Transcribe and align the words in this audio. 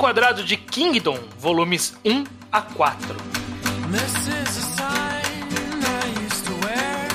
Reenquadrado 0.00 0.42
de 0.42 0.56
Kingdom, 0.56 1.18
volumes 1.38 1.94
1 2.02 2.24
a 2.50 2.62
4. 2.62 3.16
This 3.92 4.28
is 4.28 4.56
a 4.56 4.62
sign 4.78 5.84
I 5.84 6.24
used 6.24 6.42
to 6.46 6.52
wear. 6.64 7.06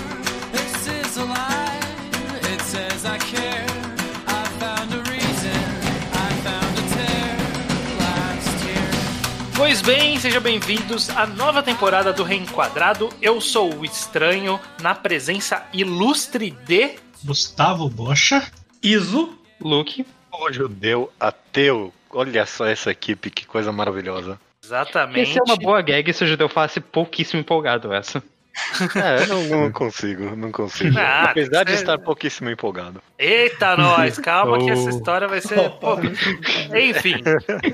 This 0.52 0.86
is 0.86 1.18
a 1.18 1.26
lie. 1.26 1.80
It 2.54 2.62
says 2.62 3.04
I 3.04 3.18
care. 3.18 3.66
I 4.28 4.46
found 4.60 4.94
a 4.94 5.02
reason. 5.10 5.58
I 6.14 6.30
found 6.44 6.78
a 6.78 6.84
tear 6.94 7.38
last 7.98 8.66
year. 8.68 9.56
Pois 9.56 9.82
bem, 9.82 10.20
sejam 10.20 10.42
bem-vindos 10.42 11.10
à 11.10 11.26
nova 11.26 11.64
temporada 11.64 12.14
do 12.14 12.22
Reenquadrado. 12.22 13.10
Eu 13.20 13.42
sou 13.42 13.80
o 13.80 13.84
Estranho, 13.84 14.60
na 14.80 14.94
presença 14.94 15.66
ilustre 15.74 16.52
de. 16.52 17.00
Gustavo 17.24 17.90
Bocha. 17.90 18.48
Iso, 18.84 19.36
Luke. 19.60 20.06
O 20.32 20.54
judeu 20.54 21.12
ateu. 21.20 21.92
Olha 22.16 22.46
só 22.46 22.66
essa 22.66 22.90
equipe, 22.92 23.30
que 23.30 23.46
coisa 23.46 23.72
maravilhosa. 23.72 24.40
Exatamente. 24.64 25.30
Essa 25.32 25.40
é 25.40 25.44
uma 25.44 25.58
boa 25.58 25.82
gag 25.82 26.12
se 26.14 26.24
o 26.24 26.28
judeu 26.28 26.50
falasse 26.50 26.80
pouquíssimo 26.80 27.40
empolgado 27.42 27.94
essa. 27.94 28.24
É, 28.96 29.22
eu 29.24 29.28
não, 29.28 29.44
não 29.64 29.72
consigo, 29.72 30.34
não 30.34 30.50
consigo. 30.50 30.98
Ah, 30.98 31.26
Apesar 31.32 31.66
de 31.66 31.74
é- 31.74 31.76
estar 31.76 32.00
pouquíssimo 32.00 32.50
empolgado. 32.50 33.02
Eita, 33.20 33.76
nós, 33.76 34.18
calma 34.18 34.58
que 34.60 34.70
essa 34.72 34.84
Oh. 34.88 34.90
história 34.92 35.28
vai 35.28 35.42
ser. 35.42 35.70
Pô, 35.72 35.98
Enfim, 36.74 37.16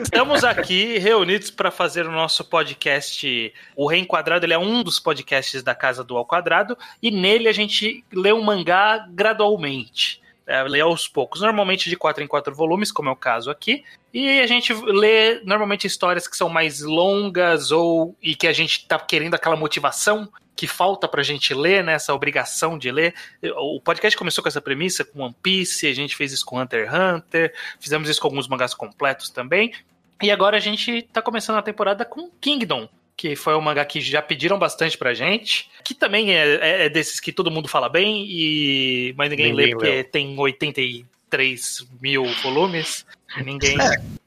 estamos 0.01 0.43
aqui 0.43 0.97
reunidos 0.97 1.51
para 1.51 1.69
fazer 1.69 2.07
o 2.07 2.11
nosso 2.11 2.43
podcast. 2.43 3.53
O 3.75 3.87
Reenquadrado 3.87 4.43
ele 4.45 4.53
é 4.53 4.57
um 4.57 4.81
dos 4.81 4.99
podcasts 4.99 5.61
da 5.61 5.75
Casa 5.75 6.03
do 6.03 6.17
Ao 6.17 6.25
Quadrado 6.25 6.75
e 7.01 7.11
nele 7.11 7.47
a 7.47 7.53
gente 7.53 8.03
lê 8.11 8.33
um 8.33 8.41
mangá 8.41 9.05
gradualmente. 9.11 10.19
É, 10.51 10.63
lê 10.63 10.81
aos 10.81 11.07
poucos, 11.07 11.41
normalmente 11.41 11.89
de 11.89 11.95
quatro 11.95 12.23
em 12.23 12.27
quatro 12.27 12.53
volumes, 12.53 12.91
como 12.91 13.09
é 13.09 13.11
o 13.11 13.15
caso 13.15 13.49
aqui. 13.49 13.83
E 14.13 14.41
a 14.41 14.47
gente 14.47 14.73
lê 14.73 15.39
normalmente 15.45 15.87
histórias 15.87 16.27
que 16.27 16.35
são 16.35 16.49
mais 16.49 16.81
longas 16.81 17.71
ou 17.71 18.15
e 18.21 18.35
que 18.35 18.47
a 18.47 18.53
gente 18.53 18.85
tá 18.85 18.99
querendo 18.99 19.35
aquela 19.35 19.55
motivação 19.55 20.29
que 20.55 20.67
falta 20.67 21.07
pra 21.07 21.23
gente 21.23 21.53
ler, 21.53 21.83
né? 21.83 21.93
Essa 21.93 22.13
obrigação 22.13 22.77
de 22.77 22.91
ler. 22.91 23.15
O 23.55 23.79
podcast 23.79 24.17
começou 24.17 24.43
com 24.43 24.47
essa 24.49 24.61
premissa, 24.61 25.03
com 25.05 25.21
One 25.21 25.35
Piece, 25.41 25.87
a 25.87 25.93
gente 25.93 26.15
fez 26.15 26.33
isso 26.33 26.45
com 26.45 26.59
Hunter 26.59 26.87
x 26.87 26.93
Hunter, 26.93 27.55
fizemos 27.79 28.09
isso 28.09 28.21
com 28.21 28.27
alguns 28.27 28.47
mangás 28.47 28.73
completos 28.73 29.29
também. 29.29 29.73
E 30.21 30.29
agora 30.29 30.57
a 30.57 30.59
gente 30.59 31.01
tá 31.03 31.21
começando 31.21 31.57
a 31.57 31.63
temporada 31.63 32.05
com 32.05 32.29
Kingdom, 32.39 32.87
que 33.21 33.35
foi 33.35 33.55
um 33.55 33.61
mangá 33.61 33.85
que 33.85 34.01
já 34.01 34.19
pediram 34.19 34.57
bastante 34.57 34.97
pra 34.97 35.13
gente, 35.13 35.69
que 35.83 35.93
também 35.93 36.33
é, 36.33 36.55
é- 36.55 36.85
é 36.85 36.89
desses 36.89 37.19
que 37.19 37.31
todo 37.31 37.51
mundo 37.51 37.67
fala 37.67 37.87
bem, 37.87 38.25
e 38.27 39.13
mas 39.15 39.29
ninguém, 39.29 39.51
Ninguém 39.51 39.65
lê 39.67 39.71
porque 39.75 39.87
leu. 39.91 40.03
tem 40.05 40.35
83 40.39 41.87
mil 42.01 42.25
volumes. 42.41 43.05
Ninguém. 43.45 43.77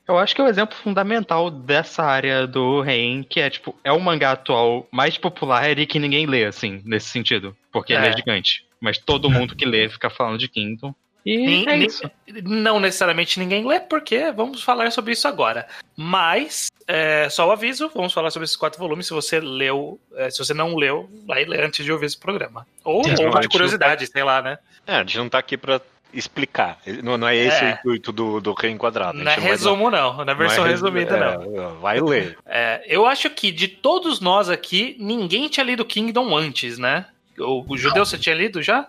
Eu 0.07 0.17
acho 0.17 0.33
que 0.35 0.41
é 0.41 0.45
o 0.45 0.49
exemplo 0.49 0.77
fundamental 0.77 1.51
dessa 1.51 2.05
área 2.05 2.47
do 2.47 2.81
Rein, 2.83 3.25
que 3.29 3.41
é, 3.41 3.51
tipo, 3.51 3.75
é 3.83 3.91
o 3.91 3.99
mangá 4.01 4.31
atual 4.33 4.87
mais 4.93 5.19
popular 5.19 5.77
e 5.77 5.87
que 5.87 5.99
ninguém 5.99 6.25
lê, 6.27 6.45
assim, 6.45 6.81
nesse 6.85 7.09
sentido. 7.09 7.57
Porque 7.73 7.93
ele 7.93 8.07
É. 8.07 8.11
é 8.11 8.17
gigante. 8.17 8.65
Mas 8.81 8.97
todo 8.99 9.29
mundo 9.31 9.57
que 9.57 9.65
lê 9.65 9.89
fica 9.89 10.09
falando 10.09 10.39
de 10.39 10.47
Kingdom. 10.49 10.95
E 11.25 11.37
Nem- 11.39 11.63
é 11.69 11.77
nem- 11.77 11.87
isso. 11.87 12.03
Não 12.43 12.79
necessariamente 12.79 13.39
ninguém 13.39 13.67
lê, 13.67 13.81
porque 13.81 14.31
vamos 14.33 14.63
falar 14.63 14.91
sobre 14.93 15.13
isso 15.13 15.27
agora. 15.27 15.67
Mas, 15.97 16.69
é, 16.87 17.29
só 17.31 17.49
o 17.49 17.53
aviso, 17.53 17.91
vamos 17.95 18.13
falar 18.13 18.31
sobre 18.31 18.45
esses 18.45 18.57
quatro 18.57 18.79
volumes. 18.79 19.07
Se 19.07 19.13
você 19.15 19.41
leu, 19.41 19.99
é, 20.17 20.29
se 20.31 20.39
você 20.39 20.53
não 20.53 20.75
leu, 20.77 21.09
vai 21.27 21.45
ler 21.45 21.65
antes 21.65 21.85
de 21.85 21.91
ouvir 21.91 22.07
esse 22.07 22.19
programa. 22.19 22.67
Ou, 22.85 23.03
de 23.03 23.49
curiosidade, 23.49 24.07
sei 24.07 24.23
lá, 24.23 24.43
né? 24.43 24.59
É, 24.87 24.97
a 24.97 24.99
gente 24.99 25.17
não 25.17 25.29
tá 25.31 25.39
aqui 25.39 25.57
pra 25.57 25.81
explicar. 26.13 26.79
Não, 27.03 27.17
não 27.17 27.27
é 27.27 27.35
esse 27.37 27.65
É. 27.65 27.71
o 27.73 27.75
intuito 27.79 28.13
do, 28.13 28.41
do 28.41 28.53
reenquadrado. 28.53 29.17
Não 29.19 29.31
é 29.33 29.35
resumo, 29.37 29.91
não. 29.91 30.19
Na 30.19 30.25
dar- 30.25 30.35
versão 30.35 30.59
não 30.65 30.67
é 30.67 30.71
resumida, 30.71 31.17
resu- 31.17 31.51
não. 31.51 31.65
é, 31.71 31.75
Vai 31.81 32.01
ler. 32.01 32.39
É, 32.47 32.85
eu 32.87 33.07
acho 33.07 33.31
que 33.31 33.51
de 33.51 33.67
todos 33.67 34.21
nós 34.21 34.49
aqui, 34.51 34.95
ninguém 35.01 35.49
tinha 35.49 35.65
lido 35.65 35.85
Kingdom 35.85 36.37
antes, 36.37 36.79
né? 36.79 37.07
O, 37.39 37.65
o 37.67 37.77
judeu 37.79 38.05
você 38.05 38.17
tinha 38.19 38.35
lido 38.35 38.63
já? 38.63 38.89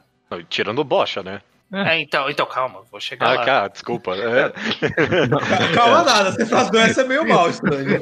Tirando 0.49 0.79
o 0.79 0.83
bocha, 0.83 1.23
né? 1.23 1.41
É, 1.73 1.99
então, 1.99 2.29
então 2.29 2.45
calma, 2.45 2.81
vou 2.91 2.99
chegar 3.01 3.27
Ah, 3.27 3.33
lá. 3.33 3.43
cara, 3.45 3.67
desculpa. 3.69 4.15
É, 4.15 4.51
Calma 5.73 6.03
nada, 6.03 6.31
você 6.31 6.45
frasgou 6.45 6.79
essa 6.79 7.01
é 7.01 7.03
meio 7.05 7.27
mal, 7.27 7.49
estranho. 7.49 8.01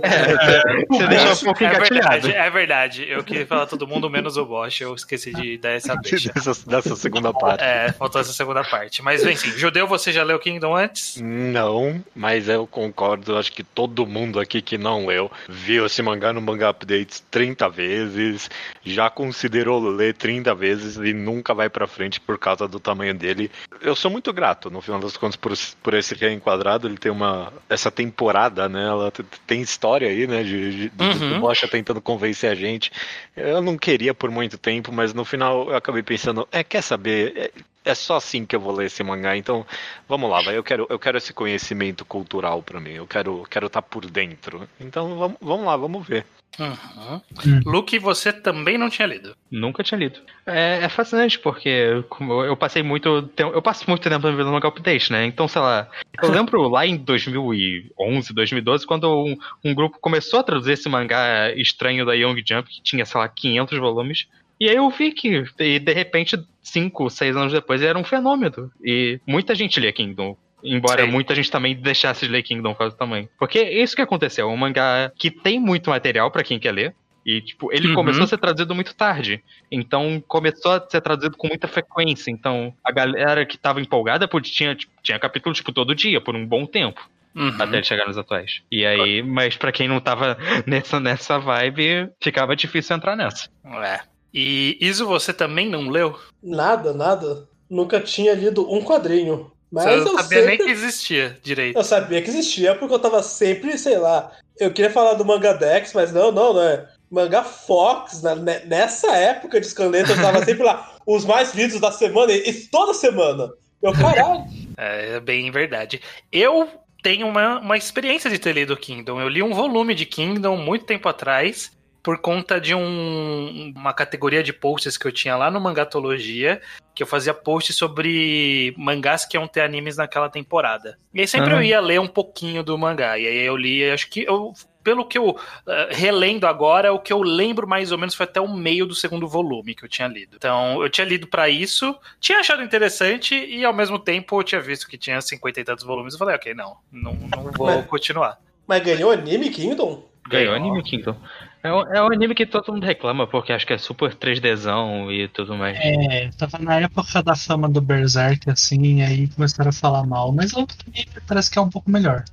Você 0.90 1.08
deixou 1.08 1.50
um 1.50 1.66
É 1.66 1.80
verdade, 1.80 2.32
é 2.34 2.50
verdade. 2.50 3.10
Eu 3.10 3.24
queria 3.24 3.48
falar 3.48 3.66
todo 3.66 3.88
mundo 3.88 4.10
menos 4.10 4.38
o 4.38 4.46
Bosch, 4.46 4.82
eu 4.82 4.94
esqueci 4.94 5.32
de 5.34 5.58
dar 5.58 5.72
essa 5.72 5.96
deixa. 6.04 6.32
dessa, 6.34 6.70
dessa 6.70 6.96
segunda 6.96 7.34
parte. 7.34 7.64
É, 7.64 7.92
faltou 7.94 8.20
essa 8.22 8.34
segunda 8.34 8.64
parte. 8.64 9.02
Mas, 9.02 9.24
enfim, 9.26 9.52
Judeu, 9.52 9.88
você 9.88 10.12
já 10.12 10.24
leu 10.24 10.40
Kingdom 10.40 10.76
antes? 10.76 11.20
Não, 11.22 12.04
mas 12.16 12.50
eu 12.50 12.68
concordo. 12.68 13.38
Acho 13.38 13.52
que 13.52 13.64
todo 13.64 14.06
mundo 14.06 14.40
aqui 14.40 14.62
que 14.62 14.78
não 14.78 15.06
leu 15.08 15.32
viu 15.48 15.86
esse 15.86 16.02
mangá 16.02 16.34
no 16.34 16.42
Manga 16.42 16.70
Updates 16.70 17.24
30 17.32 17.70
vezes, 17.70 18.50
já 18.84 19.10
considerou 19.10 19.80
ler 19.90 20.14
30 20.14 20.54
vezes 20.54 20.98
e 20.98 21.14
nunca 21.14 21.54
vai 21.54 21.70
pra 21.70 21.88
frente 21.88 22.20
por 22.20 22.38
causa 22.38 22.68
do 22.68 22.80
tamanho 22.80 23.14
dele. 23.14 23.50
Eu 23.82 23.96
sou 23.96 24.10
muito 24.10 24.32
grato, 24.32 24.70
no 24.70 24.82
final 24.82 25.00
das 25.00 25.18
contas, 25.18 25.36
por, 25.36 25.54
por 25.82 25.94
esse 25.94 26.16
reenquadrado. 26.16 26.88
Ele 26.88 26.98
tem 26.98 27.12
uma. 27.12 27.52
Essa 27.70 27.92
temporada, 27.92 28.68
né? 28.70 28.86
Ela 28.86 29.12
tem 29.46 29.62
história 29.62 30.08
aí, 30.08 30.28
né? 30.28 30.44
De, 30.44 30.90
de, 30.90 30.92
Uhum. 31.00 31.70
tentando 31.70 32.02
convencer 32.02 32.52
a 32.52 32.56
gente. 32.56 32.92
Eu 33.36 33.62
não 33.62 33.78
queria 33.78 34.14
por 34.14 34.30
muito 34.32 34.58
tempo, 34.58 34.92
mas 34.92 35.14
no 35.14 35.26
final 35.26 35.70
eu 35.70 35.76
acabei 35.76 36.04
pensando: 36.04 36.48
é, 36.52 36.64
quer 36.64 36.82
saber? 36.82 37.34
É, 37.36 37.52
é 37.84 37.94
só 37.94 38.16
assim 38.16 38.46
que 38.46 38.56
eu 38.56 38.60
vou 38.60 38.74
ler 38.74 38.86
esse 38.86 39.04
mangá, 39.04 39.36
então 39.36 39.66
vamos 40.08 40.30
lá, 40.30 40.42
vai. 40.42 40.58
Eu 40.58 40.64
quero, 40.64 40.88
eu 40.90 40.98
quero 40.98 41.18
esse 41.18 41.34
conhecimento 41.34 42.06
cultural 42.06 42.62
pra 42.62 42.80
mim. 42.80 42.92
Eu 42.92 43.08
quero, 43.08 43.44
quero 43.50 43.68
estar 43.68 43.82
por 43.82 44.06
dentro. 44.06 44.68
Então 44.80 45.18
vamos, 45.18 45.38
vamos 45.42 45.66
lá, 45.66 45.76
vamos 45.76 46.08
ver. 46.08 46.26
Uhum. 46.60 47.22
Hum. 47.48 47.62
Luke, 47.66 47.98
você 47.98 48.32
também 48.32 48.78
não 48.78 48.88
tinha 48.90 49.08
lido. 49.08 49.36
Nunca 49.50 49.84
tinha 49.84 49.98
lido. 49.98 50.20
É, 50.46 50.84
é 50.84 50.90
fascinante, 50.90 51.40
porque 51.40 52.04
como 52.10 52.44
eu 52.44 52.54
eu 52.54 52.58
passei 52.58 52.84
muito 52.84 53.24
tempo. 53.24 53.52
Eu 53.54 53.62
passo 53.62 53.90
muito 53.90 54.08
tempo 54.08 54.32
vendo 54.32 54.52
manga 54.52 54.68
update, 54.68 55.12
né? 55.12 55.26
Então, 55.26 55.48
sei 55.48 55.62
lá. 55.62 55.90
Eu 56.22 56.32
lembro 56.32 56.70
lá 56.70 56.86
em 56.86 56.96
2011, 56.96 58.34
2012, 58.34 58.86
quando 58.86 59.12
um, 59.12 59.36
um 59.64 59.74
grupo 59.74 59.98
começou 60.00 60.40
a 60.40 60.44
traduzir 60.44 60.74
esse 60.74 60.88
mangá 60.88 61.52
estranho 61.56 62.06
da 62.06 62.14
Young 62.14 62.44
Jump, 62.46 62.70
que 62.70 62.82
tinha, 62.82 63.06
sei 63.06 63.20
lá, 63.20 63.28
500 63.28 63.80
volumes. 63.80 64.28
E 64.60 64.70
aí 64.70 64.76
eu 64.76 64.90
vi 64.90 65.12
que, 65.12 65.44
e 65.60 65.80
de 65.80 65.94
repente, 65.94 66.38
5, 66.62 67.10
6 67.10 67.36
anos 67.36 67.54
depois, 67.54 67.82
ele 67.82 67.90
era 67.90 68.00
um 68.00 68.04
fenômeno. 68.04 68.72
E 68.84 69.20
muita 69.28 69.54
gente 69.56 69.80
lia 69.80 69.92
Kingdom. 69.92 70.38
Embora 70.64 71.04
Sim. 71.04 71.12
muita 71.12 71.36
gente 71.36 71.52
também 71.52 71.76
deixasse 71.76 72.26
de 72.26 72.32
ler 72.32 72.42
Kingdom 72.44 72.72
por 72.72 72.80
causa 72.80 72.96
do 72.96 72.98
tamanho. 73.00 73.28
Porque 73.38 73.60
é 73.60 73.84
isso 73.84 73.96
que 73.96 74.02
aconteceu. 74.02 74.48
É 74.50 74.52
um 74.52 74.56
mangá 74.56 75.12
que 75.18 75.30
tem 75.30 75.60
muito 75.60 75.90
material 75.90 76.32
pra 76.32 76.44
quem 76.44 76.58
quer 76.60 76.72
ler. 76.72 76.96
E, 77.26 77.42
tipo, 77.42 77.72
ele 77.74 77.88
Uhum. 77.90 77.96
começou 77.96 78.24
a 78.24 78.28
ser 78.28 78.38
traduzido 78.38 78.74
muito 78.76 78.94
tarde. 78.96 79.42
Então, 79.72 80.22
começou 80.28 80.72
a 80.74 80.86
ser 80.90 81.02
traduzido 81.02 81.36
com 81.38 81.48
muita 81.48 81.68
frequência. 81.68 82.30
Então, 82.32 82.74
a 82.84 82.92
galera 82.92 83.46
que 83.46 83.58
tava 83.58 83.82
empolgada 83.82 84.28
pô, 84.28 84.40
tinha, 84.42 84.76
tipo, 84.76 84.92
tinha 85.02 85.20
capítulo, 85.20 85.54
tipo, 85.56 85.72
todo 85.74 85.96
dia, 85.96 86.22
por 86.22 86.36
um 86.36 86.46
bom 86.46 86.66
tempo. 86.66 87.02
Uhum. 87.36 87.56
Até 87.60 87.78
ele 87.78 87.84
chegar 87.84 88.06
nos 88.06 88.18
atuais. 88.18 88.62
E 88.72 88.86
aí, 88.86 89.22
mas 89.24 89.58
pra 89.58 89.72
quem 89.72 89.88
não 89.88 90.00
tava 90.00 90.38
nessa, 90.68 91.00
nessa 91.00 91.40
vibe, 91.40 92.10
ficava 92.22 92.56
difícil 92.56 92.96
entrar 92.96 93.16
nessa. 93.16 93.50
É. 93.66 94.00
E 94.34 94.78
Iso, 94.82 95.06
você 95.06 95.32
também 95.32 95.70
não 95.70 95.90
leu? 95.90 96.18
Nada, 96.42 96.94
nada. 96.94 97.48
Nunca 97.70 98.00
tinha 98.00 98.34
lido 98.34 98.72
um 98.72 98.82
quadrinho. 98.84 99.52
Mas 99.72 99.86
você 99.86 99.92
eu 100.00 100.06
não 100.06 100.18
sabia 100.18 100.42
nem 100.42 100.50
sempre... 100.52 100.66
que 100.66 100.72
existia 100.72 101.38
direito. 101.42 101.78
Eu 101.78 101.84
sabia 101.84 102.22
que 102.22 102.30
existia 102.30 102.76
porque 102.76 102.94
eu 102.94 103.00
tava 103.00 103.24
sempre, 103.24 103.78
sei 103.78 103.98
lá. 103.98 104.32
Eu 104.60 104.72
queria 104.72 104.92
falar 104.92 105.16
do 105.16 105.26
Manga 105.26 105.54
Dex, 105.54 105.94
mas 105.94 106.12
não, 106.14 106.32
não, 106.32 106.54
não 106.54 106.62
é. 106.62 106.88
Manga 107.10 107.44
Fox, 107.44 108.22
na- 108.22 108.36
ne- 108.36 108.66
nessa 108.66 109.16
época 109.16 109.60
de 109.60 109.68
Scanleta, 109.68 110.12
eu 110.12 110.22
tava 110.22 110.44
sempre 110.46 110.64
lá. 110.64 110.96
Os 111.06 111.26
mais 111.26 111.54
lidos 111.54 111.80
da 111.80 111.92
semana, 111.92 112.32
e 112.32 112.50
e 112.50 112.54
toda 112.68 112.94
semana. 112.94 113.52
Eu, 113.82 113.92
caralho. 113.94 114.44
É 114.76 115.20
bem 115.20 115.52
verdade. 115.52 116.02
Eu 116.32 116.68
tenho 117.04 117.28
uma, 117.28 117.60
uma 117.60 117.78
experiência 117.78 118.28
de 118.28 118.40
ter 118.40 118.54
lido 118.54 118.76
Kingdom. 118.76 119.22
Eu 119.22 119.30
li 119.30 119.44
um 119.44 119.54
volume 119.54 119.94
de 119.94 120.04
Kingdom 120.04 120.58
muito 120.58 120.86
tempo 120.86 121.08
atrás, 121.08 121.72
por 122.04 122.18
conta 122.20 122.60
de 122.60 122.76
um- 122.76 123.72
uma 123.76 123.94
categoria 123.94 124.44
de 124.44 124.52
posts 124.52 124.98
que 124.98 125.08
eu 125.08 125.12
tinha 125.12 125.38
lá 125.38 125.50
no 125.50 125.62
Mangatologia, 125.62 126.62
que 126.94 127.02
eu 127.02 127.08
fazia 127.08 127.34
posts 127.34 127.78
sobre 127.78 128.76
mangás 128.78 129.26
que 129.26 129.38
iam 129.38 129.48
ter 129.48 129.62
animes 129.62 129.96
naquela 129.98 130.30
temporada. 130.30 130.98
E 131.14 131.22
aí 131.22 131.28
sempre 131.28 131.54
eu 131.54 131.64
ia 131.64 131.80
ler 131.80 132.02
um 132.02 132.08
pouquinho 132.08 132.62
do 132.62 132.78
mangá. 132.78 133.18
E 133.18 133.26
aí 133.26 133.40
eu 133.46 133.56
li, 133.56 133.90
acho 133.90 134.10
que 134.10 134.24
eu. 134.24 134.54
Pelo 134.84 135.06
que 135.06 135.18
eu 135.18 135.40
eh, 135.66 135.90
relendo 135.92 136.46
agora, 136.46 136.92
o 136.92 137.00
que 137.00 137.14
eu 137.14 137.22
lembro 137.22 137.66
mais 137.66 137.94
ou 137.94 137.98
menos 137.98 138.14
foi 138.16 138.26
até 138.26 138.42
o 138.42 138.54
meio 138.54 138.86
do 138.86 138.94
segundo 138.94 139.26
volume 139.30 139.74
que 139.74 139.86
eu 139.86 139.88
tinha 139.88 140.10
lido. 140.10 140.36
Então, 140.36 140.84
eu 140.84 140.90
tinha 140.90 141.08
lido 141.08 141.26
pra 141.26 141.48
isso, 141.48 141.96
tinha 142.20 142.40
achado 142.40 142.62
interessante 142.62 143.34
e 143.34 143.64
ao 143.64 143.72
mesmo 143.74 143.98
tempo 143.98 144.38
eu 144.38 144.44
tinha 144.44 144.60
visto 144.60 144.86
que 144.86 144.98
tinha 144.98 145.22
50 145.22 145.62
e 145.62 145.64
tantos 145.64 145.86
volumes. 145.86 146.16
Eu 146.16 146.20
falei, 146.20 146.36
ok, 146.36 146.54
não, 146.54 146.76
não, 146.92 147.14
não 147.14 147.44
vou 147.54 147.68
Mas- 147.68 147.86
continuar. 147.86 148.38
Mas 148.68 148.84
ganhou 148.84 149.10
anime 149.10 149.50
Kingdom? 149.52 150.06
Ganhou 150.28 150.54
anime 150.54 150.84
Kingdom. 150.84 151.16
É 151.64 151.72
um, 151.72 151.82
é 151.94 152.04
um 152.04 152.08
anime 152.08 152.36
que 152.36 152.46
todo 152.46 152.74
mundo 152.74 152.86
reclama, 152.86 153.26
porque 153.26 153.54
acho 153.54 153.66
que 153.66 153.72
é 153.72 153.78
super 153.78 154.14
3Dzão 154.14 155.10
e 155.10 155.30
tudo 155.30 155.56
mais. 155.56 155.78
É, 155.80 156.30
tava 156.38 156.60
na 156.60 156.82
época 156.82 157.24
da 157.24 157.36
fama 157.38 157.70
do 157.70 157.80
Berserk, 157.80 158.50
assim, 158.50 158.98
e 158.98 159.02
aí 159.02 159.28
começaram 159.30 159.70
a 159.70 159.74
falar 159.74 160.06
mal, 160.06 160.34
mas 160.34 160.52
o 160.52 160.60
anime 160.60 161.08
parece 161.26 161.50
que 161.50 161.58
é 161.58 161.62
um 161.62 161.70
pouco 161.70 161.90
melhor. 161.90 162.26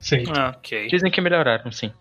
Feito. 0.00 0.32
Ok. 0.32 0.88
Dizem 0.88 1.10
que 1.10 1.20
melhoraram, 1.20 1.70
sim. 1.70 1.92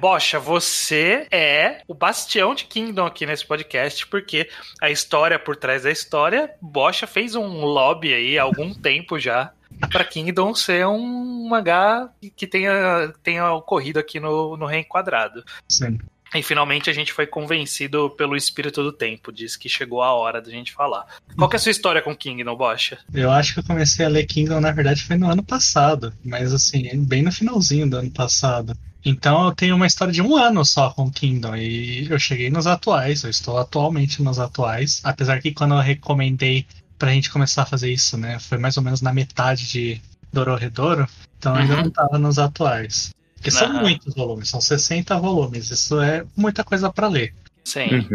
Bocha, 0.00 0.38
você 0.38 1.26
é 1.30 1.82
o 1.86 1.94
bastião 1.94 2.54
de 2.54 2.64
Kingdom 2.64 3.06
aqui 3.06 3.24
nesse 3.24 3.46
podcast, 3.46 4.06
porque 4.06 4.48
a 4.80 4.90
história 4.90 5.38
por 5.38 5.56
trás 5.56 5.84
da 5.84 5.90
história, 5.90 6.50
Bocha 6.60 7.06
fez 7.06 7.34
um 7.34 7.64
lobby 7.64 8.12
aí 8.12 8.38
há 8.38 8.42
algum 8.42 8.74
tempo 8.74 9.18
já 9.18 9.52
pra 9.90 10.04
Kingdom 10.04 10.54
ser 10.54 10.86
um 10.86 11.48
mangá 11.48 12.10
que 12.36 12.46
tenha, 12.46 13.12
tenha 13.22 13.52
ocorrido 13.52 13.98
aqui 13.98 14.18
no, 14.20 14.56
no 14.56 14.66
Reenquadrado. 14.66 15.44
Sim. 15.68 15.98
E 16.34 16.42
finalmente 16.42 16.90
a 16.90 16.92
gente 16.92 17.12
foi 17.12 17.28
convencido 17.28 18.10
pelo 18.10 18.36
espírito 18.36 18.82
do 18.82 18.92
tempo, 18.92 19.32
diz 19.32 19.56
que 19.56 19.68
chegou 19.68 20.02
a 20.02 20.12
hora 20.12 20.42
da 20.42 20.50
gente 20.50 20.72
falar. 20.72 21.06
Qual 21.36 21.48
que 21.48 21.54
é 21.54 21.58
a 21.58 21.60
sua 21.60 21.70
história 21.70 22.02
com 22.02 22.16
Kingdom, 22.16 22.56
Bocha? 22.56 22.98
Eu 23.14 23.30
acho 23.30 23.54
que 23.54 23.60
eu 23.60 23.64
comecei 23.64 24.04
a 24.04 24.08
ler 24.08 24.26
Kingdom, 24.26 24.60
na 24.60 24.72
verdade, 24.72 25.04
foi 25.04 25.16
no 25.16 25.30
ano 25.30 25.44
passado. 25.44 26.12
Mas 26.24 26.52
assim, 26.52 26.90
bem 27.04 27.22
no 27.22 27.30
finalzinho 27.30 27.88
do 27.88 27.98
ano 27.98 28.10
passado. 28.10 28.76
Então 29.04 29.44
eu 29.44 29.54
tenho 29.54 29.76
uma 29.76 29.86
história 29.86 30.12
de 30.12 30.22
um 30.22 30.36
ano 30.36 30.64
só 30.64 30.90
com 30.90 31.08
Kingdom. 31.08 31.54
E 31.54 32.10
eu 32.10 32.18
cheguei 32.18 32.50
nos 32.50 32.66
atuais, 32.66 33.22
eu 33.22 33.30
estou 33.30 33.56
atualmente 33.56 34.20
nos 34.20 34.40
atuais. 34.40 35.00
Apesar 35.04 35.40
que 35.40 35.52
quando 35.52 35.74
eu 35.74 35.80
recomendei 35.80 36.66
pra 36.98 37.10
gente 37.12 37.30
começar 37.30 37.62
a 37.62 37.66
fazer 37.66 37.92
isso, 37.92 38.16
né? 38.16 38.38
Foi 38.38 38.58
mais 38.58 38.76
ou 38.76 38.82
menos 38.82 39.00
na 39.00 39.12
metade 39.12 39.68
de 39.68 40.00
Dororedoro. 40.32 41.06
Então 41.38 41.54
eu 41.54 41.62
ainda 41.62 41.76
Uhum. 41.76 41.82
não 41.84 41.90
tava 41.90 42.18
nos 42.18 42.38
atuais. 42.38 43.12
Porque 43.36 43.50
são 43.50 43.68
Aham. 43.68 43.80
muitos 43.82 44.14
volumes, 44.14 44.48
são 44.48 44.60
60 44.60 45.18
volumes. 45.18 45.70
Isso 45.70 46.00
é 46.00 46.24
muita 46.36 46.64
coisa 46.64 46.90
pra 46.92 47.08
ler. 47.08 47.34
Sim. 47.64 48.08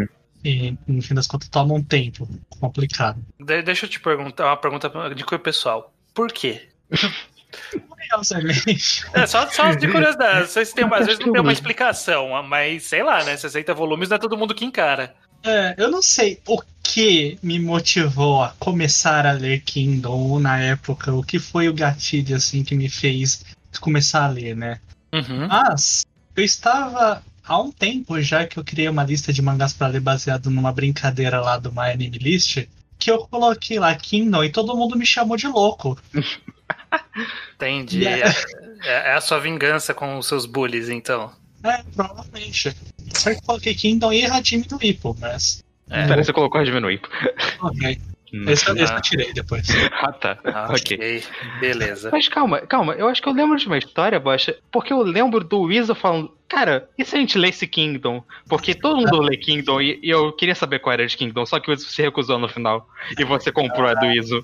E 0.44 0.76
no 0.86 1.00
fim 1.02 1.14
das 1.14 1.26
contas 1.26 1.48
toma 1.48 1.74
um 1.74 1.82
tempo 1.82 2.28
complicado. 2.58 3.22
De- 3.38 3.62
deixa 3.62 3.86
eu 3.86 3.90
te 3.90 4.00
perguntar 4.00 4.46
uma 4.46 4.56
pergunta 4.56 4.88
de 5.14 5.24
cunho 5.24 5.40
pessoal. 5.40 5.92
Por 6.14 6.32
quê? 6.32 6.68
É, 9.14 9.26
só, 9.26 9.48
só 9.50 9.72
de 9.74 9.88
curiosidade. 9.88 10.48
Vocês 10.48 10.72
têm, 10.72 10.84
às 10.84 11.06
vezes 11.06 11.18
não 11.20 11.32
tem 11.32 11.40
uma 11.40 11.50
Sim. 11.50 11.54
explicação, 11.54 12.42
mas 12.42 12.84
sei 12.84 13.02
lá, 13.02 13.22
né? 13.24 13.36
60 13.36 13.72
volumes 13.74 14.08
não 14.08 14.16
é 14.16 14.18
todo 14.18 14.36
mundo 14.36 14.54
que 14.54 14.64
encara. 14.64 15.14
É, 15.42 15.74
eu 15.78 15.90
não 15.90 16.02
sei 16.02 16.40
o 16.46 16.60
que 16.82 17.38
me 17.42 17.58
motivou 17.58 18.42
a 18.42 18.50
começar 18.58 19.26
a 19.26 19.32
ler 19.32 19.60
Kingdom 19.60 20.38
na 20.40 20.58
época, 20.58 21.12
o 21.12 21.22
que 21.22 21.38
foi 21.38 21.68
o 21.68 21.74
gatilho 21.74 22.36
assim 22.36 22.64
que 22.64 22.74
me 22.74 22.88
fez 22.88 23.44
começar 23.80 24.24
a 24.24 24.28
ler, 24.28 24.56
né? 24.56 24.80
Uhum. 25.12 25.46
Mas 25.48 26.04
eu 26.36 26.44
estava 26.44 27.22
há 27.44 27.60
um 27.60 27.70
tempo 27.70 28.20
já 28.20 28.46
que 28.46 28.58
eu 28.58 28.64
criei 28.64 28.88
uma 28.88 29.04
lista 29.04 29.32
de 29.32 29.40
mangás 29.40 29.72
para 29.72 29.88
ler 29.88 30.00
baseado 30.00 30.50
numa 30.50 30.72
brincadeira 30.72 31.40
lá 31.40 31.56
do 31.58 31.72
My 31.72 31.92
Anime 31.92 32.18
List, 32.18 32.66
que 32.98 33.10
eu 33.10 33.18
coloquei 33.18 33.78
lá 33.78 33.94
Kingdom 33.94 34.44
e 34.44 34.50
todo 34.50 34.76
mundo 34.76 34.96
me 34.96 35.06
chamou 35.06 35.36
de 35.36 35.46
louco. 35.46 35.98
Entendi. 37.54 38.06
É, 38.06 38.24
é 38.82 39.14
a 39.14 39.20
sua 39.20 39.38
vingança 39.38 39.94
com 39.94 40.18
os 40.18 40.26
seus 40.26 40.46
bullies, 40.46 40.88
então. 40.88 41.32
É, 41.62 41.82
provavelmente. 41.94 42.74
Só 43.14 43.30
que 43.30 43.36
eu 43.36 43.42
coloquei 43.42 43.74
Kingdom 43.74 44.12
e 44.12 44.24
Hajime 44.24 44.64
do 44.64 44.78
Ippo, 44.82 45.16
mas. 45.20 45.62
É. 45.90 46.06
Pera, 46.06 46.22
você 46.24 46.32
colocou 46.32 46.60
a 46.60 46.64
diminuir. 46.64 47.00
Ok. 47.60 47.98
Hum. 48.32 48.48
Esse, 48.48 48.70
esse 48.70 48.92
Ah. 48.92 48.96
eu 48.96 49.02
tirei 49.02 49.32
depois. 49.32 49.66
Ah, 49.92 50.12
tá. 50.12 50.38
Ah, 50.44 50.68
ok. 50.70 50.96
ok. 50.96 51.24
Beleza. 51.60 52.10
Mas 52.12 52.28
calma, 52.28 52.60
calma, 52.60 52.94
eu 52.94 53.08
acho 53.08 53.20
que 53.20 53.28
eu 53.28 53.32
lembro 53.32 53.58
de 53.58 53.66
uma 53.66 53.76
história, 53.76 54.20
Bocha, 54.20 54.56
porque 54.70 54.92
eu 54.92 55.02
lembro 55.02 55.42
do 55.44 55.62
Weasel 55.62 55.94
falando, 55.96 56.32
cara, 56.48 56.88
e 56.96 57.04
se 57.04 57.16
a 57.16 57.18
gente 57.18 57.36
lesse 57.36 57.66
Kingdom? 57.66 58.22
Porque 58.48 58.72
todo 58.74 58.96
mundo 58.98 59.20
lê 59.20 59.36
Kingdom 59.36 59.80
e, 59.80 59.98
e 60.02 60.08
eu 60.08 60.32
queria 60.32 60.54
saber 60.54 60.78
qual 60.78 60.92
era 60.94 61.06
de 61.06 61.16
Kingdom, 61.16 61.44
só 61.44 61.58
que 61.58 61.68
o 61.68 61.70
Weasel 61.72 61.90
se 61.90 62.00
recusou 62.00 62.38
no 62.38 62.48
final. 62.48 62.88
E 63.18 63.24
você 63.24 63.50
comprou 63.50 63.86
a 63.88 63.94
do 63.94 64.06
Weasel. 64.06 64.42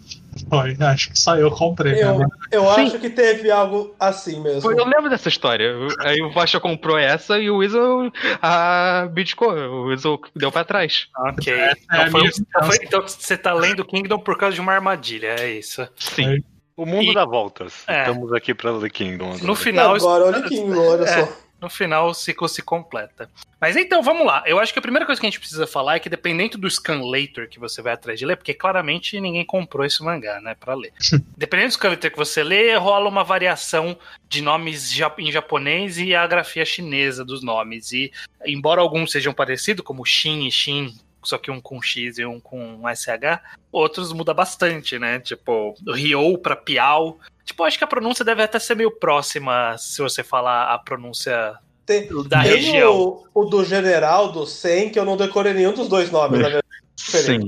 Foi, 0.49 0.77
acho 0.81 1.11
que 1.11 1.19
só 1.19 1.37
eu 1.37 1.51
comprei. 1.51 2.03
Eu, 2.03 2.19
né? 2.19 2.27
eu 2.51 2.63
Sim. 2.75 2.87
acho 2.87 2.99
que 2.99 3.11
teve 3.11 3.51
algo 3.51 3.95
assim 3.99 4.41
mesmo. 4.41 4.63
Foi, 4.63 4.75
eu 4.79 4.85
lembro 4.85 5.09
dessa 5.09 5.29
história. 5.29 5.75
Aí 6.01 6.21
o 6.23 6.31
Bocha 6.31 6.61
comprou 6.61 6.99
essa 6.99 7.39
e 7.39 7.51
o 7.51 7.59
Weasel 7.59 8.11
a 8.43 9.09
bidcou, 9.13 9.53
o 9.53 9.87
Weasel 9.89 10.21
deu 10.35 10.51
pra 10.53 10.65
trás. 10.65 11.07
Ok. 11.17 11.53
é 11.53 11.73
Então, 11.73 12.11
foi- 12.11 12.21
minha 12.21 12.33
então 12.39 12.65
foi- 12.65 12.79
então 12.83 13.03
você 13.03 13.37
tá 13.37 13.53
lendo 13.55 13.85
Kingdom 13.85 14.19
por 14.19 14.37
causa 14.39 14.55
de 14.55 14.61
uma 14.61 14.73
armadilha, 14.73 15.37
é 15.39 15.51
isso. 15.53 15.87
Sim. 15.99 16.43
O 16.77 16.85
mundo 16.85 17.11
E- 17.11 17.15
dá 17.15 17.25
voltas. 17.25 17.85
É. 17.87 18.01
Estamos 18.01 18.33
aqui 18.35 18.53
pra 18.55 18.71
ler 18.71 18.91
Kingdom 18.91 19.29
agora. 19.31 19.45
No 19.45 19.55
final, 19.55 19.95
Agora 19.95 20.25
olha 20.27 20.39
o 20.41 20.43
Kingdom, 20.49 20.87
olha 20.87 21.05
É. 21.05 21.07
só. 21.25 21.33
No 21.67 21.71
final 21.71 22.09
o 22.09 22.15
ciclo 22.15 22.49
se 22.49 22.63
completa. 22.63 23.29
Mas 23.61 23.77
então, 23.77 24.03
vamos 24.03 24.25
lá. 24.25 24.45
Eu 24.47 24.59
acho 24.59 24.73
que 24.73 24.79
a 24.79 24.83
primeira 24.83 25.05
coisa 25.05 25.21
que 25.21 25.27
a 25.27 25.31
gente 25.31 25.41
precisa 25.41 25.67
falar 25.67 25.97
é 25.97 25.99
que 25.99 26.09
dependendo 26.09 26.57
do 26.57 26.71
scanlator 26.71 27.49
que 27.49 27.59
você 27.59 27.83
vai 27.83 27.93
atrás 27.93 28.19
de 28.19 28.25
ler, 28.25 28.37
porque 28.37 28.55
claramente 28.55 29.21
ninguém 29.21 29.45
comprou 29.45 29.85
esse 29.85 30.03
mangá, 30.03 30.41
né, 30.41 30.55
pra 30.55 30.75
ler. 30.75 30.93
dependendo 31.37 31.69
do 31.69 31.75
scanlator 31.75 32.11
que 32.11 32.17
você 32.17 32.43
lê, 32.43 32.75
rola 32.77 33.09
uma 33.09 33.25
variação 33.25 33.99
de 34.29 34.41
nomes 34.41 34.93
em 35.19 35.33
japonês 35.33 35.99
e 35.99 36.15
a 36.15 36.27
grafia 36.27 36.65
chinesa 36.65 37.25
dos 37.25 37.43
nomes. 37.43 37.93
E 37.93 38.13
embora 38.47 38.81
alguns 38.81 39.11
sejam 39.11 39.35
parecidos, 39.35 39.85
como 39.85 40.05
Shin 40.05 40.47
e 40.47 40.53
Shin, 40.53 40.95
só 41.25 41.37
que 41.37 41.51
um 41.51 41.61
com 41.61 41.83
X 41.83 42.19
e 42.19 42.25
um 42.25 42.39
com 42.39 42.83
SH, 42.95 43.43
outros 43.73 44.13
muda 44.13 44.33
bastante, 44.33 44.99
né? 44.99 45.19
Tipo, 45.19 45.75
Ryo 45.89 46.39
pra 46.39 46.55
Piau. 46.55 47.19
Tipo, 47.47 47.63
acho 47.65 47.79
que 47.79 47.85
a 47.85 47.87
pronúncia 47.87 48.25
deve 48.25 48.43
até 48.43 48.59
ser 48.59 48.75
meio 48.75 48.91
próxima 48.91 49.77
se 49.79 50.03
você 50.03 50.23
falar 50.23 50.75
a 50.75 50.79
pronúncia 50.79 51.55
Tem, 51.87 52.09
da 52.29 52.43
tem 52.43 52.51
região. 52.57 52.93
o, 52.93 53.27
o 53.33 53.45
do 53.45 53.65
general, 53.65 54.33
do 54.33 54.45
Sen, 54.45 54.91
que 54.91 54.99
eu 54.99 55.05
não 55.05 55.17
decorei 55.17 55.55
nenhum 55.55 55.73
dos 55.73 55.89
dois 55.89 56.11
nomes, 56.11 56.39
na 56.41 56.49
verdade. 56.49 56.67
Sim. 56.97 57.39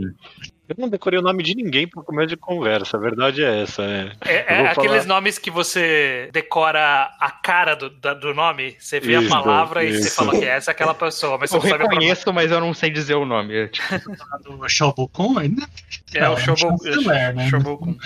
Eu 0.69 0.77
não 0.79 0.89
decorei 0.91 1.19
o 1.19 1.23
nome 1.23 1.43
de 1.43 1.55
ninguém 1.55 1.89
por 1.89 2.05
começo 2.05 2.29
de 2.29 2.37
conversa. 2.37 2.99
A 2.99 3.01
verdade 3.01 3.43
é 3.43 3.63
essa. 3.63 3.83
É. 3.83 4.13
É, 4.27 4.45
é 4.55 4.57
vou 4.59 4.67
aqueles 4.67 4.91
falar- 5.03 5.05
nomes 5.07 5.39
que 5.39 5.51
você 5.51 6.29
decora 6.31 7.11
a 7.19 7.31
cara 7.31 7.75
do, 7.75 7.89
da- 7.89 8.13
do 8.15 8.35
nome, 8.35 8.77
você 8.79 9.01
vê 9.01 9.19
Isso, 9.19 9.35
a 9.35 9.43
palavra 9.43 9.83
e 9.83 9.95
você 9.95 10.01
isso. 10.09 10.15
fala 10.17 10.33
que 10.39 10.45
essa 10.45 10.71
é 10.71 10.73
aquela 10.73 10.95
pessoa, 10.95 11.39
mas 11.39 11.49
você 11.51 11.57
Eu 11.57 11.63
não 11.63 11.69
sabe 11.71 11.83
reconheço, 11.85 12.33
mas 12.35 12.51
eu 12.53 12.61
não 12.61 12.75
sei 12.75 12.91
dizer 12.91 13.15
o 13.15 13.25
nome. 13.25 13.57
É, 13.57 13.67
tipo, 13.69 13.89
do 14.45 14.69
Shobukun, 14.69 15.39
ainda 15.39 15.67
É 16.15 16.21
o 16.29 16.33
é 16.33 16.35
um 16.35 16.37
Shoboku. 16.37 16.85
chanceler, 16.85 17.35
né? 17.35 17.49
Shoboku. 17.49 17.97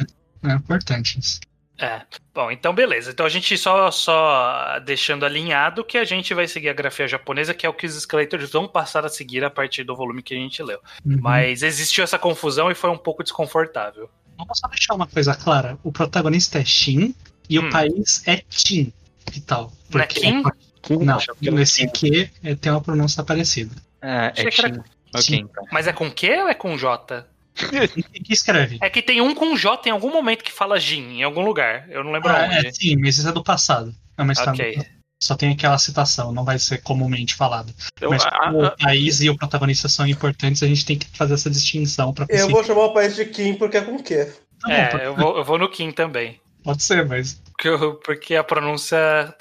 é 0.44 0.52
importante 0.52 1.18
isso. 1.18 1.40
É. 1.82 2.02
Bom, 2.32 2.48
então 2.50 2.72
beleza. 2.72 3.10
Então 3.10 3.26
a 3.26 3.28
gente 3.28 3.58
só, 3.58 3.90
só 3.90 4.78
deixando 4.84 5.26
alinhado 5.26 5.84
que 5.84 5.98
a 5.98 6.04
gente 6.04 6.32
vai 6.32 6.46
seguir 6.46 6.68
a 6.68 6.72
grafia 6.72 7.08
japonesa, 7.08 7.52
que 7.52 7.66
é 7.66 7.68
o 7.68 7.74
que 7.74 7.84
os 7.86 7.96
escalators 7.96 8.50
vão 8.52 8.68
passar 8.68 9.04
a 9.04 9.08
seguir 9.08 9.44
a 9.44 9.50
partir 9.50 9.82
do 9.82 9.96
volume 9.96 10.22
que 10.22 10.32
a 10.32 10.36
gente 10.36 10.62
leu. 10.62 10.78
Uhum. 11.04 11.18
Mas 11.20 11.62
existiu 11.62 12.04
essa 12.04 12.18
confusão 12.18 12.70
e 12.70 12.74
foi 12.74 12.88
um 12.88 12.96
pouco 12.96 13.24
desconfortável. 13.24 14.08
Vamos 14.38 14.58
só 14.58 14.68
deixar 14.68 14.94
uma 14.94 15.06
coisa 15.08 15.34
clara: 15.34 15.76
o 15.82 15.90
protagonista 15.90 16.58
é 16.60 16.64
Shin 16.64 17.14
e 17.50 17.58
Hum. 17.58 17.66
o 17.66 17.70
país 17.70 18.22
é 18.28 18.36
Tin 18.48 18.92
e 19.34 19.40
tal. 19.40 19.72
Não 19.92 20.00
é 20.00 20.06
Kim? 20.06 20.42
Não, 21.04 21.16
Achava 21.16 21.38
que 21.38 21.48
era 21.48 21.56
nesse 21.56 21.86
Kim. 21.88 22.12
Q 22.12 22.30
é, 22.44 22.54
tem 22.54 22.70
uma 22.72 22.80
pronúncia 22.80 23.22
parecida. 23.24 23.74
é, 24.00 24.32
é 24.36 24.40
era- 24.40 24.50
Shin. 24.52 24.80
Ok, 25.14 25.22
Sim. 25.22 25.36
então. 25.50 25.64
Mas 25.70 25.86
é 25.86 25.92
com 25.92 26.10
Q 26.10 26.28
ou 26.42 26.48
é 26.48 26.54
com 26.54 26.78
J? 26.78 27.26
E 28.14 28.20
que 28.20 28.32
escreve? 28.32 28.78
É 28.80 28.88
que 28.90 29.02
tem 29.02 29.20
um 29.20 29.34
com 29.34 29.56
J 29.56 29.88
em 29.88 29.92
algum 29.92 30.10
momento 30.12 30.42
que 30.44 30.52
fala 30.52 30.78
Jin, 30.80 31.18
em 31.18 31.22
algum 31.22 31.42
lugar. 31.42 31.88
Eu 31.90 32.02
não 32.04 32.12
lembro 32.12 32.30
Ah, 32.30 32.44
onde. 32.46 32.66
é, 32.66 32.72
sim, 32.72 32.96
mas 32.96 33.18
isso 33.18 33.28
é 33.28 33.32
do 33.32 33.42
passado. 33.44 33.94
É 34.16 34.22
uma 34.22 34.32
história 34.32 34.52
Ok. 34.52 34.70
do 34.72 34.76
passado. 34.78 35.02
Só 35.22 35.36
tem 35.36 35.52
aquela 35.52 35.78
citação, 35.78 36.32
não 36.32 36.44
vai 36.44 36.58
ser 36.58 36.82
comumente 36.82 37.36
falado. 37.36 37.72
Eu- 38.00 38.10
Mas 38.10 38.24
a- 38.26 38.30
como 38.30 38.62
a- 38.64 38.68
o 38.68 38.76
país 38.76 39.20
e 39.20 39.30
o 39.30 39.36
protagonista 39.36 39.88
são 39.88 40.04
importantes, 40.04 40.62
a 40.64 40.66
gente 40.66 40.84
tem 40.84 40.98
que 40.98 41.06
fazer 41.16 41.34
essa 41.34 41.48
distinção 41.48 42.12
pra 42.12 42.24
Eu 42.24 42.28
conseguir. 42.28 42.52
vou 42.52 42.64
chamar 42.64 42.84
o 42.86 42.92
país 42.94 43.14
de 43.14 43.24
Kim 43.26 43.54
porque 43.54 43.76
é 43.76 43.82
com 43.82 44.02
Q. 44.02 44.24
Tá 44.24 44.68
bom, 44.68 44.72
É, 44.72 45.06
eu 45.06 45.14
vou, 45.14 45.36
eu 45.38 45.44
vou 45.44 45.58
no 45.58 45.68
Kim 45.70 45.92
também. 45.92 46.40
Pode 46.64 46.82
ser, 46.82 47.06
mas 47.06 47.40
Porque, 47.52 47.68
eu- 47.68 47.94
porque 47.96 48.34
a 48.34 48.42
pronúncia 48.42 48.96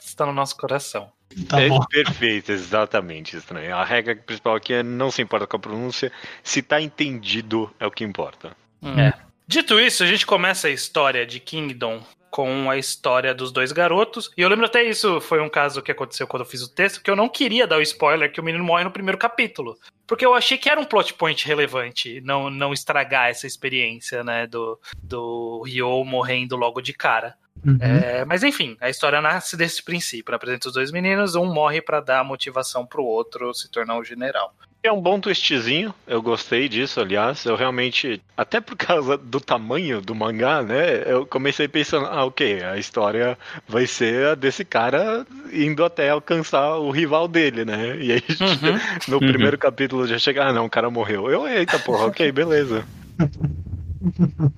está 0.06 0.24
no 0.25 0.34
nosso 0.34 0.56
coração. 0.56 1.12
Tá 1.48 1.62
é 1.62 1.70
bom. 1.70 1.80
perfeito, 1.86 2.52
exatamente, 2.52 3.36
estranho. 3.36 3.76
A 3.76 3.84
regra 3.84 4.16
principal 4.16 4.56
aqui 4.56 4.74
é 4.74 4.84
não 4.84 5.12
se 5.12 5.22
importa 5.22 5.48
com 5.48 5.58
a 5.58 5.60
pronúncia. 5.60 6.12
Se 6.44 6.62
tá 6.62 6.82
entendido, 6.82 7.74
é 7.80 7.86
o 7.86 7.92
que 7.92 8.04
importa. 8.04 8.56
É. 8.98 9.14
Dito 9.48 9.80
isso, 9.80 10.04
a 10.04 10.08
gente 10.08 10.26
começa 10.26 10.68
a 10.68 10.72
história 10.72 11.26
de 11.26 11.40
Kingdom 11.40 12.02
com 12.32 12.72
a 12.72 12.78
história 12.78 13.36
dos 13.36 13.52
dois 13.52 13.74
garotos. 13.74 14.32
E 14.38 14.42
eu 14.42 14.48
lembro 14.48 14.66
até 14.66 14.82
isso 14.82 15.20
foi 15.20 15.42
um 15.42 15.50
caso 15.50 15.82
que 15.82 15.92
aconteceu 15.92 16.26
quando 16.26 16.44
eu 16.44 16.50
fiz 16.50 16.62
o 16.62 16.74
texto, 16.74 17.04
que 17.04 17.12
eu 17.12 17.16
não 17.16 17.28
queria 17.28 17.68
dar 17.68 17.78
o 17.78 17.82
spoiler 17.82 18.32
que 18.32 18.40
o 18.40 18.44
menino 18.44 18.64
morre 18.64 18.86
no 18.86 18.92
primeiro 18.92 19.18
capítulo. 19.18 19.78
Porque 20.08 20.26
eu 20.26 20.34
achei 20.34 20.58
que 20.58 20.70
era 20.70 20.80
um 20.80 20.86
plot 20.86 21.14
point 21.14 21.46
relevante, 21.46 22.22
não, 22.22 22.50
não 22.50 22.74
estragar 22.74 23.30
essa 23.30 23.46
experiência, 23.46 24.24
né, 24.24 24.48
do, 24.48 24.80
do 25.04 25.62
Ryo 25.66 26.04
morrendo 26.06 26.56
logo 26.56 26.82
de 26.82 26.94
cara. 26.94 27.36
Uhum. 27.66 27.78
É, 27.82 28.24
mas 28.26 28.44
enfim, 28.44 28.78
a 28.80 28.90
história 28.90 29.22
nasce 29.22 29.58
desse 29.58 29.84
princípio. 29.84 30.34
Apresenta 30.34 30.70
os 30.70 30.74
dois 30.74 30.90
meninos, 30.90 31.36
um 31.36 31.46
morre 31.46 31.82
pra 31.82 32.00
dar 32.00 32.24
motivação 32.24 32.86
pro 32.86 33.04
outro 33.04 33.54
se 33.54 33.70
tornar 33.70 33.98
o 33.98 34.04
general. 34.04 34.56
É 34.84 34.92
um 34.92 35.00
bom 35.00 35.20
twistzinho, 35.20 35.94
eu 36.08 36.24
gostei 36.24 36.68
disso, 36.68 37.00
aliás. 37.00 37.46
Eu 37.46 37.56
realmente, 37.56 38.20
até 38.36 38.60
por 38.60 38.76
causa 38.76 39.16
do 39.16 39.40
tamanho 39.40 40.02
do 40.02 40.16
mangá, 40.16 40.64
né? 40.64 41.04
Eu 41.06 41.24
comecei 41.24 41.68
pensando, 41.68 42.08
ah, 42.08 42.26
ok, 42.26 42.64
a 42.64 42.78
história 42.78 43.38
vai 43.68 43.86
ser 43.86 44.30
a 44.30 44.36
desse 44.36 44.66
cara 44.66 45.24
indo 45.54 45.86
até 45.86 46.10
alcançar 46.10 46.78
o 46.78 46.90
rival 46.90 47.28
dele, 47.28 47.64
né? 47.64 47.96
E 47.98 48.12
aí, 48.14 48.24
Uhum. 48.42 48.80
no 49.08 49.20
primeiro 49.20 49.56
capítulo 49.58 50.08
já 50.08 50.18
chega, 50.18 50.46
ah, 50.46 50.54
não, 50.54 50.66
o 50.66 50.70
cara 50.70 50.90
morreu. 50.90 51.30
Eu, 51.30 51.48
eita 51.48 51.78
porra, 51.78 52.08
ok, 52.08 52.30
beleza. 52.34 52.84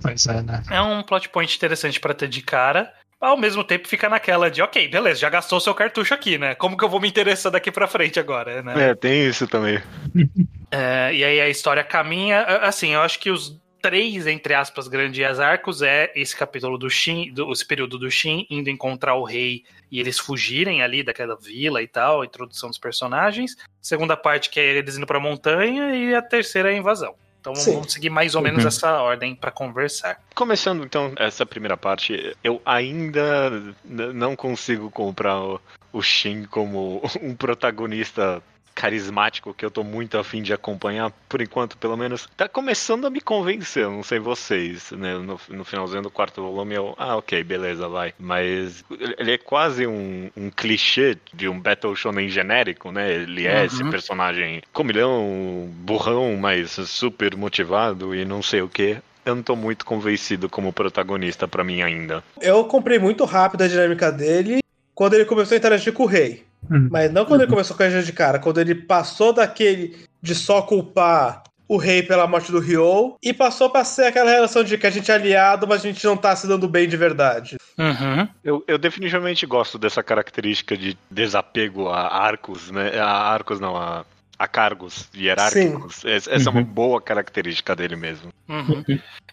Pois 0.02 0.26
é, 0.28 0.42
né? 0.42 0.64
É 0.70 0.82
um 0.82 1.04
plot 1.04 1.28
point 1.28 1.54
interessante 1.54 2.00
pra 2.00 2.14
ter 2.14 2.30
de 2.30 2.42
cara. 2.42 2.94
Ao 3.24 3.38
mesmo 3.38 3.64
tempo 3.64 3.88
fica 3.88 4.10
naquela 4.10 4.52
de, 4.52 4.62
ok, 4.62 4.88
beleza, 4.88 5.22
já 5.22 5.30
gastou 5.30 5.60
seu 5.60 5.74
cartucho 5.74 6.14
aqui, 6.14 6.38
né? 6.38 6.56
Como 6.56 6.78
que 6.78 6.84
eu 6.84 6.90
vou 6.90 7.00
me 7.00 7.08
interessar 7.08 7.52
daqui 7.52 7.72
pra 7.72 7.88
frente 7.88 8.20
agora, 8.20 8.62
né? 8.62 8.90
É, 8.90 8.96
tem 8.96 9.28
isso 9.28 9.48
também. 9.48 9.82
É, 10.76 11.14
e 11.14 11.24
aí 11.24 11.40
a 11.40 11.48
história 11.48 11.84
caminha. 11.84 12.42
Assim, 12.64 12.96
eu 12.96 13.02
acho 13.02 13.20
que 13.20 13.30
os 13.30 13.62
três, 13.80 14.26
entre 14.26 14.56
aspas, 14.56 14.88
grandes 14.88 15.40
arcos 15.40 15.84
é 15.84 16.12
esse 16.16 16.36
capítulo 16.36 16.80
do 16.80 16.90
Shin, 16.90 17.32
do, 17.32 17.52
esse 17.52 17.64
período 17.64 18.00
do 18.00 18.10
Shin 18.10 18.48
indo 18.50 18.72
encontrar 18.72 19.14
o 19.14 19.24
rei 19.24 19.66
e 19.92 20.00
eles 20.00 20.18
fugirem 20.18 20.82
ali 20.82 21.04
daquela 21.04 21.36
vila 21.36 21.80
e 21.84 21.88
tal, 21.88 22.22
a 22.22 22.26
introdução 22.26 22.70
dos 22.70 22.80
personagens. 22.80 23.56
Segunda 23.80 24.18
parte 24.18 24.50
que 24.50 24.60
é 24.60 24.78
eles 24.78 24.98
indo 24.98 25.06
pra 25.06 25.20
montanha 25.20 25.94
e 25.96 26.16
a 26.16 26.24
terceira 26.24 26.72
é 26.72 26.76
a 26.76 26.78
invasão. 26.78 27.14
Então 27.44 27.54
Sim. 27.56 27.74
vamos 27.74 27.92
seguir 27.92 28.10
mais 28.10 28.36
ou 28.36 28.42
menos 28.42 28.62
Uhum. 28.62 28.68
essa 28.70 29.02
ordem 29.02 29.36
pra 29.36 29.52
conversar. 29.52 30.18
Começando 30.34 30.86
então 30.86 31.12
essa 31.18 31.46
primeira 31.46 31.76
parte, 31.76 32.34
eu 32.42 32.62
ainda 32.66 33.52
não 33.84 34.34
consigo 34.34 34.90
comprar 34.90 35.42
o, 35.42 35.60
o 35.92 36.02
Shin 36.02 36.46
como 36.46 37.02
um 37.22 37.36
protagonista 37.36 38.42
carismático 38.74 39.54
que 39.54 39.64
eu 39.66 39.72
tô 39.72 39.84
muito 39.84 40.18
afim 40.18 40.42
de 40.42 40.54
acompanhar, 40.54 41.12
por 41.30 41.42
enquanto, 41.42 41.78
pelo 41.78 41.96
menos. 41.98 42.28
Tá 42.36 42.48
começando 42.48 43.06
a 43.06 43.10
me 43.10 43.22
convencer, 43.22 43.88
não 43.88 44.04
sei 44.04 44.20
vocês, 44.20 44.92
né? 44.92 45.18
No, 45.18 45.40
no 45.50 45.64
finalzinho 45.64 46.02
do 46.02 46.10
quarto 46.10 46.42
volume 46.42 46.76
eu, 46.76 46.94
ah, 46.98 47.16
ok, 47.18 47.44
beleza, 47.44 47.88
vai. 47.88 48.14
Mas 48.20 48.84
ele 49.18 49.32
é 49.34 49.38
quase 49.38 49.86
um, 49.88 50.30
um 50.36 50.50
clichê 50.50 51.18
de 51.34 51.48
um 51.48 51.60
Battle 51.60 51.96
Shonen 51.96 52.30
genérico, 52.30 52.92
né? 52.92 53.12
Ele 53.14 53.48
é 53.48 53.66
esse 53.66 53.84
Uhum. 53.84 53.92
personagem 53.92 54.62
comilhão, 54.72 55.70
burrão, 55.78 56.36
mas 56.38 56.72
super 56.72 57.36
motivado 57.36 58.14
e 58.16 58.26
não 58.26 58.42
sei 58.42 58.62
o 58.62 58.70
que. 58.70 58.98
Eu 59.26 59.36
não 59.36 59.44
tô 59.44 59.56
muito 59.56 59.86
convencido 59.86 60.50
como 60.50 60.74
protagonista 60.74 61.48
pra 61.48 61.64
mim 61.64 61.82
ainda. 61.82 62.24
Eu 62.42 62.66
comprei 62.66 63.00
muito 63.00 63.24
rápido 63.24 63.62
a 63.64 63.68
dinâmica 63.68 64.12
dele 64.12 64.60
quando 64.94 65.14
ele 65.14 65.26
começou 65.26 65.56
a 65.56 65.58
interagir 65.58 65.94
com 65.94 66.04
o 66.04 66.08
rei. 66.08 66.44
Hum. 66.72 66.88
Mas 66.92 67.12
não 67.12 67.26
quando 67.26 67.42
ele 67.42 67.50
começou 67.50 67.76
com 67.76 67.84
a 67.84 67.88
de 67.90 68.14
cara, 68.14 68.40
quando 68.40 68.60
ele 68.60 68.76
passou 68.76 69.34
daquele 69.34 69.96
de 70.22 70.34
só 70.34 70.62
culpar 70.62 71.44
o 71.68 71.78
rei 71.78 72.04
pela 72.04 72.28
morte 72.28 72.52
do 72.52 72.60
Ryo 72.60 73.16
e 73.22 73.34
passou 73.34 73.70
pra 73.70 73.84
ser 73.84 74.06
aquela 74.06 74.30
relação 74.30 74.64
de 74.64 74.78
que 74.78 74.86
a 74.86 74.90
gente 74.90 75.10
é 75.10 75.16
aliado, 75.16 75.68
mas 75.68 75.84
a 75.84 75.88
gente 75.88 76.04
não 76.06 76.16
tá 76.16 76.36
se 76.36 76.48
dando 76.48 76.68
bem 76.68 76.88
de 76.88 76.98
verdade. 76.98 77.58
Uhum. 77.78 78.28
Eu, 78.44 78.64
eu 78.68 78.78
definitivamente 78.78 79.46
gosto 79.46 79.80
dessa 79.80 80.04
característica 80.04 80.78
de 80.78 80.98
desapego 81.10 81.90
a 81.90 82.08
arcos, 82.08 82.70
né? 82.70 83.00
A 83.00 83.10
arcos 83.10 83.60
não, 83.60 83.76
a, 83.76 84.06
a 84.38 84.48
cargos 84.48 85.10
hierárquicos. 85.16 86.04
Essa 86.06 86.32
essa 86.32 86.50
é 86.50 86.52
uma 86.52 86.60
Uhum. 86.60 86.66
boa 86.66 87.02
característica 87.02 87.76
dele 87.76 87.96
mesmo. 87.96 88.32
Uhum. 88.48 88.84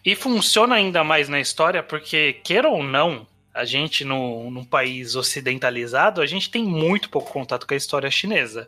E 0.03 0.15
funciona 0.15 0.75
ainda 0.75 1.03
mais 1.03 1.29
na 1.29 1.39
história 1.39 1.83
porque, 1.83 2.33
queira 2.43 2.69
ou 2.69 2.81
não, 2.81 3.27
a 3.53 3.65
gente, 3.65 4.05
no, 4.05 4.49
num 4.49 4.63
país 4.63 5.15
ocidentalizado, 5.15 6.21
a 6.21 6.25
gente 6.25 6.49
tem 6.49 6.63
muito 6.63 7.09
pouco 7.09 7.31
contato 7.31 7.67
com 7.67 7.73
a 7.73 7.77
história 7.77 8.09
chinesa. 8.09 8.67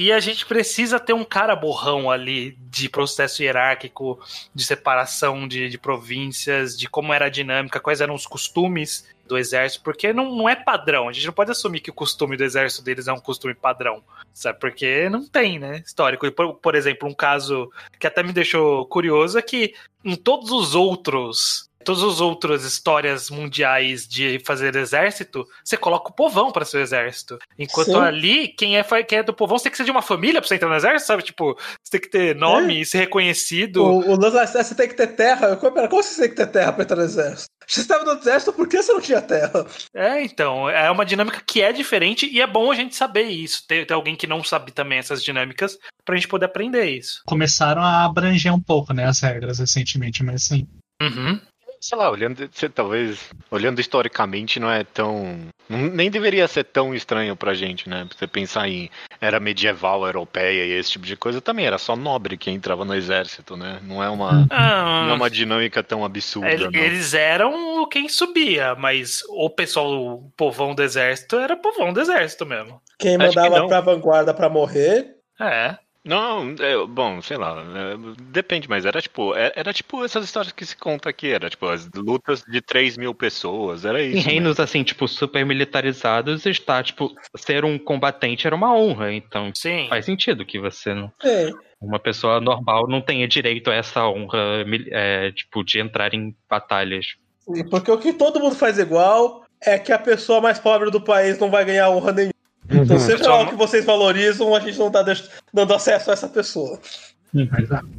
E 0.00 0.12
a 0.12 0.20
gente 0.20 0.46
precisa 0.46 1.00
ter 1.00 1.12
um 1.12 1.24
cara 1.24 1.56
borrão 1.56 2.08
ali 2.08 2.56
de 2.70 2.88
processo 2.88 3.42
hierárquico, 3.42 4.20
de 4.54 4.62
separação 4.62 5.48
de, 5.48 5.68
de 5.68 5.76
províncias, 5.76 6.78
de 6.78 6.88
como 6.88 7.12
era 7.12 7.26
a 7.26 7.28
dinâmica, 7.28 7.80
quais 7.80 8.00
eram 8.00 8.14
os 8.14 8.24
costumes 8.24 9.04
do 9.26 9.36
exército, 9.36 9.82
porque 9.82 10.12
não, 10.12 10.36
não 10.36 10.48
é 10.48 10.54
padrão. 10.54 11.08
A 11.08 11.12
gente 11.12 11.26
não 11.26 11.32
pode 11.32 11.50
assumir 11.50 11.80
que 11.80 11.90
o 11.90 11.94
costume 11.94 12.36
do 12.36 12.44
exército 12.44 12.84
deles 12.84 13.08
é 13.08 13.12
um 13.12 13.18
costume 13.18 13.54
padrão, 13.54 14.00
sabe? 14.32 14.60
Porque 14.60 15.08
não 15.08 15.26
tem, 15.26 15.58
né? 15.58 15.82
Histórico. 15.84 16.30
Por, 16.30 16.54
por 16.54 16.76
exemplo, 16.76 17.08
um 17.08 17.14
caso 17.14 17.68
que 17.98 18.06
até 18.06 18.22
me 18.22 18.32
deixou 18.32 18.86
curioso 18.86 19.36
é 19.36 19.42
que 19.42 19.74
em 20.04 20.14
todos 20.14 20.52
os 20.52 20.76
outros. 20.76 21.67
Todas 21.88 22.04
as 22.04 22.20
outras 22.20 22.64
histórias 22.64 23.30
mundiais 23.30 24.06
de 24.06 24.38
fazer 24.44 24.76
exército, 24.76 25.46
você 25.64 25.74
coloca 25.74 26.10
o 26.10 26.14
povão 26.14 26.52
para 26.52 26.66
seu 26.66 26.82
exército. 26.82 27.38
Enquanto 27.58 27.92
Sim. 27.92 27.96
ali, 27.96 28.48
quem 28.48 28.76
é, 28.76 28.84
quem 29.04 29.20
é 29.20 29.22
do 29.22 29.32
povão, 29.32 29.56
você 29.56 29.64
tem 29.64 29.70
que 29.70 29.78
ser 29.78 29.84
de 29.84 29.90
uma 29.90 30.02
família 30.02 30.38
pra 30.38 30.46
você 30.46 30.56
entrar 30.56 30.68
no 30.68 30.74
exército, 30.74 31.06
sabe? 31.06 31.22
Tipo, 31.22 31.56
você 31.82 31.92
tem 31.92 32.00
que 32.02 32.10
ter 32.10 32.36
nome, 32.36 32.84
ser 32.84 32.98
reconhecido. 32.98 33.82
O, 33.82 34.12
o 34.12 34.16
você 34.18 34.74
tem 34.74 34.86
que 34.86 34.96
ter 34.96 35.06
terra. 35.06 35.56
Pera, 35.56 35.88
como 35.88 36.02
você 36.02 36.20
tem 36.20 36.28
que 36.28 36.36
ter 36.36 36.48
terra 36.48 36.74
pra 36.74 36.82
entrar 36.82 36.96
no 36.96 37.04
exército? 37.04 37.48
Você 37.66 37.80
estava 37.80 38.04
no 38.04 38.20
exército, 38.20 38.52
por 38.52 38.68
que 38.68 38.82
você 38.82 38.92
não 38.92 39.00
tinha 39.00 39.22
terra? 39.22 39.66
É, 39.94 40.22
então, 40.22 40.68
é 40.68 40.90
uma 40.90 41.06
dinâmica 41.06 41.42
que 41.46 41.62
é 41.62 41.72
diferente 41.72 42.28
e 42.30 42.38
é 42.42 42.46
bom 42.46 42.70
a 42.70 42.74
gente 42.74 42.96
saber 42.96 43.28
isso. 43.28 43.66
Ter, 43.66 43.86
ter 43.86 43.94
alguém 43.94 44.14
que 44.14 44.26
não 44.26 44.44
sabe 44.44 44.72
também 44.72 44.98
essas 44.98 45.24
dinâmicas 45.24 45.78
pra 46.04 46.16
gente 46.16 46.28
poder 46.28 46.44
aprender 46.44 46.84
isso. 46.84 47.22
Começaram 47.26 47.80
a 47.80 48.04
abranger 48.04 48.52
um 48.52 48.60
pouco, 48.60 48.92
né, 48.92 49.06
as 49.06 49.20
regras 49.20 49.58
recentemente, 49.58 50.22
mas 50.22 50.44
sim. 50.44 50.68
Uhum. 51.00 51.40
Sei 51.80 51.96
lá, 51.96 52.10
olhando, 52.10 52.48
você, 52.52 52.68
talvez, 52.68 53.30
olhando 53.50 53.80
historicamente, 53.80 54.58
não 54.60 54.70
é 54.70 54.82
tão. 54.84 55.38
nem 55.68 56.10
deveria 56.10 56.48
ser 56.48 56.64
tão 56.64 56.94
estranho 56.94 57.36
pra 57.36 57.54
gente, 57.54 57.88
né? 57.88 58.06
Você 58.16 58.26
pensar 58.26 58.68
em 58.68 58.90
era 59.20 59.38
medieval, 59.38 60.04
europeia 60.06 60.64
e 60.64 60.72
esse 60.78 60.92
tipo 60.92 61.04
de 61.06 61.16
coisa, 61.16 61.40
também 61.40 61.66
era 61.66 61.78
só 61.78 61.94
nobre 61.96 62.36
que 62.36 62.50
entrava 62.50 62.84
no 62.84 62.94
exército, 62.94 63.56
né? 63.56 63.78
Não 63.82 64.02
é 64.02 64.08
uma, 64.08 64.46
Ah, 64.50 65.02
não 65.06 65.10
é 65.10 65.14
uma 65.14 65.30
dinâmica 65.30 65.82
tão 65.82 66.04
absurda, 66.04 66.50
ele- 66.50 66.64
não. 66.70 66.80
eles 66.80 67.14
eram 67.14 67.88
quem 67.88 68.08
subia, 68.08 68.74
mas 68.74 69.22
o 69.28 69.48
pessoal, 69.50 69.92
o 69.92 70.32
povão 70.36 70.74
do 70.74 70.82
exército, 70.82 71.36
era 71.36 71.56
povão 71.56 71.92
do 71.92 72.00
exército 72.00 72.44
mesmo. 72.46 72.80
Quem 72.98 73.18
que 73.18 73.24
mandava 73.26 73.58
não. 73.60 73.68
pra 73.68 73.80
vanguarda 73.80 74.32
pra 74.34 74.48
morrer. 74.48 75.14
É. 75.40 75.76
Não, 76.04 76.54
é, 76.58 76.86
bom, 76.86 77.20
sei 77.20 77.36
lá, 77.36 77.60
é, 77.60 78.22
depende, 78.30 78.68
mas 78.68 78.86
era 78.86 79.02
tipo, 79.02 79.34
é- 79.34 79.52
era 79.54 79.72
tipo 79.72 80.04
essas 80.04 80.24
histórias 80.24 80.52
que 80.52 80.64
se 80.64 80.76
conta 80.76 81.10
aqui, 81.10 81.28
era 81.28 81.50
tipo 81.50 81.66
as 81.66 81.88
lutas 81.94 82.42
de 82.44 82.60
3 82.60 82.96
mil 82.96 83.14
pessoas, 83.14 83.84
era 83.84 84.02
isso. 84.02 84.16
Em 84.16 84.24
né? 84.24 84.30
reinos 84.30 84.60
assim, 84.60 84.82
tipo, 84.82 85.06
super 85.08 85.44
militarizados, 85.44 86.46
está, 86.46 86.82
tipo, 86.82 87.12
ser 87.36 87.64
um 87.64 87.78
combatente 87.78 88.46
era 88.46 88.56
uma 88.56 88.74
honra, 88.74 89.12
então 89.12 89.50
Sim. 89.54 89.86
faz 89.88 90.04
sentido 90.04 90.46
que 90.46 90.58
você 90.58 90.94
não. 90.94 91.12
Sim. 91.20 91.52
Uma 91.80 91.98
pessoa 91.98 92.40
normal 92.40 92.88
não 92.88 93.00
tenha 93.00 93.28
direito 93.28 93.70
a 93.70 93.74
essa 93.74 94.08
honra, 94.08 94.64
é, 94.90 95.30
tipo, 95.32 95.62
de 95.62 95.78
entrar 95.78 96.14
em 96.14 96.34
batalhas. 96.48 97.06
Sim, 97.40 97.68
Porque 97.68 97.90
o 97.90 97.98
que 97.98 98.12
todo 98.12 98.40
mundo 98.40 98.54
faz 98.56 98.78
igual 98.78 99.44
é 99.60 99.78
que 99.78 99.92
a 99.92 99.98
pessoa 99.98 100.40
mais 100.40 100.58
pobre 100.58 100.90
do 100.90 101.00
país 101.00 101.38
não 101.38 101.50
vai 101.50 101.64
ganhar 101.64 101.90
honra 101.90 102.12
nenhuma. 102.12 102.37
Então, 102.70 102.98
seja 102.98 103.28
lá 103.28 103.42
o 103.42 103.48
que 103.48 103.54
vocês 103.54 103.84
valorizam, 103.84 104.54
a 104.54 104.60
gente 104.60 104.78
não 104.78 104.90
tá 104.90 105.04
dando 105.52 105.74
acesso 105.74 106.10
a 106.10 106.12
essa 106.12 106.28
pessoa. 106.28 106.78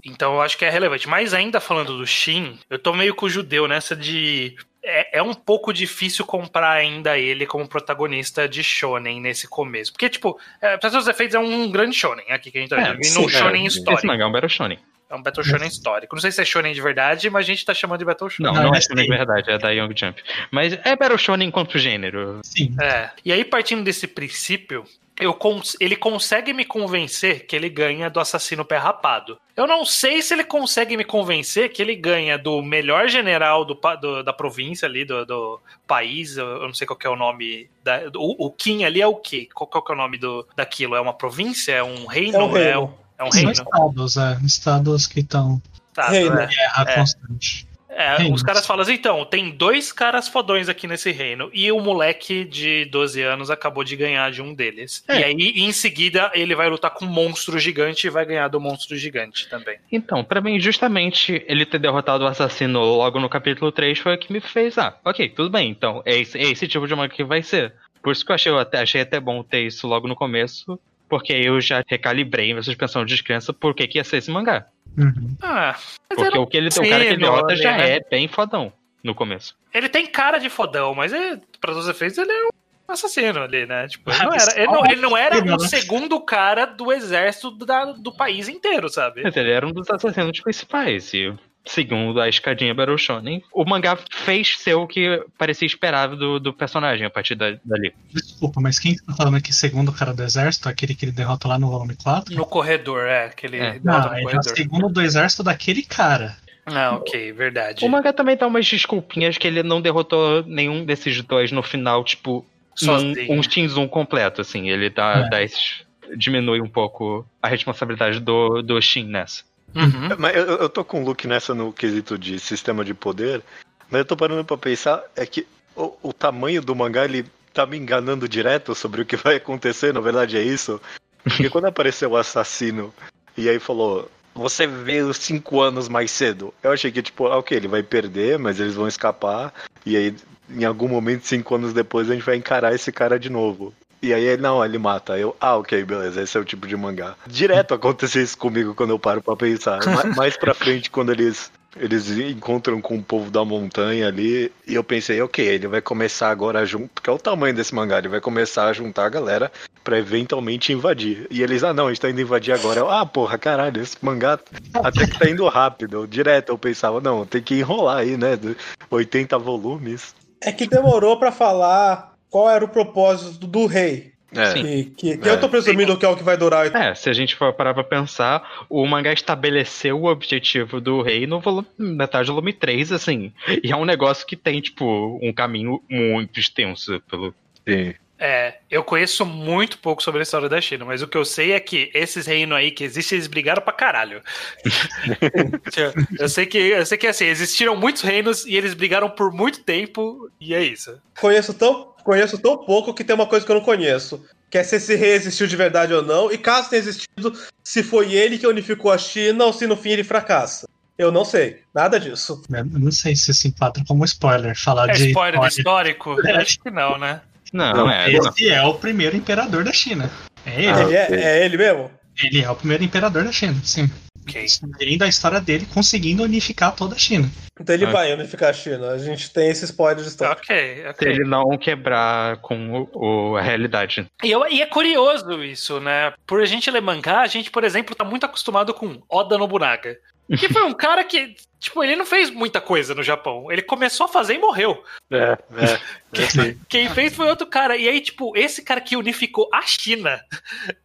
Então 0.03 0.33
eu 0.35 0.41
acho 0.41 0.57
que 0.57 0.65
é 0.65 0.69
relevante. 0.69 1.07
Mas 1.07 1.33
ainda 1.33 1.59
falando 1.59 1.97
do 1.97 2.05
Shin, 2.07 2.57
eu 2.69 2.79
tô 2.79 2.93
meio 2.93 3.13
com 3.13 3.25
o 3.25 3.29
judeu 3.29 3.67
nessa 3.67 3.95
de. 3.95 4.55
É, 4.81 5.19
é 5.19 5.23
um 5.23 5.33
pouco 5.33 5.73
difícil 5.73 6.25
comprar 6.25 6.71
ainda 6.71 7.17
ele 7.17 7.45
como 7.45 7.67
protagonista 7.67 8.47
de 8.47 8.63
Shonen 8.63 9.19
nesse 9.19 9.47
começo. 9.47 9.91
Porque, 9.91 10.09
tipo, 10.09 10.39
é, 10.61 10.77
pra 10.77 10.89
todos 10.89 11.05
os 11.05 11.07
efeitos, 11.07 11.35
é 11.35 11.39
um 11.39 11.69
grande 11.69 11.95
Shonen 11.95 12.25
aqui 12.31 12.49
que 12.49 12.57
a 12.57 12.61
gente 12.61 12.69
tá 12.69 12.79
É, 12.79 12.93
vendo. 12.93 13.05
E 13.05 13.09
num 13.11 13.23
sim, 13.23 13.29
Shonen 13.29 13.63
é. 13.63 13.67
Esse 13.67 13.79
histórico. 13.79 14.07
mangá 14.07 14.23
é 14.23 14.27
um 14.27 14.31
Battle 14.31 14.49
Shonen. 14.49 14.79
É 15.09 15.15
um 15.15 15.23
Battle 15.23 15.43
Shonen 15.43 15.67
histórico. 15.67 16.15
Não 16.15 16.21
sei 16.21 16.31
se 16.31 16.39
é 16.41 16.45
Shonen 16.45 16.71
de 16.73 16.81
verdade, 16.81 17.29
mas 17.29 17.43
a 17.45 17.47
gente 17.47 17.65
tá 17.65 17.73
chamando 17.73 17.99
de 17.99 18.05
Battle 18.05 18.29
Shonen. 18.29 18.51
Não, 18.53 18.61
Não, 18.61 18.67
não 18.69 18.75
é 18.75 18.77
é 18.77 18.81
Shonen 18.81 19.03
de 19.05 19.09
verdade, 19.17 19.49
é 19.51 19.57
da 19.57 19.71
Young 19.71 19.93
Jump. 19.95 20.21
Mas 20.51 20.73
é 20.73 20.95
Battle 20.95 21.17
Shonen 21.17 21.47
enquanto 21.47 21.79
gênero. 21.79 22.39
sim. 22.43 22.75
É. 22.79 23.09
E 23.25 23.31
aí, 23.33 23.43
partindo 23.43 23.83
desse 23.83 24.05
princípio, 24.07 24.83
eu 25.19 25.33
cons- 25.33 25.75
ele 25.81 25.95
consegue 25.95 26.53
me 26.53 26.63
convencer 26.63 27.45
que 27.45 27.55
ele 27.55 27.67
ganha 27.69 28.09
do 28.09 28.19
assassino 28.19 28.63
pé 28.63 28.77
rapado. 28.77 29.37
Eu 29.57 29.65
não 29.67 29.83
sei 29.83 30.21
se 30.21 30.33
ele 30.33 30.43
consegue 30.45 30.95
me 30.95 31.03
convencer 31.03 31.69
que 31.73 31.81
ele 31.81 31.95
ganha 31.95 32.37
do 32.37 32.61
melhor 32.61 33.09
general 33.09 33.65
do, 33.65 33.77
do- 33.99 34.23
da 34.23 34.31
província 34.31 34.87
ali, 34.87 35.03
do, 35.03 35.25
do 35.25 35.59
país. 35.87 36.37
Eu 36.37 36.59
não 36.61 36.73
sei 36.73 36.85
qual 36.87 36.95
que 36.97 37.07
é 37.07 37.09
o 37.09 37.15
nome. 37.17 37.69
Da, 37.83 38.07
do- 38.09 38.21
o, 38.21 38.45
o 38.47 38.51
Kim 38.51 38.83
ali 38.85 39.01
é 39.01 39.07
o 39.07 39.15
quê? 39.15 39.49
Qual, 39.53 39.67
qual 39.67 39.83
que 39.83 39.91
é 39.91 39.95
o 39.95 39.97
nome 39.97 40.17
do, 40.17 40.47
daquilo? 40.55 40.95
É 40.95 41.01
uma 41.01 41.13
província? 41.13 41.73
É 41.73 41.83
um 41.83 42.05
reino? 42.05 42.37
É 42.37 42.43
um 42.43 42.51
reino. 42.51 42.83
um- 42.85 43.08
é 43.19 43.23
um 43.23 43.31
São 43.31 43.39
reino? 43.41 43.51
estados, 43.51 44.17
é. 44.17 44.37
Estados 44.45 45.05
que 45.07 45.19
estão 45.19 45.61
Tá, 45.93 46.09
Reino. 46.09 46.39
é. 46.39 46.45
em 46.45 46.47
guerra 46.47 46.85
É. 46.87 46.95
constante. 46.95 47.69
É, 47.91 48.15
Reinos. 48.17 48.39
os 48.39 48.43
caras 48.43 48.65
falam 48.65 48.83
assim, 48.83 48.93
então, 48.93 49.25
tem 49.25 49.49
dois 49.49 49.91
caras 49.91 50.29
fodões 50.29 50.69
aqui 50.69 50.87
nesse 50.87 51.11
reino, 51.11 51.49
e 51.53 51.69
o 51.69 51.81
moleque 51.81 52.45
de 52.45 52.85
12 52.85 53.21
anos 53.21 53.49
acabou 53.49 53.83
de 53.83 53.93
ganhar 53.97 54.31
de 54.31 54.41
um 54.41 54.53
deles. 54.53 55.03
É. 55.05 55.19
E 55.19 55.23
aí, 55.25 55.33
em 55.57 55.71
seguida, 55.73 56.31
ele 56.33 56.55
vai 56.55 56.69
lutar 56.69 56.91
com 56.91 57.03
um 57.03 57.09
monstro 57.09 57.59
gigante 57.59 58.07
e 58.07 58.09
vai 58.09 58.25
ganhar 58.25 58.47
do 58.47 58.61
monstro 58.61 58.95
gigante 58.95 59.49
também. 59.49 59.79
Então, 59.91 60.23
pra 60.23 60.39
mim, 60.39 60.57
justamente 60.61 61.43
ele 61.45 61.65
ter 61.65 61.79
derrotado 61.79 62.23
o 62.23 62.27
assassino 62.27 62.79
logo 62.79 63.19
no 63.19 63.27
capítulo 63.27 63.69
3 63.69 63.99
foi 63.99 64.15
o 64.15 64.17
que 64.17 64.31
me 64.31 64.39
fez. 64.39 64.77
Ah, 64.77 64.95
ok, 65.03 65.27
tudo 65.29 65.49
bem. 65.49 65.69
Então, 65.69 66.01
é 66.05 66.15
esse, 66.17 66.37
é 66.37 66.43
esse 66.43 66.69
tipo 66.69 66.87
de 66.87 66.95
manga 66.95 67.09
que 67.13 67.23
vai 67.25 67.43
ser. 67.43 67.73
Por 68.01 68.13
isso 68.13 68.23
que 68.25 68.31
eu 68.31 68.35
achei, 68.35 68.51
eu 68.51 68.59
até, 68.59 68.79
achei 68.79 69.01
até 69.01 69.19
bom 69.19 69.43
ter 69.43 69.65
isso 69.65 69.85
logo 69.87 70.07
no 70.07 70.15
começo. 70.15 70.79
Porque 71.09 71.33
aí 71.33 71.45
eu 71.45 71.59
já 71.59 71.83
recalibrei 71.87 72.53
minha 72.53 72.61
suspensão 72.63 73.03
de 73.03 73.13
descrença 73.13 73.51
por 73.51 73.73
que 73.73 73.87
que 73.87 73.97
ia 73.97 74.03
ser 74.03 74.17
esse 74.17 74.29
mangá. 74.31 74.67
Uhum. 74.97 75.35
Ah, 75.41 75.73
mas 75.75 75.89
Porque 76.09 76.23
era- 76.25 76.39
o, 76.39 76.47
que 76.47 76.57
ele, 76.57 76.69
o 76.69 76.73
cara 76.75 76.85
que 76.85 76.93
ele 77.11 77.17
derrota 77.17 77.55
já 77.55 77.75
né? 77.77 77.95
é 77.97 77.99
bem 78.09 78.27
fodão 78.27 78.71
no 79.03 79.15
começo. 79.15 79.55
ele 79.73 79.89
tem 79.89 80.05
cara 80.05 80.37
de 80.37 80.49
fodão, 80.49 80.93
mas 80.93 81.11
é, 81.13 81.39
para 81.59 81.71
os 81.71 81.87
efeitos 81.87 82.17
ele 82.17 82.31
é 82.31 82.45
um 82.45 82.49
assassino 82.93 83.39
ali, 83.41 83.65
né? 83.65 83.87
Tipo, 83.87 84.09
ele 84.11 84.19
Ah, 84.19 84.23
não 84.23 84.29
mas 84.31 84.47
era, 84.47 84.57
ele 84.61 84.71
não, 84.71 84.85
ele 84.85 85.01
não 85.01 85.17
era 85.17 85.35
o 85.55 85.59
segundo 85.59 86.19
cara 86.21 86.65
do 86.65 86.91
exército 86.91 87.51
da- 87.51 87.85
do 87.93 88.11
país 88.11 88.47
inteiro, 88.49 88.89
sabe? 88.89 89.21
Mas 89.23 89.35
ele 89.37 89.51
era 89.51 89.65
um 89.65 89.71
dos 89.71 89.89
assassinos 89.89 90.39
principais. 90.41 91.13
E 91.13 91.33
segundo 91.69 92.19
a 92.19 92.27
escadinha 92.27 92.73
Battle 92.73 92.97
Shonen, 92.97 93.43
o 93.53 93.63
mangá 93.63 93.97
fez 94.09 94.57
ser 94.57 94.73
o 94.73 94.87
que 94.87 95.23
parecia 95.37 95.65
esperável 95.67 96.17
do, 96.17 96.39
do 96.39 96.51
personagem 96.53 97.05
a 97.05 97.09
partir 97.09 97.35
da- 97.35 97.57
dali. 97.63 97.93
Desculpa, 98.11 98.59
mas 98.59 98.79
quem 98.79 98.95
tá 98.95 99.13
falando 99.13 99.37
aqui 99.37 99.53
segundo 99.53 99.89
o 99.89 99.93
cara 99.93 100.13
do 100.13 100.23
exército, 100.23 100.67
aquele 100.67 100.95
que 100.95 101.05
ele 101.05 101.11
derrota 101.11 101.47
lá 101.47 101.59
no 101.59 101.69
volume 101.69 101.95
4? 101.95 102.33
No 102.35 102.45
corredor, 102.45 103.05
é, 103.05 103.25
aquele 103.25 103.57
É. 103.57 103.79
derrota 103.79 103.81
Não, 103.83 103.99
no 103.99 104.05
ele 104.07 104.15
é 104.15 104.19
o 104.21 104.23
corredor. 104.31 104.55
segundo 104.55 104.89
do 104.89 105.01
exército 105.01 105.43
daquele 105.43 105.83
cara. 105.83 106.35
Ah, 106.65 106.95
ok, 106.95 107.31
verdade. 107.33 107.85
O 107.85 107.89
mangá 107.89 108.11
também 108.13 108.35
dá 108.37 108.45
umas 108.47 108.65
desculpinhas 108.67 109.37
que 109.37 109.47
ele 109.47 109.63
não 109.63 109.81
derrotou 109.81 110.43
nenhum 110.45 110.83
desses 110.85 111.21
dois 111.23 111.51
no 111.51 111.63
final, 111.63 112.03
tipo, 112.03 112.45
Sozinho. 112.75 113.31
um, 113.31 113.39
um 113.39 113.43
Shinzon 113.43 113.87
completo, 113.87 114.41
assim. 114.41 114.69
Ele 114.69 114.89
dá, 114.89 115.23
É. 115.25 115.29
dá 115.29 115.41
esses- 115.43 115.83
diminui 116.15 116.61
um 116.61 116.67
pouco 116.69 117.25
a 117.41 117.47
responsabilidade 117.47 118.19
do, 118.19 118.61
do 118.63 118.79
Shin 118.81 119.03
nessa. 119.05 119.43
Uhum. 119.75 120.09
Mas 120.17 120.35
eu, 120.35 120.45
eu 120.45 120.69
tô 120.69 120.83
com 120.83 121.01
o 121.01 121.05
Luke 121.05 121.27
nessa 121.27 121.53
no 121.53 121.71
quesito 121.71 122.17
de 122.17 122.39
sistema 122.39 122.83
de 122.83 122.93
poder, 122.93 123.41
mas 123.89 123.99
eu 123.99 124.05
tô 124.05 124.17
parando 124.17 124.43
pra 124.43 124.57
pensar, 124.57 125.03
é 125.15 125.25
que 125.25 125.45
o, 125.75 125.93
o 126.03 126.13
tamanho 126.13 126.61
do 126.61 126.75
mangá, 126.75 127.05
ele 127.05 127.25
tá 127.53 127.65
me 127.65 127.77
enganando 127.77 128.27
direto 128.27 128.75
sobre 128.75 129.01
o 129.01 129.05
que 129.05 129.15
vai 129.15 129.35
acontecer, 129.35 129.93
na 129.93 129.99
verdade 129.99 130.37
é 130.37 130.41
isso. 130.41 130.81
Porque 131.23 131.49
quando 131.49 131.65
apareceu 131.65 132.11
o 132.11 132.17
assassino 132.17 132.93
e 133.37 133.49
aí 133.49 133.59
falou, 133.59 134.09
você 134.33 134.65
veio 134.65 135.13
cinco 135.13 135.61
anos 135.61 135.89
mais 135.89 136.11
cedo, 136.11 136.53
eu 136.63 136.71
achei 136.71 136.91
que, 136.91 137.01
tipo, 137.01 137.25
ok, 137.25 137.57
ele 137.57 137.67
vai 137.67 137.83
perder, 137.83 138.39
mas 138.39 138.59
eles 138.59 138.75
vão 138.75 138.87
escapar, 138.87 139.53
e 139.85 139.97
aí 139.97 140.15
em 140.49 140.65
algum 140.65 140.87
momento, 140.87 141.27
cinco 141.27 141.55
anos 141.55 141.73
depois, 141.73 142.09
a 142.09 142.13
gente 142.13 142.25
vai 142.25 142.35
encarar 142.35 142.73
esse 142.73 142.91
cara 142.91 143.19
de 143.19 143.29
novo. 143.29 143.73
E 144.01 144.13
aí, 144.13 144.37
não, 144.37 144.63
ele 144.63 144.77
mata. 144.77 145.17
Eu, 145.17 145.35
ah, 145.41 145.57
ok, 145.57 145.83
beleza, 145.83 146.21
esse 146.21 146.37
é 146.37 146.39
o 146.41 146.45
tipo 146.45 146.65
de 146.67 146.75
mangá. 146.77 147.15
Direto 147.27 147.73
acontece 147.73 148.21
isso 148.21 148.37
comigo 148.37 148.73
quando 148.73 148.91
eu 148.91 148.99
paro 148.99 149.21
pra 149.21 149.35
pensar. 149.35 149.79
Ma- 149.85 150.15
Mais 150.15 150.37
pra 150.37 150.53
frente, 150.53 150.89
quando 150.89 151.11
eles, 151.11 151.51
eles 151.75 152.09
encontram 152.09 152.79
com 152.79 152.95
o 152.95 153.03
povo 153.03 153.29
da 153.29 153.43
montanha 153.43 154.07
ali, 154.07 154.51
e 154.65 154.73
eu 154.75 154.83
pensei, 154.83 155.21
ok, 155.21 155.45
ele 155.45 155.67
vai 155.67 155.81
começar 155.81 156.29
agora 156.29 156.59
a 156.59 156.65
juntar, 156.65 156.89
porque 156.95 157.09
é 157.09 157.13
o 157.13 157.17
tamanho 157.17 157.53
desse 157.53 157.75
mangá, 157.75 157.97
ele 157.97 158.07
vai 158.07 158.21
começar 158.21 158.67
a 158.67 158.73
juntar 158.73 159.05
a 159.05 159.09
galera 159.09 159.51
pra 159.83 159.97
eventualmente 159.99 160.71
invadir. 160.71 161.27
E 161.29 161.41
eles, 161.43 161.63
ah, 161.63 161.73
não, 161.73 161.87
a 161.87 161.89
gente 161.89 162.01
tá 162.01 162.09
indo 162.09 162.21
invadir 162.21 162.53
agora. 162.53 162.79
Eu, 162.79 162.89
ah, 162.89 163.05
porra, 163.05 163.37
caralho, 163.37 163.81
esse 163.81 163.97
mangá 164.01 164.39
até 164.75 165.05
que 165.07 165.19
tá 165.19 165.29
indo 165.29 165.45
rápido. 165.47 166.07
Direto 166.07 166.49
eu 166.49 166.57
pensava, 166.57 167.01
não, 167.01 167.25
tem 167.25 167.41
que 167.41 167.55
enrolar 167.55 167.97
aí, 167.97 168.15
né? 168.15 168.35
do- 168.37 168.55
80 168.89 169.37
volumes. 169.37 170.15
É 170.41 170.53
que 170.53 170.65
demorou 170.67 171.19
pra 171.19 171.31
falar 171.33 172.08
qual 172.29 172.49
era 172.49 172.63
o 172.63 172.69
propósito 172.69 173.47
do, 173.47 173.65
rei. 173.65 174.13
É. 174.31 174.51
Sim. 174.51 174.63
Que, 174.63 174.83
que, 174.85 175.17
que 175.17 175.29
É. 175.29 175.31
eu 175.31 175.39
tô 175.39 175.49
presumindo 175.49 175.97
que 175.97 176.05
é 176.05 176.09
o 176.09 176.15
que 176.15 176.23
vai 176.23 176.37
durar. 176.37 176.73
É, 176.75 176.93
se 176.93 177.09
a 177.09 177.13
gente 177.13 177.35
for 177.35 177.51
parar 177.53 177.73
pra 177.73 177.83
pensar, 177.83 178.65
o 178.69 178.85
mangá 178.85 179.11
estabeleceu 179.11 179.99
o 179.99 180.05
objetivo 180.05 180.79
do 180.79 181.01
rei 181.01 181.25
no 181.25 181.39
volume, 181.39 181.67
metade 181.77 182.27
do 182.27 182.33
volume 182.33 182.53
3, 182.53 182.91
assim. 182.91 183.33
E 183.63 183.71
é 183.71 183.75
um 183.75 183.85
negócio 183.85 184.25
que 184.27 184.35
tem, 184.35 184.61
tipo, 184.61 185.19
um 185.21 185.33
caminho 185.33 185.81
muito 185.89 186.39
extenso 186.39 187.01
pelo. 187.09 187.33
Sim. 187.67 187.95
É, 188.21 188.57
eu 188.69 188.83
conheço 188.83 189.25
muito 189.25 189.77
pouco 189.77 190.03
sobre 190.03 190.19
a 190.19 190.23
história 190.23 190.49
da 190.49 190.59
China, 190.59 190.83
mas 190.83 191.01
o 191.01 191.07
que 191.07 191.17
eu 191.17 191.23
sei 191.23 191.53
é 191.53 191.59
que 191.59 191.89
esses 191.93 192.27
reinos 192.27 192.57
aí 192.57 192.69
que 192.69 192.83
existem, 192.83 193.15
eles 193.15 193.27
brigaram 193.27 193.61
pra 193.61 193.71
caralho. 193.71 194.21
eu 196.19 196.27
sei 196.27 196.45
que 196.45 196.57
eu 196.57 196.85
sei 196.85 196.97
que 196.97 197.07
assim, 197.07 197.25
existiram 197.25 197.77
muitos 197.77 198.01
reinos 198.01 198.45
e 198.45 198.57
eles 198.57 198.73
brigaram 198.73 199.09
por 199.09 199.31
muito 199.31 199.63
tempo, 199.63 200.29
e 200.39 200.53
é 200.53 200.61
isso. 200.61 200.99
Conheço 201.17 201.53
tão, 201.53 201.93
conheço 202.09 202.39
tão 202.39 202.57
pouco 202.57 202.91
que 202.91 203.03
tem 203.03 203.15
uma 203.15 203.27
coisa 203.27 203.45
que 203.45 203.51
eu 203.51 203.55
não 203.55 203.61
conheço. 203.63 204.25
Que 204.49 204.57
é 204.57 204.63
se 204.63 204.77
esse 204.77 204.95
rei 204.95 205.11
existiu 205.11 205.45
de 205.45 205.55
verdade 205.55 205.93
ou 205.93 206.01
não. 206.01 206.31
E 206.31 206.39
caso 206.39 206.67
tenha 206.71 206.79
existido, 206.79 207.37
se 207.63 207.83
foi 207.83 208.13
ele 208.13 208.39
que 208.39 208.47
unificou 208.47 208.91
a 208.91 208.97
China 208.97 209.45
ou 209.45 209.53
se 209.53 209.67
no 209.67 209.77
fim 209.77 209.91
ele 209.91 210.03
fracassa. 210.03 210.67
Eu 210.97 211.11
não 211.11 211.23
sei. 211.23 211.59
Nada 211.73 211.99
disso. 211.99 212.41
Eu 212.51 212.65
não 212.65 212.91
sei 212.91 213.15
se 213.15 213.31
se 213.31 213.47
enquadra 213.47 213.83
como 213.87 214.03
spoiler 214.05 214.57
falar 214.57 214.89
É 214.89 214.93
de. 214.93 215.09
spoiler 215.09 215.43
histórico? 215.45 216.19
É. 216.27 216.37
Acho 216.37 216.59
que 216.59 216.71
não, 216.71 216.97
né? 216.97 217.21
Não, 217.53 217.73
Não, 217.73 217.91
é. 217.91 218.11
Esse 218.11 218.49
é 218.49 218.61
o 218.63 218.73
primeiro 218.73 219.15
imperador 219.15 219.63
da 219.63 219.71
China. 219.71 220.09
É 220.45 220.55
ele. 220.63 220.67
Ah, 220.67 220.81
ele 220.81 220.95
é, 220.95 221.03
ok. 221.05 221.17
é 221.19 221.45
ele 221.45 221.57
mesmo? 221.57 221.91
Ele 222.23 222.41
é 222.41 222.49
o 222.49 222.55
primeiro 222.55 222.83
imperador 222.83 223.23
da 223.23 223.31
China, 223.31 223.55
sim. 223.63 223.89
Ok. 224.29 224.47
Seguindo 224.47 225.03
a 225.03 225.07
história 225.07 225.39
dele, 225.41 225.67
conseguindo 225.73 226.23
unificar 226.23 226.75
toda 226.75 226.95
a 226.95 226.97
China. 226.97 227.29
Então 227.59 227.75
ele 227.75 227.85
Ah. 227.85 227.89
vai 227.91 228.13
unificar 228.13 228.49
a 228.49 228.53
China. 228.53 228.89
A 228.91 228.97
gente 228.97 229.31
tem 229.31 229.49
esse 229.49 229.65
spoiler 229.65 230.01
de 230.03 230.09
história. 230.09 230.33
Ok, 230.33 230.75
Se 230.83 230.87
ok. 230.87 231.07
ele 231.11 231.23
não 231.25 231.57
quebrar 231.57 232.37
com 232.37 232.87
o, 232.93 233.31
o- 233.31 233.35
a 233.37 233.41
realidade. 233.41 234.05
E, 234.23 234.31
eu- 234.31 234.47
e 234.47 234.61
é 234.61 234.65
curioso 234.65 235.43
isso, 235.43 235.79
né? 235.79 236.13
Por 236.25 236.41
a 236.41 236.45
gente 236.45 236.71
ler 236.71 236.81
mangá, 236.81 237.21
a 237.21 237.27
gente, 237.27 237.51
por 237.51 237.63
exemplo, 237.63 237.93
tá 237.95 238.03
muito 238.05 238.25
acostumado 238.25 238.73
com 238.73 239.01
Oda 239.09 239.37
Nobunaga. 239.37 239.97
Que 240.37 240.47
foi 240.53 240.63
um 240.63 240.73
cara 240.75 241.03
que, 241.03 241.35
tipo, 241.59 241.83
ele 241.83 241.95
não 241.95 242.05
fez 242.05 242.29
muita 242.29 242.59
coisa 242.61 242.95
no 242.95 243.03
Japão. 243.03 243.51
Ele 243.51 243.61
começou 243.61 244.05
a 244.05 244.09
fazer 244.09 244.35
e 244.35 244.39
morreu. 244.39 244.83
É, 245.11 245.37
é. 245.57 245.79
Quem, 246.11 246.59
quem 246.67 246.89
fez 246.89 247.13
foi 247.15 247.27
outro 247.29 247.45
cara. 247.45 247.77
E 247.77 247.87
aí, 247.87 248.01
tipo, 248.01 248.35
esse 248.35 248.63
cara 248.63 248.81
que 248.81 248.95
unificou 248.97 249.47
a 249.53 249.61
China. 249.61 250.19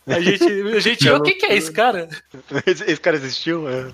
A 0.06 0.20
gente, 0.20 0.44
a 0.44 0.80
gente 0.80 1.06
Eu 1.06 1.16
o 1.16 1.22
que, 1.22 1.32
que 1.37 1.46
é 1.46 1.56
esse 1.56 1.72
cara? 1.72 2.10
Esse, 2.66 2.84
esse 2.84 3.00
cara 3.00 3.16
existiu? 3.16 3.66
É, 3.66 3.88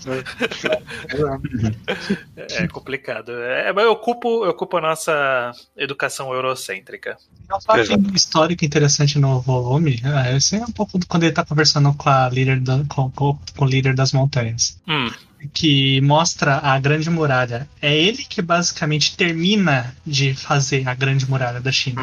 é. 2.37 2.65
É 2.65 2.69
complicado. 2.69 3.33
É, 3.33 3.73
mas 3.73 3.85
eu 3.85 3.95
culpo, 3.97 4.45
eu 4.45 4.55
culpo 4.55 4.77
a 4.79 4.81
nossa 4.81 5.53
educação 5.77 6.33
eurocêntrica. 6.33 7.17
É 7.49 7.55
um 7.55 7.61
fato 7.61 8.15
histórico 8.15 8.65
interessante 8.65 9.19
no 9.19 9.41
volume. 9.41 10.01
É, 10.27 10.37
esse 10.37 10.57
é 10.57 10.65
um 10.65 10.73
pouco 10.73 10.99
do- 10.99 11.07
quando 11.07 11.25
ele 11.25 11.33
tá 11.33 11.45
conversando 11.45 11.93
com 11.95 12.09
a 12.09 12.29
líder 12.29 12.61
da- 12.61 12.83
com, 12.89 13.11
com- 13.11 13.39
com 13.57 13.65
o 13.65 13.69
líder 13.69 13.95
das 13.95 14.13
montanhas. 14.13 14.81
Hum, 14.89 15.11
Que 15.55 16.01
mostra 16.03 16.59
a 16.63 16.70
grande 16.79 17.11
muralha. 17.11 17.69
É 17.81 17.97
ele 17.97 18.25
que 18.25 18.41
basicamente 18.43 19.17
termina 19.17 19.95
de 20.07 20.35
fazer 20.35 20.87
a 20.89 20.95
grande 20.95 21.29
muralha 21.29 21.61
da 21.61 21.73
China. 21.73 22.01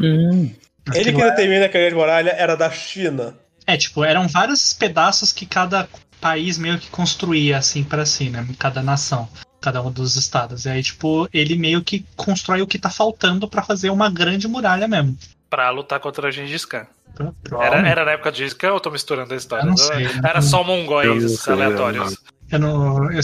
hum. 0.00 0.54
Ele 0.94 1.12
que 1.12 1.22
determina 1.22 1.68
que 1.68 1.76
a 1.76 1.80
grande 1.80 1.94
muralha 1.94 2.30
era 2.30 2.56
da 2.56 2.70
China. 2.70 3.34
É, 3.66 3.76
tipo, 3.76 4.04
eram 4.04 4.26
vários 4.26 4.72
pedaços 4.72 5.32
que 5.32 5.46
cada 5.46 5.88
país 6.20 6.58
meio 6.58 6.78
que 6.78 6.88
construía 6.90 7.58
assim 7.58 7.84
para 7.84 8.04
si, 8.04 8.30
né? 8.30 8.46
Cada 8.58 8.82
nação, 8.82 9.28
cada 9.60 9.82
um 9.82 9.90
dos 9.90 10.16
estados. 10.16 10.64
E 10.64 10.70
aí, 10.70 10.82
tipo, 10.82 11.28
ele 11.32 11.56
meio 11.56 11.82
que 11.82 12.04
constrói 12.16 12.62
o 12.62 12.66
que 12.66 12.78
tá 12.78 12.90
faltando 12.90 13.48
pra 13.48 13.62
fazer 13.62 13.90
uma 13.90 14.10
grande 14.10 14.48
muralha 14.48 14.88
mesmo. 14.88 15.16
Pra 15.48 15.70
lutar 15.70 16.00
contra 16.00 16.28
a 16.28 16.30
Gengis 16.30 16.64
Khan. 16.64 16.86
Era, 17.60 17.86
era 17.86 18.04
na 18.04 18.12
época 18.12 18.32
de 18.32 18.38
Gengis 18.38 18.54
Khan 18.54 18.70
ou 18.70 18.76
eu 18.76 18.80
tô 18.80 18.90
misturando 18.90 19.32
a 19.34 19.36
história? 19.36 19.64
Eu 19.64 19.70
não 19.70 19.76
sei. 19.76 20.06
Era 20.24 20.42
só 20.42 20.60
Eu 20.62 20.66
não 20.66 20.76
mongóis 20.76 21.40
sei, 21.40 21.52
aleatórios. 21.52 22.16
Eu 22.52 22.58
não. 22.58 23.10
É, 23.10 23.18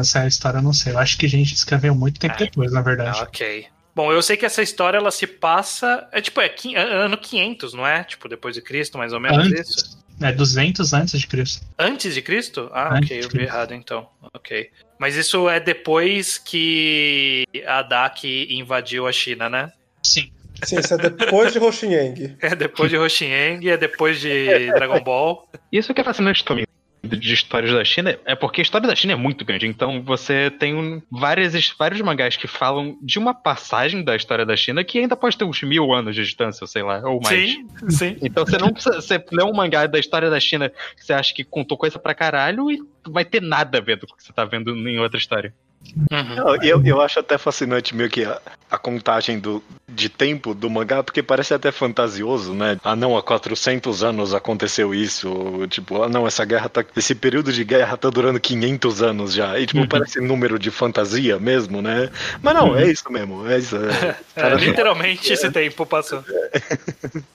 essa 0.00 0.26
história 0.26 0.58
eu 0.58 0.62
não 0.62 0.72
sei. 0.72 0.92
Eu 0.92 0.98
acho 0.98 1.16
que 1.16 1.24
a 1.24 1.28
gente 1.28 1.54
escreveu 1.54 1.94
muito 1.94 2.18
tempo 2.18 2.34
Ah, 2.34 2.38
depois, 2.38 2.72
na 2.72 2.82
verdade. 2.82 3.18
Ah, 3.20 3.22
ok. 3.22 3.66
Bom, 3.94 4.12
eu 4.12 4.20
sei 4.22 4.36
que 4.36 4.44
essa 4.44 4.60
história 4.62 4.98
ela 4.98 5.12
se 5.12 5.26
passa. 5.26 6.08
É 6.10 6.20
tipo, 6.20 6.40
é 6.40 6.52
é 6.74 6.78
ano 6.78 7.16
500, 7.16 7.74
não 7.74 7.86
é? 7.86 8.02
Tipo, 8.02 8.28
depois 8.28 8.56
de 8.56 8.62
Cristo, 8.62 8.98
mais 8.98 9.12
ou 9.12 9.20
menos 9.20 9.46
isso? 9.46 9.60
Antes. 9.80 10.00
É 10.22 10.32
200 10.32 10.92
antes 10.92 11.18
de 11.18 11.26
Cristo. 11.26 11.64
Antes 11.78 12.14
de 12.14 12.20
Cristo? 12.20 12.68
Ah, 12.74 12.96
Antes 12.96 13.10
ok, 13.10 13.24
eu 13.24 13.28
vi 13.30 13.42
errado 13.42 13.72
então. 13.72 14.06
Ok. 14.34 14.68
Mas 14.98 15.14
isso 15.14 15.48
é 15.48 15.58
depois 15.58 16.36
que 16.36 17.44
a 17.66 17.80
Dak 17.82 18.46
invadiu 18.50 19.06
a 19.06 19.12
China, 19.12 19.48
né? 19.48 19.72
Sim. 20.02 20.30
Sim, 20.62 20.78
isso 20.78 20.92
é 20.92 20.98
depois 20.98 21.52
de 21.54 21.58
Hoshinyang. 21.58 22.36
É 22.42 22.54
depois 22.54 22.90
de 22.90 22.98
Hoshieng, 22.98 23.66
é 23.66 23.78
depois 23.78 24.20
de 24.20 24.66
Dragon 24.74 25.00
Ball. 25.02 25.48
Isso 25.72 25.94
que 25.94 26.02
é 26.02 26.04
fascinante 26.04 26.44
também 26.44 26.66
de 27.02 27.32
histórias 27.32 27.72
da 27.72 27.84
China 27.84 28.18
é 28.24 28.34
porque 28.34 28.60
a 28.60 28.62
história 28.62 28.86
da 28.86 28.94
China 28.94 29.14
é 29.14 29.16
muito 29.16 29.44
grande. 29.44 29.66
Então 29.66 30.02
você 30.02 30.50
tem 30.50 30.74
um, 30.74 31.00
várias, 31.10 31.74
vários 31.78 32.00
mangás 32.00 32.36
que 32.36 32.46
falam 32.46 32.98
de 33.02 33.18
uma 33.18 33.32
passagem 33.32 34.02
da 34.04 34.14
história 34.14 34.44
da 34.44 34.56
China 34.56 34.84
que 34.84 34.98
ainda 34.98 35.16
pode 35.16 35.36
ter 35.36 35.44
uns 35.44 35.62
mil 35.62 35.92
anos 35.92 36.14
de 36.14 36.24
distância, 36.24 36.66
sei 36.66 36.82
lá, 36.82 37.00
ou 37.08 37.20
mais. 37.22 37.52
Sim, 37.52 37.66
sim. 37.88 38.16
Então 38.22 38.44
você 38.44 38.58
não 38.58 38.72
precisa. 38.72 39.00
Você 39.00 39.22
lê 39.32 39.42
um 39.42 39.52
mangá 39.52 39.86
da 39.86 39.98
história 39.98 40.28
da 40.28 40.38
China 40.38 40.68
que 40.68 41.04
você 41.04 41.12
acha 41.12 41.34
que 41.34 41.44
contou 41.44 41.76
coisa 41.76 41.98
pra 41.98 42.14
caralho 42.14 42.70
e 42.70 42.80
vai 43.08 43.24
ter 43.24 43.40
nada 43.42 43.78
a 43.78 43.80
ver 43.80 43.96
do 43.96 44.06
que 44.06 44.22
você 44.22 44.32
tá 44.32 44.44
vendo 44.44 44.74
em 44.76 44.98
outra 44.98 45.18
história. 45.18 45.52
Uhum. 45.96 46.62
Eu, 46.62 46.84
eu 46.84 47.00
acho 47.00 47.18
até 47.18 47.38
fascinante 47.38 47.96
meio 47.96 48.10
que 48.10 48.22
a, 48.22 48.40
a 48.70 48.76
contagem 48.76 49.38
do, 49.38 49.64
de 49.88 50.10
tempo 50.10 50.54
do 50.54 50.68
mangá, 50.68 51.02
porque 51.02 51.22
parece 51.22 51.54
até 51.54 51.72
fantasioso, 51.72 52.52
né? 52.52 52.78
Ah, 52.84 52.94
não, 52.94 53.16
há 53.16 53.22
400 53.22 54.04
anos 54.04 54.34
aconteceu 54.34 54.94
isso. 54.94 55.66
Tipo, 55.68 56.02
ah, 56.02 56.08
não, 56.08 56.26
essa 56.26 56.44
guerra 56.44 56.68
tá. 56.68 56.84
Esse 56.94 57.14
período 57.14 57.50
de 57.50 57.64
guerra 57.64 57.96
tá 57.96 58.10
durando 58.10 58.38
500 58.38 59.02
anos 59.02 59.32
já. 59.32 59.58
E, 59.58 59.66
tipo, 59.66 59.80
Uhum. 59.80 59.88
parece 59.88 60.20
número 60.20 60.58
de 60.58 60.70
fantasia 60.70 61.38
mesmo, 61.38 61.80
né? 61.80 62.10
Mas 62.42 62.54
não, 62.54 62.76
é 62.76 62.90
isso 62.90 63.10
mesmo. 63.10 63.48
É 63.48 63.58
isso. 63.58 63.76
É. 63.76 64.16
É, 64.40 64.54
literalmente 64.54 65.32
esse 65.32 65.50
tempo 65.50 65.84
passou. 65.86 66.22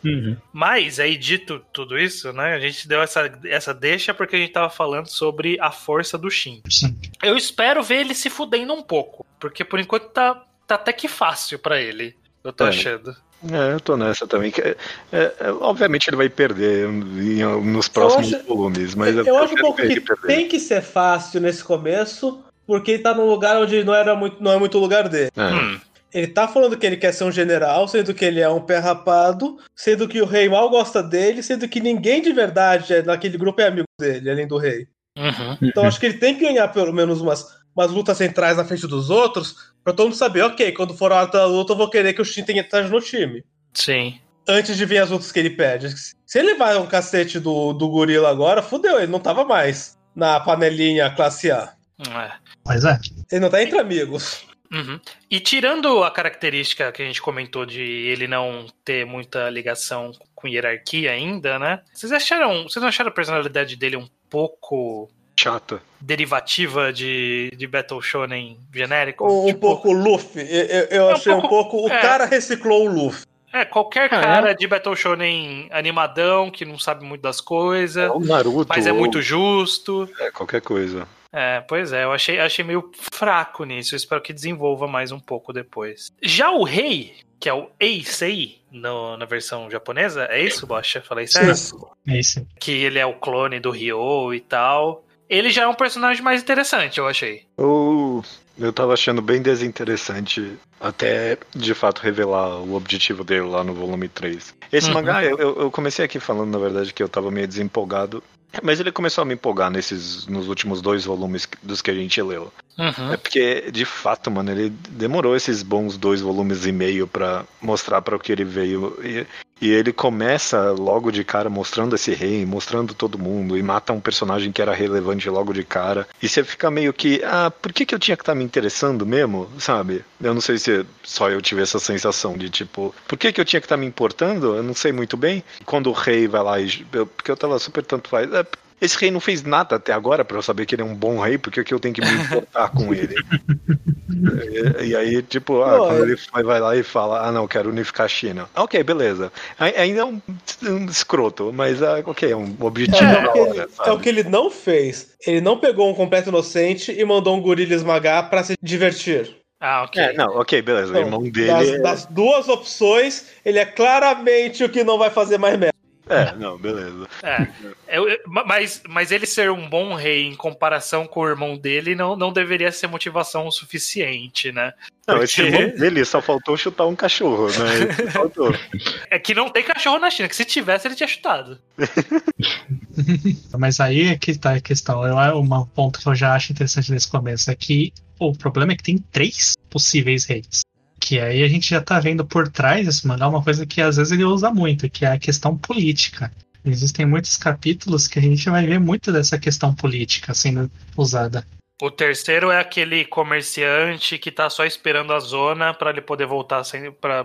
Uhum. 0.04 0.38
Mas, 0.54 0.99
aí 0.99 1.17
dito 1.17 1.60
tudo 1.73 1.97
isso, 1.97 2.32
né? 2.32 2.54
A 2.54 2.60
gente 2.60 2.88
deu 2.88 3.01
essa, 3.01 3.32
essa 3.45 3.73
deixa 3.73 4.13
porque 4.13 4.36
a 4.36 4.39
gente 4.39 4.51
tava 4.51 4.69
falando 4.69 5.08
sobre 5.08 5.54
a 5.59 5.71
força 5.71 6.17
do 6.17 6.29
Shin. 6.29 6.61
Sim. 6.69 6.95
Eu 7.23 7.35
espero 7.37 7.81
ver 7.83 8.01
ele 8.01 8.13
se 8.13 8.29
fudendo 8.29 8.73
um 8.73 8.81
pouco. 8.81 9.25
Porque 9.39 9.63
por 9.63 9.79
enquanto 9.79 10.09
tá, 10.09 10.43
tá 10.67 10.75
até 10.75 10.91
que 10.93 11.07
fácil 11.07 11.59
pra 11.59 11.79
ele. 11.81 12.15
Eu 12.43 12.53
tô 12.53 12.65
É. 12.65 12.69
achando. 12.69 13.15
É, 13.51 13.73
eu 13.73 13.79
tô 13.79 13.95
nessa 13.97 14.25
também. 14.25 14.51
é- 14.59 14.75
é- 15.11 15.33
é, 15.39 15.51
obviamente 15.51 16.07
ele 16.09 16.15
vai 16.17 16.29
perder 16.29 16.87
em- 16.89 17.43
nos 17.71 17.87
próximos 17.87 18.33
acho- 18.33 18.43
volumes, 18.47 18.95
mas 18.95 19.15
eu 19.15 19.37
acho 19.37 19.53
um 19.53 19.57
pouco 19.57 19.81
que 19.81 19.99
perder. 19.99 20.27
tem 20.27 20.47
que 20.47 20.59
ser 20.59 20.81
fácil 20.81 21.39
nesse 21.41 21.63
começo, 21.63 22.41
porque 22.65 22.91
ele 22.91 23.03
tá 23.03 23.13
num 23.13 23.25
lugar 23.29 23.57
onde 23.61 23.83
não, 23.83 23.93
era 23.93 24.15
muito, 24.15 24.41
não 24.41 24.51
é 24.53 24.57
muito 24.57 24.77
lugar 24.79 25.07
dele. 25.09 25.29
É. 25.35 25.53
Hum, 25.53 25.79
Ele 26.13 26.27
tá 26.27 26.47
falando 26.47 26.77
que 26.77 26.85
ele 26.85 26.95
quer 26.95 27.11
ser 27.11 27.25
um 27.25 27.31
general, 27.31 27.89
sendo 27.89 28.13
que 28.13 28.23
ele 28.23 28.39
é 28.39 28.47
um 28.47 28.61
pé 28.61 28.77
rapado, 28.77 29.57
sendo 29.75 30.07
que 30.07 30.21
o 30.21 30.25
rei 30.25 30.47
mal 30.47 30.69
gosta 30.69 31.03
dele, 31.03 31.43
sendo 31.43 31.67
que 31.67 31.81
ninguém 31.81 32.21
de 32.21 32.31
verdade 32.31 32.93
é- 32.93 33.01
naquele 33.03 33.37
grupo 33.37 33.59
é 33.59 33.67
amigo 33.67 33.85
dele, 33.99 34.29
além 34.31 34.47
do 34.47 34.57
rei. 34.57 34.87
Uhum. 35.17 35.58
Então 35.62 35.86
acho 35.86 35.99
que 35.99 36.06
ele 36.06 36.17
tem 36.17 36.36
que 36.36 36.41
ganhar 36.41 36.67
pelo 36.69 36.93
menos 36.93 37.21
umas, 37.21 37.45
umas 37.75 37.91
lutas 37.91 38.17
centrais 38.17 38.58
na 38.58 38.65
frente 38.65 38.88
dos 38.88 39.10
outros, 39.10 39.73
pra 39.84 39.93
todo 39.93 40.08
mundo 40.08 40.17
saber, 40.17 40.43
ok, 40.43 40.71
quando 40.71 40.95
for 40.95 41.12
a 41.12 41.21
hora 41.21 41.32
da 41.32 41.45
luta 41.45 41.73
eu 41.73 41.78
vou 41.78 41.89
querer 41.89 42.13
que 42.13 42.21
o 42.21 42.25
Shin 42.25 42.43
tenha 42.43 42.62
esteja 42.62 42.89
no 42.89 43.01
time. 43.01 43.43
Sim. 43.73 44.19
Antes 44.47 44.78
de 44.78 44.86
vir 44.86 44.99
as 44.99 45.10
lutas 45.10 45.32
que 45.32 45.39
ele 45.39 45.49
pede. 45.49 45.93
Se 46.25 46.39
ele 46.39 46.56
vai 46.56 46.78
um 46.78 46.86
cacete 46.86 47.39
do, 47.39 47.73
do 47.73 47.89
gorila 47.89 48.30
agora, 48.30 48.62
fudeu, 48.62 48.99
ele 48.99 49.12
não 49.12 49.19
tava 49.19 49.43
mais 49.43 49.97
na 50.15 50.39
panelinha 50.39 51.10
classe 51.10 51.51
A. 51.51 51.73
É. 51.99 52.32
Pois 52.63 52.84
é. 52.84 52.99
Ele 53.32 53.41
não 53.41 53.49
tá 53.49 53.62
entre 53.62 53.80
amigos. 53.80 54.45
Uhum. 54.71 54.99
E 55.30 55.39
tirando 55.39 56.04
a 56.04 56.12
característica 56.12 56.91
que 56.91 57.01
a 57.01 57.06
gente 57.06 57.21
comentou 57.21 57.65
de 57.65 57.82
ele 57.82 58.28
não 58.28 58.65
ter 58.84 59.06
muita 59.06 59.49
ligação 59.49 60.12
com 60.34 60.47
hierarquia 60.47 61.12
ainda, 61.12 61.60
né? 61.60 61.82
Vocês 61.93 62.12
acharam, 62.12 62.63
vocês 62.63 62.82
não 62.82 62.89
acharam 62.89 63.10
a 63.10 63.13
personalidade 63.13 63.75
dele 63.75 63.97
um 63.97 64.08
pouco 64.36 65.10
Chata. 65.39 65.82
derivativa 66.02 66.91
de, 66.91 67.52
de 67.58 67.67
Battle 67.67 68.02
Shonen 68.02 68.58
genérico? 68.74 69.26
Um, 69.26 69.43
um 69.43 69.45
Tipo, 69.48 69.60
pouco 69.62 69.91
Luffy. 69.91 70.41
Eu, 70.50 70.65
eu- 70.65 70.88
É 70.89 71.04
um 71.04 71.10
achei 71.10 71.34
um 71.34 71.41
pouco- 71.41 71.69
pouco. 71.80 71.88
O 71.88 71.91
é. 71.91 72.02
cara 72.02 72.26
reciclou 72.26 72.86
o 72.88 72.91
Luffy. 72.93 73.26
É, 73.54 73.63
qualquer 73.63 74.10
Ah, 74.13 74.17
é? 74.17 74.21
cara 74.21 74.54
de 74.54 74.67
Battle 74.67 74.95
Shonen 74.98 75.69
animadão, 75.71 76.52
que 76.52 76.65
não 76.65 76.78
sabe 76.78 77.06
muito 77.06 77.21
das 77.21 77.39
coisas, 77.39 78.12
O 78.12 78.19
Naruto. 78.19 78.67
mas 78.67 78.86
é 78.86 78.91
ou- 78.91 79.00
muito 79.00 79.21
justo. 79.21 80.10
É, 80.19 80.30
qualquer 80.32 80.60
coisa. 80.62 81.08
É, 81.32 81.62
pois 81.62 81.91
é, 81.93 82.04
eu 82.04 82.12
achei, 82.12 82.39
achei 82.39 82.63
meio 82.65 82.91
fraco 83.13 83.63
nisso. 83.65 83.93
Eu 83.93 83.98
espero 83.98 84.21
que 84.21 84.34
desenvolva 84.34 84.88
mais 84.88 85.12
um 85.12 85.19
pouco 85.19 85.54
depois. 85.54 86.12
Já 86.21 86.50
o 86.52 86.63
rei, 86.63 87.13
que 87.39 87.48
é 87.50 87.54
o 87.54 87.69
Eisei, 87.80 88.60
no, 88.75 89.17
na 89.17 89.25
versão 89.25 89.69
japonesa, 89.71 90.25
é 90.29 90.43
isso, 90.43 90.67
Bocha? 90.67 91.01
Falei 91.01 91.27
certo? 91.27 91.51
Isso. 91.51 91.88
É 92.07 92.19
isso. 92.19 92.47
Que 92.59 92.71
ele 92.71 92.99
é 92.99 93.05
o 93.05 93.13
clone 93.13 93.59
do 93.59 93.71
Ryo 93.71 94.33
e 94.33 94.39
tal. 94.39 95.03
Ele 95.27 95.49
já 95.49 95.63
é 95.63 95.67
um 95.67 95.73
personagem 95.73 96.21
mais 96.21 96.41
interessante, 96.41 96.99
eu 96.99 97.07
achei. 97.07 97.43
Eu, 97.57 98.23
eu 98.59 98.71
tava 98.71 98.93
achando 98.93 99.21
bem 99.21 99.41
desinteressante 99.41 100.53
até 100.79 101.38
de 101.55 101.73
fato 101.73 101.99
revelar 102.01 102.59
o 102.61 102.75
objetivo 102.75 103.23
dele 103.23 103.47
lá 103.47 103.63
no 103.63 103.73
volume 103.73 104.07
3. 104.07 104.53
Esse 104.71 104.88
Uhum. 104.89 104.93
mangá, 104.93 105.23
eu, 105.23 105.38
eu 105.38 105.55
eu 105.61 105.71
comecei 105.71 106.05
aqui 106.05 106.19
falando, 106.19 106.51
na 106.51 106.59
verdade, 106.59 106.93
que 106.93 107.01
eu 107.01 107.09
tava 107.09 107.31
meio 107.31 107.47
desempolgado. 107.47 108.23
Mas 108.63 108.79
ele 108.79 108.91
começou 108.91 109.21
a 109.21 109.25
me 109.25 109.34
empolgar 109.34 109.69
nesses, 109.69 110.25
nos 110.27 110.47
últimos 110.47 110.81
dois 110.81 111.03
volumes 111.05 111.47
dos 111.62 111.81
que 111.81 111.91
a 111.91 111.93
gente 111.93 112.21
leu. 112.21 112.51
Uhum. 112.77 113.13
É 113.13 113.17
porque, 113.17 113.69
de 113.71 113.86
fato, 113.86 114.29
mano, 114.31 114.51
ele 114.51 114.69
demorou 114.89 115.36
esses 115.36 115.62
bons 115.63 115.97
dois 115.97 116.21
volumes 116.21 116.65
e 116.65 116.71
meio 116.71 117.08
pra 117.08 117.43
mostrar 117.62 118.01
para 118.01 118.15
o 118.15 118.19
que 118.19 118.31
ele 118.31 118.43
veio. 118.43 118.97
E, 119.03 119.25
e 119.62 119.71
ele 119.71 119.93
começa 119.93 120.71
logo 120.71 121.10
de 121.12 121.23
cara 121.23 121.49
mostrando 121.49 121.95
esse 121.95 122.13
rei, 122.13 122.45
mostrando 122.45 122.93
todo 122.93 123.17
mundo, 123.17 123.58
e 123.58 123.63
mata 123.63 123.93
um 123.93 124.01
personagem 124.01 124.51
que 124.51 124.62
era 124.62 124.73
relevante 124.73 125.29
logo 125.29 125.53
de 125.53 125.63
cara. 125.63 126.05
E 126.21 126.27
você 126.27 126.43
fica 126.43 126.69
meio 126.69 126.91
que, 126.91 127.21
ah, 127.23 127.49
por 127.49 127.71
que, 127.71 127.86
que 127.86 127.95
eu 127.95 127.99
tinha 127.99 128.17
que 128.17 128.21
estar 128.23 128.36
me 128.36 128.43
interessando 128.43 129.05
mesmo, 129.05 129.49
sabe? 129.58 130.03
Eu 130.21 130.34
não 130.34 130.41
sei 130.41 130.58
se 130.58 130.86
só 131.03 131.29
eu 131.29 131.41
tive 131.41 131.62
essa 131.62 131.79
sensação 131.79 132.38
de 132.38 132.49
tipo, 132.49 132.93
por 133.08 133.17
que, 133.17 133.31
que 133.31 133.39
eu 133.39 133.45
tinha 133.45 133.62
que 133.62 133.65
estar 133.65 133.77
me 133.77 133.86
importando? 133.86 134.55
Eu 134.58 134.62
não 134.63 134.73
sei 134.73 134.91
muito 134.91 135.15
bem. 135.15 135.41
Quando 135.65 135.88
o 135.89 135.93
rei 135.93 136.27
vai 136.27 136.43
lá 136.43 136.60
e. 136.60 136.86
eu- 136.91 137.08
porque 137.08 137.31
eu 137.31 137.38
tava 137.38 137.58
super 137.58 137.84
tanto 137.86 138.10
faz. 138.10 138.31
é, 138.34 138.44
esse 138.81 138.97
rei 138.97 139.11
não 139.11 139.19
fez 139.19 139.43
nada 139.43 139.75
até 139.75 139.91
agora 139.93 140.23
pra 140.25 140.38
eu 140.38 140.41
saber 140.41 140.65
que 140.65 140.75
ele 140.75 140.81
é 140.81 140.85
um 140.85 140.95
bom 140.95 141.19
rei, 141.19 141.38
porque 141.38 141.63
que 141.63 141.73
eu 141.73 141.79
tenho 141.79 141.93
que 141.93 142.01
me 142.01 142.11
importar 142.13 142.69
com 142.69 142.93
ele? 142.93 143.15
E, 144.07 144.88
e 144.88 144.95
aí, 144.95 145.21
tipo, 145.21 145.61
ah, 145.61 145.77
quando 145.79 145.99
é- 145.99 146.11
ele 146.11 146.17
vai, 146.43 146.59
lá 146.59 146.75
e 146.75 146.83
fala, 146.83 147.27
ah, 147.27 147.31
não, 147.31 147.47
quero 147.47 147.69
unificar 147.69 148.05
a 148.05 148.09
China. 148.09 148.47
Ok, 148.55 148.81
beleza. 148.83 149.31
Ai- 149.59 149.75
Ainda 149.77 150.01
é 150.01 150.05
um, 150.05 150.21
um 150.63 150.85
escroto, 150.85 151.51
mas 151.53 151.81
ah, 151.83 152.01
ok, 152.05 152.31
é 152.31 152.35
um 152.35 152.55
objetivo 152.61 153.03
É, 153.03 153.21
da 153.21 153.29
o 153.29 153.31
que 153.33 153.39
ele, 153.39 153.49
hora, 153.59 153.69
é 153.85 153.91
o 153.91 153.99
que 153.99 154.09
ele 154.09 154.23
não 154.23 154.49
fez. 154.49 155.09
Ele 155.25 155.41
não 155.41 155.57
pegou 155.59 155.89
um 155.89 155.93
completo 155.93 156.29
inocente 156.29 156.91
e 156.91 157.03
mandou 157.05 157.35
um 157.35 157.41
gorila 157.41 157.73
esmagar 157.73 158.29
pra 158.29 158.43
se 158.43 158.53
divertir. 158.61 159.35
Ah, 159.59 159.83
ok. 159.83 160.01
É, 160.01 160.13
não, 160.13 160.38
ok, 160.38 160.61
beleza. 160.61 160.88
o 160.93 160.97
Então, 160.97 161.01
irmão 161.03 161.23
dele. 161.29 161.47
das, 161.47 161.69
é- 161.69 161.79
das 161.79 162.05
duas 162.05 162.47
opções, 162.47 163.27
ele 163.43 163.59
é 163.59 163.65
claramente 163.65 164.63
o 164.63 164.69
que 164.69 164.83
não 164.83 164.97
vai 164.97 165.09
fazer 165.09 165.38
mais 165.38 165.57
merda. 165.57 165.74
É, 166.07 166.35
não, 166.35 166.57
beleza. 166.57 167.07
É. 167.23 167.47
Eu- 167.87 168.07
eu- 168.09 168.19
mas, 168.27 168.81
mas 168.87 169.11
ele 169.11 169.25
ser 169.25 169.49
um 169.51 169.67
bom 169.67 169.93
rei 169.95 170.23
em 170.27 170.35
comparação 170.35 171.07
com 171.07 171.21
o 171.21 171.27
irmão 171.27 171.57
dele 171.57 171.95
não, 171.95 172.15
não 172.15 172.31
deveria 172.31 172.71
ser 172.71 172.87
motivação 172.87 173.47
o 173.47 173.51
suficiente, 173.51 174.51
né? 174.51 174.73
Não, 175.07 175.15
Porque- 175.15 175.23
esse 175.25 175.41
irmão 175.41 175.75
dele 175.77 176.05
só 176.05 176.21
faltou 176.21 176.55
chutar 176.57 176.85
um 176.85 176.95
cachorro, 176.95 177.47
né? 177.47 178.11
Faltou. 178.11 178.53
É 179.09 179.17
que 179.19 179.33
não 179.33 179.49
tem 179.49 179.63
cachorro 179.63 179.97
na 179.99 180.09
China, 180.09 180.27
que 180.27 180.35
se 180.35 180.43
tivesse 180.45 180.87
ele 180.87 180.95
tinha 180.95 181.07
chutado. 181.07 181.59
Mas 183.57 183.79
aí 183.79 184.07
é 184.09 184.17
que 184.17 184.37
tá 184.37 184.53
a 184.55 184.61
questão. 184.61 185.05
Eu, 185.05 185.39
um 185.39 185.65
ponto 185.65 185.99
que 185.99 186.07
eu 186.07 186.15
já 186.15 186.33
acho 186.33 186.51
interessante 186.51 186.91
nesse 186.91 187.07
começo 187.09 187.49
é 187.49 187.55
que 187.55 187.93
o 188.19 188.33
problema 188.33 188.73
é 188.73 188.75
que 188.75 188.83
tem 188.83 188.97
três 188.97 189.53
possíveis 189.69 190.25
reis. 190.25 190.61
Que 191.07 191.19
aí 191.19 191.43
a 191.43 191.47
gente 191.47 191.69
já 191.69 191.79
tá 191.79 191.99
vendo 191.99 192.25
por 192.25 192.47
trás 192.47 192.87
desse 192.87 193.05
mangá 193.05 193.27
uma 193.27 193.43
coisa 193.43 193.63
que 193.63 193.79
às 193.79 193.97
vezes 193.97 194.11
ele 194.11 194.23
usa 194.23 194.49
muito, 194.49 194.89
que 194.89 195.05
é 195.05 195.09
a 195.11 195.19
questão 195.19 195.55
política. 195.55 196.31
Existem 196.65 197.05
muitos 197.05 197.37
capítulos 197.37 198.07
que 198.07 198.17
a 198.17 198.21
gente 198.23 198.49
vai 198.49 198.65
ver 198.65 198.79
muito 198.79 199.11
dessa 199.11 199.37
questão 199.37 199.71
política 199.75 200.33
sendo 200.33 200.71
usada. 200.97 201.45
O 201.79 201.91
terceiro 201.91 202.49
é 202.49 202.59
aquele 202.59 203.05
comerciante 203.05 204.17
que 204.17 204.31
tá 204.31 204.49
só 204.49 204.65
esperando 204.65 205.13
a 205.13 205.19
zona 205.19 205.75
pra 205.75 205.91
ele 205.91 206.01
poder 206.01 206.25
voltar 206.25 206.63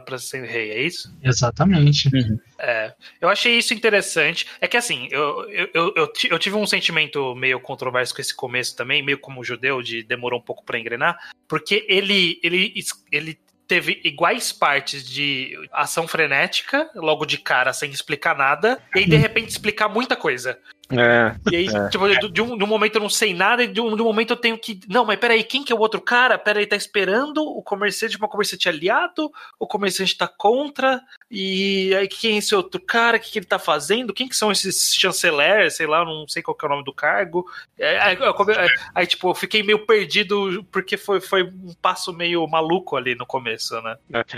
pra 0.05 0.19
ser 0.19 0.45
rei, 0.45 0.73
é 0.73 0.83
isso? 0.83 1.11
Exatamente. 1.23 2.11
É, 2.59 2.93
eu 3.19 3.31
achei 3.31 3.57
isso 3.57 3.73
interessante. 3.73 4.47
É 4.61 4.69
que 4.69 4.77
assim, 4.77 5.09
eu, 5.11 5.49
eu, 5.51 5.69
eu, 5.73 5.93
eu 5.97 6.13
ti- 6.13 6.29
eu 6.31 6.39
tive 6.39 6.57
um 6.57 6.67
sentimento 6.67 7.35
meio 7.35 7.59
controverso 7.61 8.15
com 8.15 8.21
esse 8.21 8.37
começo 8.37 8.77
também, 8.77 9.03
meio 9.03 9.19
como 9.19 9.43
judeu, 9.43 9.81
de 9.81 10.03
demorou 10.03 10.39
um 10.39 10.45
pouco 10.45 10.65
pra 10.67 10.79
engrenar, 10.79 11.17
porque 11.49 11.87
ele, 11.89 12.39
ele, 12.43 12.75
ele 13.11 13.39
teve 13.71 14.01
iguais 14.03 14.51
partes 14.51 15.09
de 15.09 15.57
ação 15.71 16.09
frenética, 16.09 16.91
logo 16.97 17.25
de 17.25 17.39
cara, 17.39 17.73
sem 17.73 17.89
explicar 17.93 18.37
nada, 18.37 18.83
e 18.97 18.99
aí 18.99 19.07
de 19.09 19.15
repente 19.15 19.49
explicar 19.51 19.89
muita 19.89 20.17
coisa. 20.17 20.59
É, 20.91 21.37
E 21.53 21.55
aí, 21.55 21.69
É. 21.69 21.89
tipo, 21.89 22.09
de, 22.33 22.43
um, 22.43 22.59
de 22.59 22.65
um 22.65 22.67
momento 22.67 22.97
eu 22.97 23.01
não 23.01 23.09
sei 23.09 23.33
nada, 23.33 23.63
e 23.63 23.69
de 23.69 23.81
um, 23.81 23.95
de 23.95 24.03
um 24.03 24.07
momento 24.07 24.33
eu 24.33 24.37
tenho 24.37 24.59
que. 24.59 24.81
Não, 24.89 25.05
mas 25.05 25.21
peraí, 25.21 25.45
quem 25.45 25.63
que 25.63 25.73
é 25.73 25.77
o 25.77 25.79
outro 25.79 26.01
cara? 26.01 26.37
Peraí, 26.37 26.67
tá 26.67 26.75
esperando 26.75 27.45
o 27.45 27.63
comerciante, 27.63 28.19
uma 28.19 28.27
comerciante 28.27 28.69
aliado, 28.69 29.31
o 29.57 29.69
comerciante 29.69 30.19
tá 30.19 30.27
contra, 30.27 31.01
e 31.31 31.95
aí 31.95 32.09
quem 32.09 32.35
é 32.35 32.39
esse 32.39 32.55
outro 32.55 32.81
cara? 32.81 33.17
O 33.17 33.21
que, 33.21 33.31
que 33.31 33.39
ele 33.39 33.47
tá 33.47 33.59
fazendo? 33.59 34.13
Quem 34.13 34.29
que 34.29 34.37
são 34.37 34.51
esses 34.51 34.95
chanceler? 34.95 35.71
Sei 35.71 35.87
lá, 35.87 36.01
eu 36.01 36.05
não 36.05 36.27
sei 36.29 36.43
qual 36.43 36.57
é 36.61 36.67
o 36.67 36.69
nome 36.69 36.85
do 36.85 36.93
cargo. 36.93 37.47
É, 37.79 37.99
Aí, 38.01 38.17
eu 38.19 38.35
come- 38.35 38.57
aí, 38.57 38.69
aí, 38.95 39.07
tipo, 39.07 39.31
eu 39.31 39.35
fiquei 39.35 39.63
meio 39.63 39.87
perdido, 39.87 40.65
porque 40.73 40.97
foi, 40.97 41.21
foi 41.21 41.45
um 41.45 41.73
passo 41.81 42.13
meio 42.13 42.47
maluco 42.47 42.97
ali 42.97 43.15
no 43.15 43.25
começo, 43.27 43.81
né? 43.83 43.97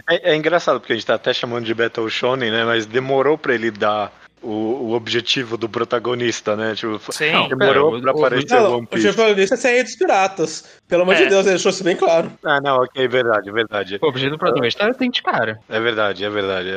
é, 0.09 0.33
é 0.33 0.37
engraçado, 0.37 0.79
porque 0.81 0.93
a 0.93 0.97
gente 0.97 1.07
tá 1.07 1.15
até 1.15 1.33
chamando 1.33 1.65
de 1.65 1.75
Battle 1.75 2.09
Shonen, 2.11 2.51
né? 2.51 2.65
Mas 2.65 2.85
demorou 2.87 3.39
pra 3.39 3.55
ele 3.55 3.71
dar 3.71 4.13
o, 4.43 4.49
o 4.91 4.93
objetivo 4.95 5.57
do 5.57 5.69
protagonista, 5.69 6.57
né? 6.57 6.75
Tipo, 6.75 7.01
Sim. 7.13 7.49
Demorou 7.49 7.93
pera, 7.93 8.03
pra 8.03 8.13
o- 8.13 8.17
o- 8.17 8.19
aparecer 8.27 8.57
o 8.57 8.63
não, 8.63 8.73
One 8.77 8.85
o 8.85 8.87
Piece. 8.89 9.11
jornalista 9.13 9.55
é 9.55 9.59
sair 9.59 9.83
dos 9.83 9.97
piratas. 9.97 10.65
Pelo 10.89 11.03
amor 11.03 11.15
É. 11.15 11.19
de 11.23 11.29
Deus, 11.29 11.41
ele 11.47 11.51
deixou 11.55 11.71
isso 11.71 11.83
bem 11.85 11.97
claro. 11.97 12.31
Ah, 12.45 12.61
não, 12.61 12.77
ok, 12.83 13.07
verdade, 13.09 13.51
verdade. 13.51 13.99
O 14.03 14.07
objetivo 14.09 14.37
do 14.37 14.39
protagonista 14.39 14.93
tem 14.95 15.11
de 15.11 15.23
cara. 15.23 15.59
É 15.69 15.81
verdade, 15.81 16.25
é 16.25 16.31
verdade. 16.31 16.69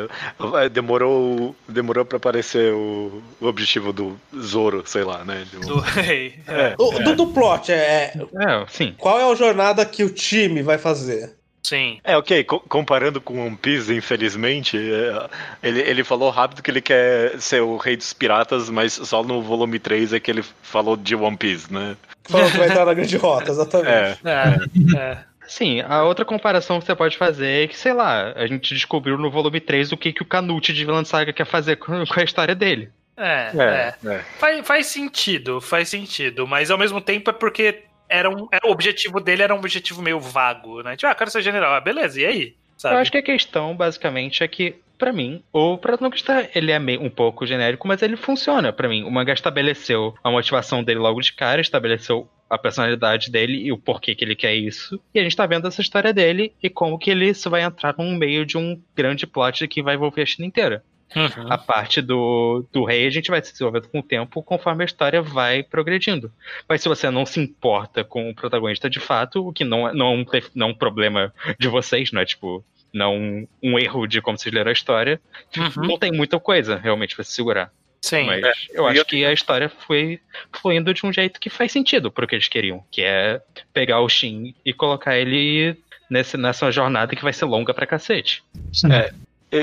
É, 0.62 0.70
Demorou, 0.70 1.56
demorou 1.68 2.06
pra 2.06 2.18
aparecer 2.18 2.74
o, 2.74 3.22
o 3.42 3.46
objetivo 3.48 3.92
do 3.92 4.18
Zoro, 4.40 4.84
sei 4.86 5.04
lá, 5.04 5.24
né? 5.26 5.46
Tipo, 5.50 5.66
Do 5.66 5.80
rei. 5.80 6.36
É, 6.48 6.76
O, 6.78 6.92
do, 7.04 7.16
do 7.16 7.28
plot, 7.28 7.72
é, 7.72 7.76
é, 7.76 8.14
É, 8.40 8.66
sim. 8.70 8.94
qual 8.98 9.20
é 9.20 9.32
a 9.32 9.36
jornada 9.36 9.86
que 9.86 10.04
o 10.04 10.10
time 10.10 10.62
vai 10.62 10.78
fazer? 10.78 11.34
Sim. 11.66 12.00
É, 12.04 12.16
ok, 12.18 12.44
co- 12.44 12.60
comparando 12.62 13.20
com 13.20 13.46
One 13.46 13.56
Piece, 13.56 13.94
infelizmente, 13.94 14.78
é, 14.78 15.30
ele, 15.68 15.82
ele 15.82 16.04
falou 16.04 16.30
rápido 16.30 16.62
que 16.62 16.70
ele 16.72 16.82
quer 16.82 17.40
ser 17.40 17.62
o 17.62 17.78
rei 17.78 17.96
dos 17.98 18.14
piratas, 18.14 18.70
mas 18.70 18.94
só 18.94 19.24
no 19.24 19.42
volume 19.42 19.80
3 19.80 20.14
é 20.14 20.20
que 20.20 20.30
ele 20.32 20.44
falou 20.62 20.96
de 20.96 21.16
One 21.16 21.38
Piece, 21.38 21.72
né? 21.74 21.96
Falando 22.24 22.52
que 22.52 22.58
vai 22.58 22.68
entrar 22.70 22.86
na 22.86 22.94
grande 22.94 23.18
rota, 23.18 23.52
exatamente. 23.52 23.90
É, 23.90 24.18
É, 24.24 24.98
é. 24.98 25.18
Sim, 25.48 25.82
a 25.82 26.04
outra 26.04 26.26
comparação 26.26 26.80
que 26.80 26.86
você 26.88 26.96
pode 26.96 27.18
fazer 27.18 27.66
é 27.66 27.68
que, 27.68 27.78
sei 27.78 27.94
lá, 27.94 28.34
a 28.36 28.48
gente 28.48 28.74
descobriu 28.74 29.16
no 29.18 29.30
volume 29.30 29.60
3 29.62 29.92
o 29.92 29.98
que, 29.98 30.12
que 30.12 30.24
o 30.24 30.26
Canute 30.26 30.74
de 30.74 30.84
Vinland 30.84 31.08
Saga 31.08 31.32
quer 31.32 31.46
fazer 31.46 31.76
com, 31.76 32.04
com 32.06 32.20
a 32.20 32.24
história 32.24 32.56
dele. 32.56 32.90
É, 33.16 33.52
é. 33.56 33.64
é, 34.04 34.10
é. 34.16 34.20
Faz, 34.40 34.68
faz 34.68 34.86
sentido, 34.88 35.62
faz 35.62 35.88
sentido, 35.90 36.48
mas 36.48 36.72
ao 36.72 36.78
mesmo 36.78 37.00
tempo 37.00 37.30
é 37.30 37.34
porque 37.34 37.84
era 38.10 38.30
um, 38.30 38.48
era, 38.52 38.68
o 38.68 38.72
objetivo 38.72 39.20
dele 39.20 39.44
era 39.44 39.54
um 39.54 39.60
objetivo 39.60 40.02
meio 40.02 40.20
vago, 40.20 40.82
né? 40.82 40.96
Tipo, 40.96 41.12
ah, 41.12 41.16
quero 41.16 41.32
ser 41.32 41.42
general, 41.42 41.74
ah, 41.74 41.82
beleza, 41.82 42.20
e 42.22 42.26
aí? 42.26 42.56
Sabe? 42.78 42.96
Eu 42.96 43.00
acho 43.00 43.12
que 43.12 43.18
a 43.18 43.24
questão, 43.24 43.76
basicamente, 43.76 44.44
é 44.44 44.48
que, 44.48 44.76
pra 44.98 45.14
mim, 45.14 45.42
o 45.52 45.78
protagonista, 45.78 46.50
ele 46.54 46.72
é 46.72 46.80
meio, 46.80 47.02
um 47.02 47.10
pouco 47.10 47.46
genérico, 47.46 47.88
mas 47.88 48.02
ele 48.02 48.18
funciona 48.18 48.74
pra 48.74 48.90
mim. 48.90 49.04
O 49.04 49.12
mangá 49.12 49.34
estabeleceu 49.34 50.14
a 50.24 50.30
motivação 50.30 50.84
dele 50.84 51.00
logo 51.00 51.22
de 51.22 51.34
cara, 51.34 51.62
estabeleceu 51.62 52.30
a 52.50 52.58
personalidade 52.58 53.32
dele 53.32 53.58
e 53.58 53.72
o 53.72 53.78
porquê 53.78 54.14
que 54.14 54.24
ele 54.24 54.36
quer 54.36 54.54
isso. 54.56 55.00
E 55.14 55.20
a 55.20 55.24
gente 55.24 55.36
tá 55.36 55.46
vendo 55.46 55.68
essa 55.68 55.82
história 55.82 56.14
dele 56.14 56.54
e 56.62 56.70
como 56.70 57.00
que 57.00 57.10
ele 57.10 57.32
vai 57.48 57.62
entrar 57.62 57.96
no 57.98 58.06
meio 58.16 58.46
de 58.46 58.58
um 58.58 58.80
grande 58.96 59.26
plot 59.26 59.68
que 59.68 59.82
vai 59.82 59.96
envolver 59.96 60.22
a 60.22 60.26
China 60.26 60.46
inteira. 60.48 60.84
Uhum. 61.16 61.52
A 61.52 61.58
parte 61.58 62.02
do, 62.02 62.66
do 62.72 62.84
rei 62.84 63.06
a 63.06 63.10
gente 63.10 63.30
vai 63.30 63.42
se 63.44 63.52
desenvolvendo 63.52 63.88
com 63.90 64.00
o 64.00 64.04
tempo 64.04 64.42
conforme 64.42 64.84
a 64.84 64.86
história 64.86 65.22
vai 65.22 65.64
progredindo. 65.64 66.32
Mas 66.68 66.82
se 66.82 66.90
você 66.90 67.10
não 67.10 67.26
se 67.26 67.40
importa 67.40 68.04
com 68.04 68.30
o 68.30 68.36
protagonista 68.36 68.90
de 68.90 69.00
fato, 69.00 69.48
o 69.48 69.54
que 69.54 69.64
não 69.64 69.88
é, 69.88 69.94
não 69.94 70.08
é, 70.08 70.10
um, 70.16 70.26
não 70.56 70.68
é 70.68 70.70
um 70.72 70.74
problema 70.74 71.34
de 71.60 71.68
vocês, 71.68 72.12
não 72.12 72.22
é 72.22 72.26
tipo. 72.26 72.64
Não 72.94 73.46
um 73.62 73.78
erro 73.78 74.08
de 74.08 74.22
como 74.22 74.38
vocês 74.38 74.54
leram 74.56 74.70
a 74.70 74.74
história. 74.74 75.20
Uhum. 75.58 75.86
Não 75.86 75.98
tem 76.00 76.14
muita 76.14 76.40
coisa 76.40 76.78
realmente 76.78 77.14
pra 77.14 77.26
se 77.26 77.34
segurar. 77.34 77.70
Sim. 78.02 78.26
Mas 78.26 78.42
É, 78.46 78.52
eu 78.70 78.86
e 78.86 78.88
acho 78.92 79.00
eu- 79.02 79.06
que 79.06 79.26
a 79.26 79.34
história 79.34 79.68
foi 79.68 80.20
fluindo 80.54 80.94
de 80.94 81.06
um 81.06 81.12
jeito 81.12 81.38
que 81.40 81.50
faz 81.50 81.74
sentido 81.74 82.10
pro 82.10 82.26
que 82.26 82.36
eles 82.36 82.48
queriam, 82.48 82.84
que 82.90 83.02
é 83.02 83.42
pegar 83.74 84.00
o 84.00 84.08
Shin 84.08 84.56
e 84.66 84.72
colocar 84.72 85.18
ele 85.18 85.76
nesse, 86.10 86.38
nessa 86.38 86.72
jornada 86.72 87.16
que 87.18 87.24
vai 87.24 87.34
ser 87.34 87.44
longa 87.46 87.74
pra 87.74 87.86
cacete. 87.86 88.42
Sim. 88.72 88.94
É. 88.94 89.12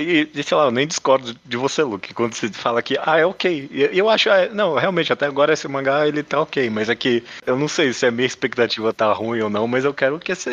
E, 0.00 0.30
e, 0.34 0.42
sei 0.42 0.56
lá, 0.56 0.64
eu 0.64 0.70
nem 0.70 0.86
discordo 0.86 1.34
de 1.44 1.56
você, 1.56 1.82
Luke, 1.82 2.14
quando 2.14 2.34
você 2.34 2.48
fala 2.50 2.82
que, 2.82 2.96
ah, 3.00 3.18
é 3.18 3.26
ok. 3.26 3.68
E 3.70 3.98
Eu 3.98 4.08
acho, 4.08 4.30
ah, 4.30 4.48
não, 4.48 4.74
realmente, 4.74 5.12
até 5.12 5.26
agora 5.26 5.52
esse 5.52 5.66
mangá 5.68 6.06
ele 6.06 6.22
tá 6.22 6.40
ok, 6.40 6.70
mas 6.70 6.88
é 6.88 6.94
que 6.94 7.22
eu 7.46 7.58
não 7.58 7.68
sei 7.68 7.92
se 7.92 8.06
a 8.06 8.10
minha 8.10 8.26
expectativa 8.26 8.92
tá 8.92 9.12
ruim 9.12 9.40
ou 9.40 9.50
não, 9.50 9.66
mas 9.68 9.84
eu 9.84 9.92
quero 9.94 10.18
que 10.18 10.32
esse, 10.32 10.50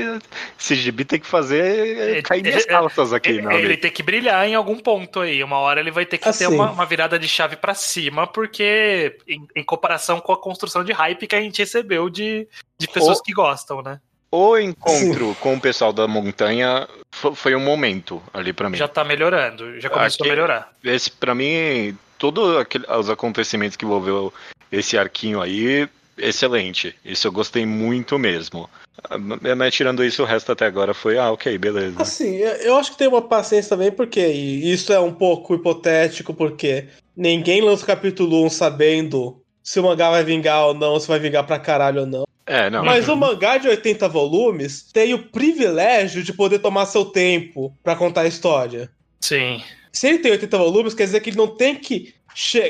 esse 0.60 0.76
gibi 0.76 1.06
tem 1.06 1.20
que 1.20 1.28
fazer 1.28 2.18
É, 2.18 2.22
cair 2.22 2.44
minhas 2.44 2.64
é, 2.64 2.68
calças 2.68 3.14
aqui, 3.14 3.30
Ele, 3.30 3.56
ele 3.56 3.78
tem 3.78 3.92
que 3.92 4.04
brilhar 4.04 4.48
em 4.48 4.56
algum 4.56 4.78
ponto 4.78 5.20
aí. 5.20 5.44
Uma 5.44 5.58
hora 5.58 5.80
ele 5.80 5.92
vai 5.92 6.06
ter 6.06 6.18
que 6.18 6.24
ter 6.24 6.30
Assim. 6.30 6.48
uma, 6.48 6.72
uma 6.72 6.86
virada 6.86 7.18
de 7.20 7.28
chave 7.28 7.56
pra 7.56 7.74
cima, 7.74 8.28
porque 8.28 9.18
em, 9.28 9.48
em 9.56 9.64
comparação 9.64 10.20
com 10.20 10.34
a 10.34 10.42
construção 10.42 10.84
de 10.84 10.92
hype 10.92 11.28
que 11.28 11.36
a 11.36 11.42
gente 11.42 11.60
recebeu 11.60 12.10
de, 12.10 12.48
de 12.78 12.88
pessoas 12.88 13.18
Ou- 13.18 13.24
que 13.24 13.34
gostam, 13.34 13.82
né? 13.82 14.00
O 14.32 14.58
encontro 14.58 15.36
com 15.42 15.56
o 15.56 15.60
pessoal 15.62 15.92
da 15.92 16.08
montanha 16.08 16.88
fo- 17.12 17.34
foi 17.34 17.56
um 17.56 17.60
momento 17.60 18.22
ali 18.34 18.54
pra 18.54 18.70
mim. 18.70 18.78
Já 18.78 18.88
tá 18.88 19.04
melhorando, 19.04 19.80
já 19.80 19.90
começou 19.90 20.24
Aqui- 20.24 20.30
a 20.32 20.36
melhorar. 20.36 20.72
Esse, 20.84 21.10
pra 21.12 21.34
mim, 21.34 21.98
todos 22.18 22.66
os 22.98 23.10
acontecimentos 23.10 23.76
que 23.76 23.86
envolveu 23.86 24.32
esse 24.72 24.98
arquinho 24.98 25.42
aí, 25.42 25.88
excelente. 26.18 26.96
Isso 27.04 27.28
eu 27.28 27.32
gostei 27.32 27.66
muito 27.66 28.20
mesmo. 28.20 28.70
Ah, 29.10 29.18
Mas 29.56 29.74
tirando 29.74 30.04
isso, 30.04 30.22
o 30.22 30.26
resto 30.26 30.52
até 30.52 30.66
agora 30.66 30.94
foi, 30.94 31.18
ah, 31.18 31.32
ok, 31.32 31.58
beleza. 31.58 32.02
Assim, 32.02 32.36
eu- 32.36 32.56
eu 32.58 32.78
acho 32.78 32.92
que 32.92 32.98
tem 32.98 33.08
uma 33.08 33.22
paciência 33.22 33.70
também, 33.70 33.92
porque 33.92 34.20
e 34.20 34.72
isso 34.72 34.92
é 34.94 35.00
um 35.00 35.14
pouco 35.14 35.56
hipotético, 35.56 36.34
porque 36.34 36.86
ninguém 37.16 37.62
lança 37.62 37.84
o 37.84 37.88
capítulo 37.88 38.46
1 38.46 38.50
sabendo 38.50 39.42
se 39.64 39.80
o 39.80 39.84
mangá 39.84 40.10
vai 40.12 40.24
vingar 40.24 40.68
ou 40.68 40.74
não, 40.74 41.00
se 41.00 41.08
vai 41.08 41.18
vingar 41.20 41.46
pra 41.46 41.58
caralho 41.58 42.02
ou 42.02 42.06
não. 42.08 42.24
É, 42.50 42.70
não. 42.70 42.84
Mas 42.84 43.08
o 43.08 43.16
mangá 43.16 43.58
de 43.58 43.68
80 43.68 44.08
volumes 44.10 44.84
tem 44.92 45.14
o 45.14 45.24
privilégio 45.30 46.24
de 46.24 46.34
poder 46.34 46.60
tomar 46.60 46.86
seu 46.88 47.06
tempo 47.06 47.74
pra 47.84 47.96
contar 47.96 48.22
a 48.22 48.28
história. 48.28 48.90
Sim. 49.22 49.62
Se 49.94 50.08
ele 50.08 50.20
tem 50.20 50.32
80 50.32 50.58
volumes, 50.58 50.94
quer 50.94 51.04
dizer 51.06 51.20
que 51.20 51.30
ele 51.30 51.38
não 51.38 51.48
tem 51.56 51.76
que 51.76 52.14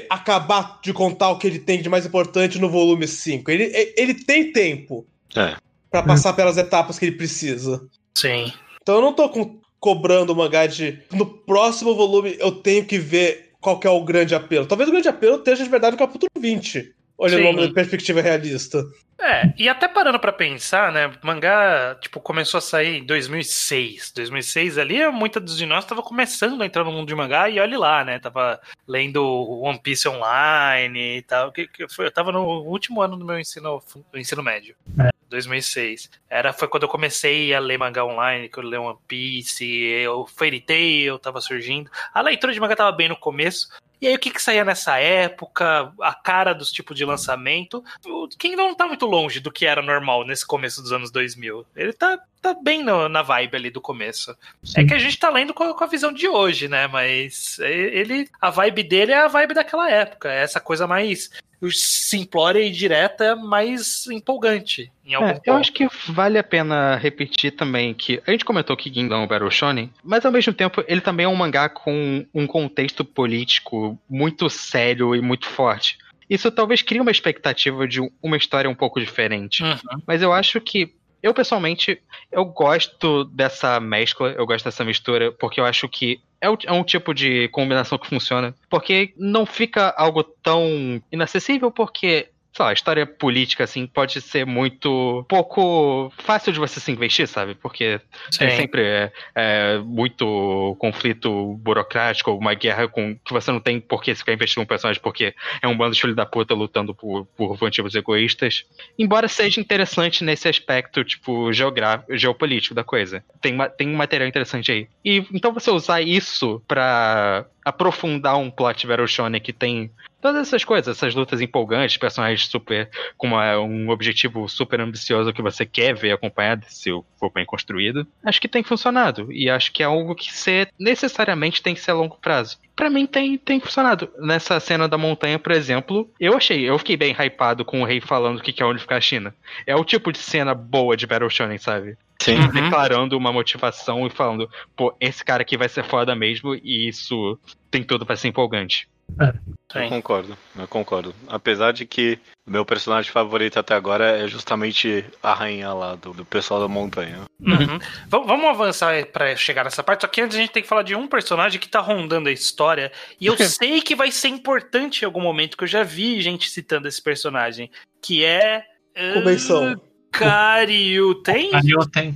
acabar 0.10 0.80
de 0.84 0.94
contar 0.94 1.30
o 1.32 1.38
que 1.38 1.48
ele 1.48 1.60
tem 1.60 1.82
de 1.82 1.90
mais 1.90 2.06
importante 2.06 2.60
no 2.60 2.70
volume 2.70 3.08
5. 3.08 3.50
Ele, 3.52 3.64
ele- 3.66 3.94
ele 3.98 4.14
tem 4.14 4.52
tempo 4.52 5.06
É. 5.36 5.56
pra 5.92 6.04
passar 6.04 6.34
pelas 6.34 6.58
etapas 6.58 6.98
que 6.98 7.06
ele 7.06 7.16
precisa. 7.18 7.86
Sim. 8.16 8.52
Então 8.82 8.96
eu 8.96 9.02
não 9.02 9.14
tô 9.14 9.30
com- 9.30 9.60
cobrando 9.80 10.34
o 10.34 10.36
mangá 10.36 10.66
de. 10.68 11.00
No 11.12 11.26
próximo 11.26 11.96
volume 11.96 12.36
eu 12.40 12.52
tenho 12.52 12.86
que 12.86 12.98
ver 12.98 13.52
qual 13.62 13.80
que 13.80 13.88
é 13.88 13.90
o 13.90 14.04
grande 14.04 14.34
apelo. 14.36 14.66
Talvez 14.66 14.90
o 14.90 14.92
grande 14.92 15.08
apelo 15.10 15.38
esteja 15.38 15.64
de 15.64 15.70
verdade 15.70 15.94
no 15.94 16.00
capítulo 16.00 16.30
20. 16.38 16.94
Olhando 17.20 17.60
uma 17.60 17.74
perspectiva 17.74 18.22
realista. 18.22 18.82
É, 19.20 19.54
e 19.58 19.68
até 19.68 19.90
parando 19.90 20.18
pra 20.18 20.32
pensar, 20.32 20.94
né? 20.94 21.12
Mangá, 21.22 21.98
tipo, 22.00 22.22
começou 22.22 22.60
a 22.60 22.62
sair 22.62 23.00
em 23.00 23.06
2006. 23.06 24.14
2006 24.16 24.78
ali, 24.78 25.06
muitos 25.12 25.58
de 25.58 25.66
nós 25.66 25.84
tava 25.84 26.02
começando 26.02 26.62
a 26.62 26.66
entrar 26.66 26.86
no 26.86 26.94
mundo 26.94 27.10
de 27.10 27.16
mangá 27.16 27.50
e 27.50 27.60
olhe 27.60 27.76
lá, 27.76 28.06
né? 28.06 28.20
Tava 28.20 28.62
lendo 28.88 29.22
One 29.22 29.78
Piece 29.82 30.08
online 30.08 31.18
e 31.18 31.22
tal. 31.24 31.52
Que, 31.52 31.68
que 31.68 31.90
foi, 31.94 32.06
eu 32.06 32.12
tava 32.12 32.32
no 32.32 32.42
último 32.64 33.02
ano 33.02 33.18
do 33.18 33.26
meu 33.26 33.38
ensino, 33.38 33.84
do 34.10 34.18
ensino 34.18 34.42
médio. 34.42 34.74
É. 34.98 35.10
2006. 35.30 36.10
Era, 36.30 36.52
foi 36.52 36.68
quando 36.68 36.84
eu 36.84 36.90
comecei 36.90 37.54
a 37.54 37.60
ler 37.60 37.78
mangá 37.78 38.04
online, 38.04 38.50
que 38.50 38.58
eu 38.58 38.64
li 38.64 38.78
One 38.78 38.98
Piece, 39.08 39.66
eu, 39.66 40.26
Fairy 40.26 40.60
Tail 40.60 41.20
tava 41.20 41.40
surgindo. 41.40 41.90
A 42.14 42.22
leitura 42.22 42.52
de 42.54 42.60
mangá 42.60 42.76
tava 42.76 42.92
bem 42.92 43.10
no 43.10 43.16
começo. 43.16 43.68
E 44.02 44.08
aí, 44.08 44.16
o 44.16 44.20
que 44.20 44.32
que 44.32 44.42
saía 44.42 44.64
nessa 44.64 44.98
época? 44.98 45.92
A 46.02 46.14
cara 46.14 46.54
dos 46.54 46.72
tipos 46.72 46.96
de 46.96 47.04
lançamento. 47.04 47.84
O 48.06 48.28
Kingdom 48.30 48.68
não 48.70 48.76
tá 48.76 48.88
muito 48.88 49.06
longe 49.06 49.40
do 49.40 49.52
que 49.52 49.66
era 49.66 49.82
normal 49.82 50.26
nesse 50.26 50.46
começo 50.48 50.82
dos 50.82 50.92
anos 50.94 51.12
2000. 51.12 51.66
Ele 51.76 51.92
tá, 51.92 52.18
tá 52.42 52.54
bem 52.54 52.82
no- 52.84 53.10
na 53.10 53.22
vibe 53.22 53.58
ali 53.58 53.70
do 53.70 53.82
começo. 53.82 54.32
É 54.32 54.36
Sim. 54.82 54.88
que 54.88 54.94
a 54.94 55.00
gente 55.00 55.20
tá 55.20 55.30
lendo 55.30 55.54
com 55.54 55.64
a, 55.64 55.74
com 55.78 55.84
a 55.84 55.88
visão 55.88 56.14
de 56.14 56.28
hoje, 56.30 56.68
né? 56.70 56.88
Mas 56.88 57.60
é- 57.60 57.72
ele, 57.72 58.30
a 58.40 58.50
vibe 58.50 58.84
dele 58.84 59.12
é 59.12 59.18
a 59.20 59.28
vibe 59.28 59.54
daquela 59.54 59.90
época. 59.92 60.32
É 60.32 60.44
essa 60.44 60.60
coisa 60.62 60.88
mais 60.88 61.30
simplória 61.72 62.60
e 62.62 62.72
direta, 62.72 63.36
mais 63.36 64.08
empolgante. 64.08 64.92
Em 65.06 65.14
algum 65.14 65.28
É, 65.28 65.42
eu 65.46 65.56
acho 65.56 65.74
que 65.74 65.88
vale 66.08 66.38
a 66.38 66.44
pena 66.44 66.96
repetir 66.96 67.52
também 67.52 67.94
que 67.94 68.22
a 68.26 68.32
gente 68.32 68.46
comentou 68.46 68.78
que 68.78 68.90
Kingdom 68.90 69.16
é 69.16 69.18
um 69.20 69.28
Battle 69.28 69.52
Shonen, 69.52 69.92
mas 70.04 70.26
ao 70.26 70.32
mesmo 70.32 70.54
tempo 70.54 70.84
ele 70.88 71.02
também 71.02 71.26
é 71.26 71.30
um 71.30 71.36
mangá 71.36 71.68
com 71.68 72.26
um 72.34 72.48
contexto 72.48 73.04
político 73.04 74.00
muito 74.10 74.50
sério 74.50 75.16
e 75.16 75.22
muito 75.22 75.48
forte. 75.48 75.98
Isso 76.30 76.52
talvez 76.52 76.82
crie 76.82 77.02
uma 77.02 77.12
expectativa 77.12 77.88
de 77.88 78.00
um- 78.00 78.12
uma 78.22 78.38
história 78.38 78.70
um 78.70 78.76
pouco 78.76 79.00
diferente. 79.00 79.64
Uhum. 79.64 80.02
Mas 80.06 80.22
eu 80.22 80.32
acho 80.32 80.62
que 80.62 80.94
eu 81.22 81.34
pessoalmente 81.34 82.02
eu 82.32 82.46
gosto 82.46 83.26
dessa 83.26 83.80
mescla, 83.80 84.30
eu 84.38 84.46
gosto 84.46 84.64
dessa 84.64 84.86
mistura, 84.86 85.32
porque 85.32 85.60
eu 85.60 85.66
acho 85.66 85.90
que 85.90 86.22
é, 86.42 86.50
o- 86.50 86.58
é 86.66 86.72
um 86.72 86.84
tipo 86.84 87.14
de 87.14 87.48
combinação 87.50 87.98
que 87.98 88.08
funciona. 88.08 88.54
Porque 88.70 89.14
não 89.18 89.46
fica 89.46 89.94
algo 89.98 90.24
tão 90.24 91.02
inacessível, 91.12 91.72
porque 91.72 92.30
sei 92.60 92.66
lá, 92.66 92.70
a 92.72 92.74
história 92.74 93.06
política, 93.06 93.64
assim, 93.64 93.88
pode 93.88 94.20
ser 94.20 94.46
muito 94.46 95.26
pouco 95.30 96.12
fácil 96.18 96.52
de 96.52 96.60
você 96.60 96.80
se 96.80 96.92
investir, 96.92 97.26
sabe? 97.26 97.56
Porque 97.56 98.02
tem 98.38 98.50
Sim. 98.50 98.56
sempre 98.58 98.82
é, 98.84 99.12
é, 99.34 99.78
muito 99.80 100.76
conflito 100.78 101.56
burocrático, 101.56 102.32
uma 102.32 102.54
guerra 102.54 102.90
com 102.90 103.16
que 103.16 103.32
você 103.32 103.50
não 103.50 103.62
tem 103.62 103.80
por 103.80 104.04
que 104.04 104.14
ficar 104.14 104.34
investindo 104.34 104.62
um 104.62 104.66
personagem, 104.66 105.02
porque 105.02 105.34
é 105.62 105.68
um 105.68 105.78
bando 105.78 105.96
de 105.96 106.02
filho 106.02 106.16
da 106.16 106.26
puta 106.26 106.54
lutando 106.54 106.94
por, 106.94 107.26
por 107.38 107.58
motivos 107.62 107.96
egoístas. 107.96 108.66
Embora 108.98 109.30
seja 109.30 109.62
interessante 109.62 110.24
nesse 110.24 110.50
aspecto, 110.50 111.04
tipo, 111.04 111.54
geográfico, 111.54 112.18
geopolítico 112.18 112.76
da 112.76 112.84
coisa. 112.84 113.24
Tem, 113.40 113.58
tem 113.78 113.88
um 113.88 113.96
material 113.96 114.28
interessante 114.28 114.72
aí. 114.72 114.88
E 115.06 115.26
então 115.34 115.54
você 115.54 115.72
usar 115.72 116.02
isso 116.02 116.62
pra 116.68 117.46
aprofundar 117.64 118.38
um 118.38 118.50
plot 118.50 118.88
Shonen 119.08 119.40
que 119.42 119.54
tem 119.54 119.92
todas 120.22 120.48
essas 120.48 120.64
coisas, 120.66 120.96
essas 120.98 121.16
lutas 121.16 121.40
empolgantes, 121.42 121.98
personagens 121.98 122.48
super 122.48 122.90
com 123.18 123.28
uma- 123.28 123.60
um 123.60 123.90
objetivo 123.90 124.48
super 124.50 124.82
ambicioso 124.82 125.32
que 125.34 125.42
você 125.42 125.66
quer 125.66 125.96
ver 125.96 126.12
acompanhado, 126.12 126.66
se 126.68 126.90
for 127.18 127.32
bem 127.32 127.46
construído, 127.46 128.06
acho 128.24 128.42
que 128.42 128.48
tem 128.48 128.64
funcionado. 128.64 129.32
E 129.32 129.50
acho 129.50 129.72
que 129.72 129.82
é 129.82 129.86
algo 129.86 130.16
que 130.16 130.32
você 130.34 130.68
necessariamente 130.78 131.62
tem 131.62 131.74
que 131.74 131.82
ser 131.82 131.92
a 131.92 131.96
longo 131.96 132.18
prazo. 132.18 132.58
Pra 132.76 132.90
mim 132.90 133.06
tem, 133.06 133.38
tem 133.38 133.60
funcionado. 133.60 134.10
Nessa 134.20 134.60
cena 134.60 134.88
da 134.88 134.98
montanha, 134.98 135.38
por 135.40 135.52
exemplo, 135.52 136.10
eu 136.20 136.36
achei, 136.36 136.62
eu 136.70 136.78
fiquei 136.78 136.96
bem 136.98 137.14
hypado 137.18 137.64
com 137.66 137.82
o 137.82 137.86
rei 137.86 138.00
falando 138.02 138.40
o 138.40 138.42
que 138.42 138.62
é 138.62 138.66
unificar 138.66 138.98
a 138.98 139.02
China. 139.02 139.34
É 139.66 139.76
o 139.76 139.84
tipo 139.84 140.12
de 140.12 140.18
cena 140.20 140.54
boa 140.54 140.96
de 140.96 141.06
Battle 141.06 141.30
Shonen, 141.30 141.58
sabe? 141.58 141.98
Sim. 142.22 142.36
Uhum. 142.38 142.50
Declarando 142.52 143.18
uma 143.18 143.32
motivação 143.32 144.06
e 144.06 144.10
falando, 144.10 144.50
pô, 144.76 144.94
esse 145.00 145.24
cara 145.24 145.42
aqui 145.42 145.58
vai 145.58 145.70
ser 145.70 145.84
foda 145.84 146.14
mesmo, 146.16 146.54
e 146.56 146.88
isso 146.90 147.40
tem 147.72 147.84
tudo 147.84 148.06
pra 148.06 148.16
ser 148.16 148.28
empolgante. 148.28 148.88
Eu 149.20 149.34
Sim. 149.82 149.90
concordo, 149.90 150.38
eu 150.56 150.68
concordo. 150.68 151.16
Apesar 151.28 151.72
de 151.74 151.84
que 151.84 152.20
o 152.46 152.52
meu 152.52 152.64
personagem 152.64 153.12
favorito 153.12 153.58
até 153.58 153.74
agora 153.74 154.06
é 154.20 154.28
justamente 154.28 155.04
a 155.24 155.34
rainha 155.34 155.74
lá 155.74 155.96
do, 155.96 156.14
do 156.14 156.24
pessoal 156.24 156.60
da 156.60 156.68
montanha. 156.68 157.22
Uhum. 157.40 157.80
Vam- 158.08 158.26
Vamos 158.26 158.46
avançar 158.50 159.04
pra 159.08 159.36
chegar 159.36 159.64
nessa 159.64 159.82
parte. 159.82 160.02
Só 160.02 160.08
que 160.08 160.22
antes 160.22 160.38
a 160.38 160.40
gente 160.40 160.52
tem 160.52 160.62
que 160.62 160.70
falar 160.70 160.84
de 160.84 160.94
um 160.96 161.08
personagem 161.08 161.60
que 161.60 161.68
tá 161.68 161.80
rondando 161.80 162.30
a 162.30 162.32
história. 162.32 162.92
E 163.20 163.26
eu 163.26 163.36
sei 163.50 163.82
que 163.82 163.96
vai 163.96 164.12
ser 164.12 164.28
importante 164.28 165.02
em 165.02 165.06
algum 165.06 165.22
momento, 165.22 165.58
que 165.58 165.64
eu 165.64 165.68
já 165.68 165.82
vi 165.82 166.22
gente 166.22 166.48
citando 166.48 166.88
esse 166.88 167.02
personagem. 167.02 167.72
Que 168.04 168.24
é. 168.24 168.64
uh, 168.96 169.82
Convenção. 170.12 170.30
Karyuten? 170.30 171.52
Carioten, 171.52 172.14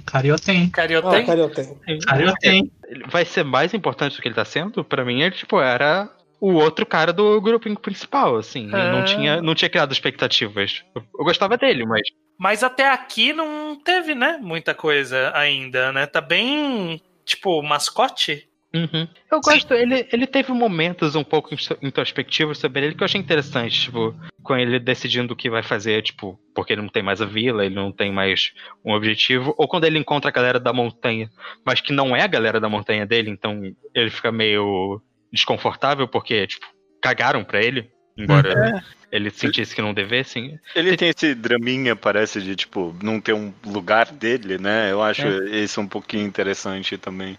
Carioten, 0.72 1.78
Ah. 1.88 2.06
Carioten. 2.06 2.72
Ele 2.88 3.04
vai 3.08 3.26
ser 3.26 3.44
mais 3.44 3.74
importante 3.74 4.16
do 4.16 4.22
que 4.22 4.28
ele 4.28 4.36
tá 4.36 4.46
sendo? 4.46 4.84
Pra 4.84 5.04
mim, 5.06 5.22
ele, 5.22 5.32
tipo, 5.36 5.60
era 5.60 6.10
o 6.40 6.54
outro 6.54 6.86
cara 6.86 7.14
do 7.14 7.40
grupinho 7.40 7.78
principal, 7.80 8.36
assim. 8.36 8.66
Ele 8.66 8.76
Ah. 8.76 8.92
não 8.92 9.06
tinha, 9.06 9.42
não 9.42 9.56
tinha 9.56 9.70
criado 9.70 9.92
expectativas. 9.94 10.84
Eu, 10.96 11.02
eu 11.20 11.24
gostava 11.26 11.58
dele, 11.58 11.86
mas. 11.86 12.02
Mas 12.38 12.64
até 12.64 12.90
aqui 12.90 13.32
não 13.32 13.76
teve, 13.76 14.14
né? 14.16 14.38
Muita 14.42 14.74
coisa 14.74 15.32
ainda, 15.36 15.92
né? 15.92 16.06
Tá 16.06 16.20
bem. 16.20 17.02
Tipo, 17.26 17.62
mascote 17.64 18.48
Uhum. 18.76 19.08
Eu 19.32 19.40
gosto, 19.40 19.72
ele, 19.74 20.08
ele 20.12 20.26
teve 20.26 20.52
momentos 20.52 21.16
um 21.16 21.24
pouco 21.24 21.54
intro- 21.54 21.78
introspectivos 21.80 22.58
sobre 22.58 22.84
ele 22.84 22.96
que 22.96 23.04
eu 23.04 23.06
achei 23.06 23.22
interessante, 23.22 23.82
tipo, 23.82 24.16
com 24.42 24.58
ele 24.58 24.80
decidindo 24.80 25.34
o 25.34 25.36
que 25.36 25.50
vai 25.50 25.62
fazer, 25.62 26.02
tipo, 26.02 26.40
porque 26.56 26.74
ele 26.74 26.82
não 26.82 26.90
tem 26.90 27.04
mais 27.04 27.22
a 27.22 27.26
vila, 27.26 27.64
ele 27.64 27.76
não 27.76 27.92
tem 27.92 28.12
mais 28.12 28.52
um 28.84 28.94
objetivo, 28.94 29.54
ou 29.60 29.68
quando 29.68 29.86
ele 29.86 30.00
encontra 30.00 30.30
a 30.30 30.34
galera 30.34 30.60
da 30.60 30.74
montanha, 30.74 31.30
mas 31.64 31.82
que 31.82 31.94
não 31.94 32.16
é 32.16 32.24
a 32.24 32.28
galera 32.28 32.60
da 32.60 32.68
montanha 32.68 33.06
dele, 33.06 33.30
então 33.30 33.62
ele 33.94 34.10
fica 34.10 34.32
meio 34.32 35.00
desconfortável 35.32 36.08
porque, 36.08 36.48
tipo, 36.48 36.66
cagaram 37.00 37.44
pra 37.44 37.62
ele, 37.62 37.92
embora 38.18 38.84
ele 39.12 39.30
sentisse 39.30 39.76
que 39.76 39.82
não 39.84 39.94
devessem. 39.94 40.60
Ele 40.76 40.98
tem 40.98 41.10
esse 41.10 41.36
draminha, 41.36 41.96
parece, 41.96 42.42
de, 42.42 42.56
tipo, 42.56 42.96
não 43.04 43.22
ter 43.22 43.34
um 43.34 43.54
lugar 43.64 44.12
dele, 44.12 44.58
né? 44.58 44.92
Eu 44.92 45.04
acho 45.04 45.28
esse 45.28 45.80
um 45.80 45.88
pouquinho 45.88 46.26
interessante 46.26 46.98
também. 46.98 47.38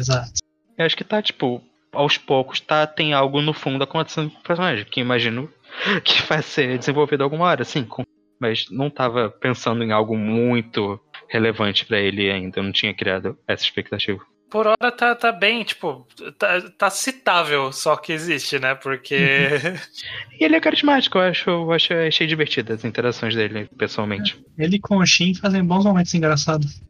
Exato. 0.00 0.32
Eu 0.80 0.86
acho 0.86 0.96
que 0.96 1.04
tá, 1.04 1.20
tipo, 1.20 1.62
aos 1.92 2.16
poucos, 2.16 2.58
tá, 2.58 2.86
tem 2.86 3.12
algo 3.12 3.42
no 3.42 3.52
fundo 3.52 3.84
acontecendo 3.84 4.30
com 4.30 4.38
o 4.38 4.42
personagem, 4.42 4.86
que 4.86 4.98
imagino 5.00 5.50
que 6.02 6.22
vai 6.22 6.40
ser 6.42 6.78
desenvolvido 6.78 7.22
alguma 7.22 7.44
hora, 7.44 7.64
sim. 7.64 7.84
com- 7.84 8.02
Mas 8.40 8.64
não 8.70 8.88
tava 8.88 9.28
pensando 9.28 9.84
em 9.84 9.92
algo 9.92 10.16
muito 10.16 10.98
relevante 11.28 11.84
pra 11.84 11.98
ele 12.00 12.30
ainda, 12.30 12.58
eu 12.60 12.62
não 12.62 12.72
tinha 12.72 12.94
criado 12.94 13.36
essa 13.46 13.62
expectativa. 13.62 14.20
Por 14.50 14.66
hora 14.66 14.90
tá, 14.90 15.14
tá 15.14 15.30
bem, 15.30 15.62
tipo, 15.62 16.06
tá, 16.38 16.60
tá 16.76 16.90
citável 16.90 17.70
só 17.72 17.94
que 17.96 18.12
existe, 18.12 18.58
né? 18.58 18.74
Porque. 18.74 19.14
E 20.40 20.44
ele 20.44 20.56
é 20.56 20.60
carismático, 20.60 21.18
eu 21.18 21.22
acho, 21.22 21.50
eu 21.50 21.70
acho 21.72 21.92
achei 21.92 22.26
divertido 22.26 22.72
as 22.72 22.84
interações 22.84 23.34
dele, 23.34 23.68
pessoalmente. 23.76 24.42
Ele 24.58 24.78
com 24.80 24.96
o 24.96 25.06
Shin 25.06 25.34
fazem 25.34 25.62
bons 25.62 25.84
momentos 25.84 26.14
engraçados. 26.14 26.80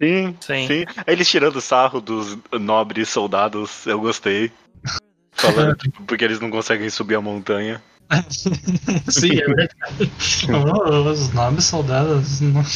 Sim, 0.00 0.36
Sim. 0.40 0.66
sim. 0.66 0.84
Eles 1.06 1.28
tirando 1.28 1.60
sarro 1.60 2.00
dos 2.00 2.38
nobres 2.52 3.08
soldados, 3.08 3.86
eu 3.86 4.00
gostei. 4.00 4.50
Falando, 5.32 5.76
tipo, 5.78 6.02
porque 6.04 6.24
eles 6.24 6.40
não 6.40 6.50
conseguem 6.50 6.88
subir 6.90 7.16
a 7.16 7.20
montanha. 7.20 7.82
Sim, 9.08 9.38
é 9.38 9.44
verdade. 9.46 10.10
Oh, 10.48 11.10
Os 11.10 11.32
nomes 11.32 11.64
soldados. 11.64 12.40
não- 12.40 12.62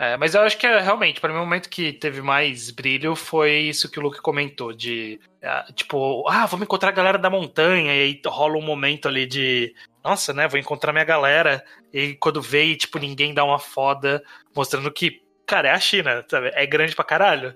É, 0.00 0.16
mas 0.16 0.32
eu 0.32 0.42
acho 0.42 0.56
que 0.56 0.64
é, 0.64 0.78
realmente, 0.80 1.20
para 1.20 1.32
mim, 1.32 1.40
o 1.40 1.42
momento 1.42 1.68
que 1.68 1.92
teve 1.92 2.22
mais 2.22 2.70
brilho 2.70 3.16
foi 3.16 3.62
isso 3.62 3.90
que 3.90 3.98
o 3.98 4.02
Luke 4.02 4.20
comentou, 4.22 4.72
de 4.72 5.18
ah, 5.42 5.66
tipo, 5.74 6.24
ah, 6.28 6.46
vamos 6.46 6.66
encontrar 6.66 6.90
a 6.90 6.92
galera 6.92 7.18
da 7.18 7.28
montanha, 7.28 7.92
e 7.92 8.02
aí 8.02 8.20
rola 8.24 8.56
um 8.56 8.62
momento 8.62 9.08
ali 9.08 9.26
de 9.26 9.74
nossa, 10.04 10.32
né, 10.32 10.46
vou 10.46 10.56
encontrar 10.60 10.92
minha 10.92 11.04
galera, 11.04 11.64
e 11.92 12.14
quando 12.14 12.40
vê, 12.40 12.66
e, 12.66 12.76
tipo, 12.76 12.96
ninguém 13.00 13.34
dá 13.34 13.44
uma 13.44 13.58
foda, 13.58 14.22
mostrando 14.54 14.88
que, 14.92 15.20
cara, 15.48 15.68
é 15.68 15.72
a 15.72 15.80
China, 15.80 16.24
sabe? 16.30 16.52
É 16.54 16.64
grande 16.66 16.94
pra 16.94 17.04
caralho. 17.04 17.54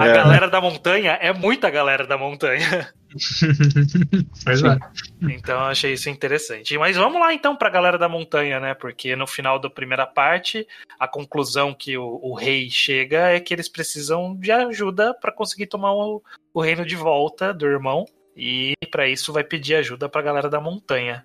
A 0.00 0.06
É. 0.06 0.12
galera 0.14 0.48
da 0.48 0.60
montanha 0.60 1.12
é 1.20 1.32
muita 1.32 1.68
galera 1.70 2.06
da 2.06 2.16
montanha. 2.18 2.92
pois 4.44 4.62
é. 4.62 4.78
Então 5.22 5.58
eu 5.60 5.66
achei 5.66 5.92
isso 5.94 6.08
interessante. 6.08 6.76
Mas 6.78 6.96
vamos 6.96 7.20
lá 7.20 7.32
então 7.32 7.56
pra 7.56 7.70
galera 7.70 7.98
da 7.98 8.08
montanha, 8.08 8.60
né? 8.60 8.74
Porque 8.74 9.16
no 9.16 9.26
final 9.26 9.58
da 9.58 9.70
primeira 9.70 10.06
parte, 10.06 10.66
a 10.98 11.08
conclusão 11.08 11.74
que 11.74 11.96
o, 11.96 12.20
o 12.22 12.34
rei 12.34 12.70
chega 12.70 13.30
é 13.30 13.40
que 13.40 13.52
eles 13.54 13.68
precisam 13.68 14.36
de 14.38 14.52
ajuda 14.52 15.14
pra 15.14 15.32
conseguir 15.32 15.66
tomar 15.66 15.92
o, 15.92 16.22
o 16.54 16.60
reino 16.60 16.84
de 16.84 16.96
volta 16.96 17.52
do 17.52 17.66
irmão. 17.66 18.04
E 18.36 18.74
pra 18.90 19.06
isso 19.08 19.32
vai 19.32 19.44
pedir 19.44 19.74
ajuda 19.74 20.08
pra 20.08 20.22
galera 20.22 20.48
da 20.48 20.60
montanha. 20.60 21.24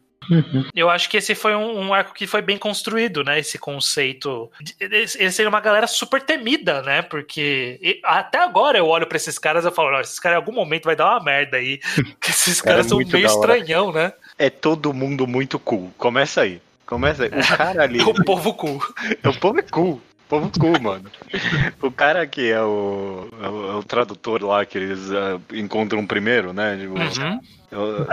Eu 0.75 0.89
acho 0.89 1.09
que 1.09 1.17
esse 1.17 1.33
foi 1.35 1.55
um, 1.55 1.79
um 1.87 1.93
arco 1.93 2.13
que 2.13 2.27
foi 2.27 2.41
bem 2.41 2.57
construído, 2.57 3.23
né? 3.23 3.39
Esse 3.39 3.57
conceito. 3.57 4.51
eles 4.79 5.11
seriam 5.33 5.49
uma 5.49 5.59
galera 5.61 5.87
super 5.87 6.21
temida, 6.21 6.81
né? 6.81 7.01
Porque 7.01 7.79
e- 7.81 7.99
até 8.03 8.39
agora 8.39 8.77
eu 8.77 8.87
olho 8.87 9.07
pra 9.07 9.15
esses 9.17 9.37
caras 9.39 9.63
e 9.63 9.67
eu 9.67 9.71
falo, 9.71 9.91
"Não, 9.91 10.01
esses 10.01 10.19
caras 10.19 10.35
em 10.37 10.39
algum 10.41 10.51
momento 10.53 10.85
vai 10.85 10.95
dar 10.95 11.11
uma 11.11 11.23
merda 11.23 11.57
aí. 11.57 11.79
Que 12.21 12.29
esses 12.31 12.61
Cara, 12.61 12.77
caras 12.77 12.87
são 12.87 12.97
meio 12.99 13.25
estranhão, 13.25 13.91
né? 13.91 14.13
É 14.37 14.49
todo 14.49 14.93
mundo 14.93 15.25
muito 15.27 15.57
cool. 15.59 15.91
Começa 15.97 16.41
aí. 16.41 16.61
Começa 16.85 17.23
aí. 17.23 17.29
O 17.29 17.31
cara 17.57 17.83
ali. 17.83 17.99
É 17.99 18.03
o 18.03 18.13
povo 18.23 18.53
cool. 18.53 18.81
O 19.25 19.33
povo 19.39 19.59
é 19.59 19.63
cool. 19.63 19.93
O 19.95 20.29
povo 20.29 20.51
cool, 20.59 20.79
mano. 20.81 21.09
O 21.81 21.89
cara 21.89 22.27
que 22.27 22.51
é 22.51 22.61
o, 22.61 23.29
é 23.41 23.47
o, 23.49 23.71
é 23.71 23.75
o 23.75 23.83
tradutor 23.83 24.43
lá 24.43 24.65
que 24.65 24.77
eles 24.77 25.09
ah, 25.11 25.39
encontram 25.53 26.05
primeiro, 26.05 26.51
né? 26.51 26.77
Tipo, 26.77 26.95
Uhum. 27.21 27.39
eu- 27.71 28.07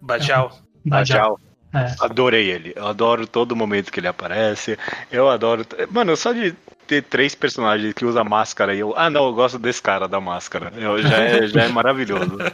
Bajau. 0.00 0.58
Bajal. 0.84 1.40
É. 1.72 1.94
Adorei 2.00 2.50
ele. 2.50 2.72
Eu 2.74 2.86
adoro 2.86 3.26
todo 3.26 3.54
momento 3.54 3.92
que 3.92 4.00
ele 4.00 4.08
aparece. 4.08 4.78
Eu 5.10 5.28
adoro. 5.28 5.66
Mano, 5.90 6.16
só 6.16 6.32
de 6.32 6.54
ter 6.86 7.02
três 7.02 7.34
personagens 7.34 7.92
que 7.92 8.06
usam 8.06 8.24
máscara 8.24 8.74
e 8.74 8.80
eu. 8.80 8.94
Ah, 8.96 9.10
não, 9.10 9.26
eu 9.26 9.34
gosto 9.34 9.58
desse 9.58 9.82
cara 9.82 10.08
da 10.08 10.20
máscara. 10.20 10.72
Eu, 10.76 11.00
já, 11.02 11.18
é, 11.18 11.46
já 11.46 11.64
é 11.64 11.68
maravilhoso. 11.68 12.38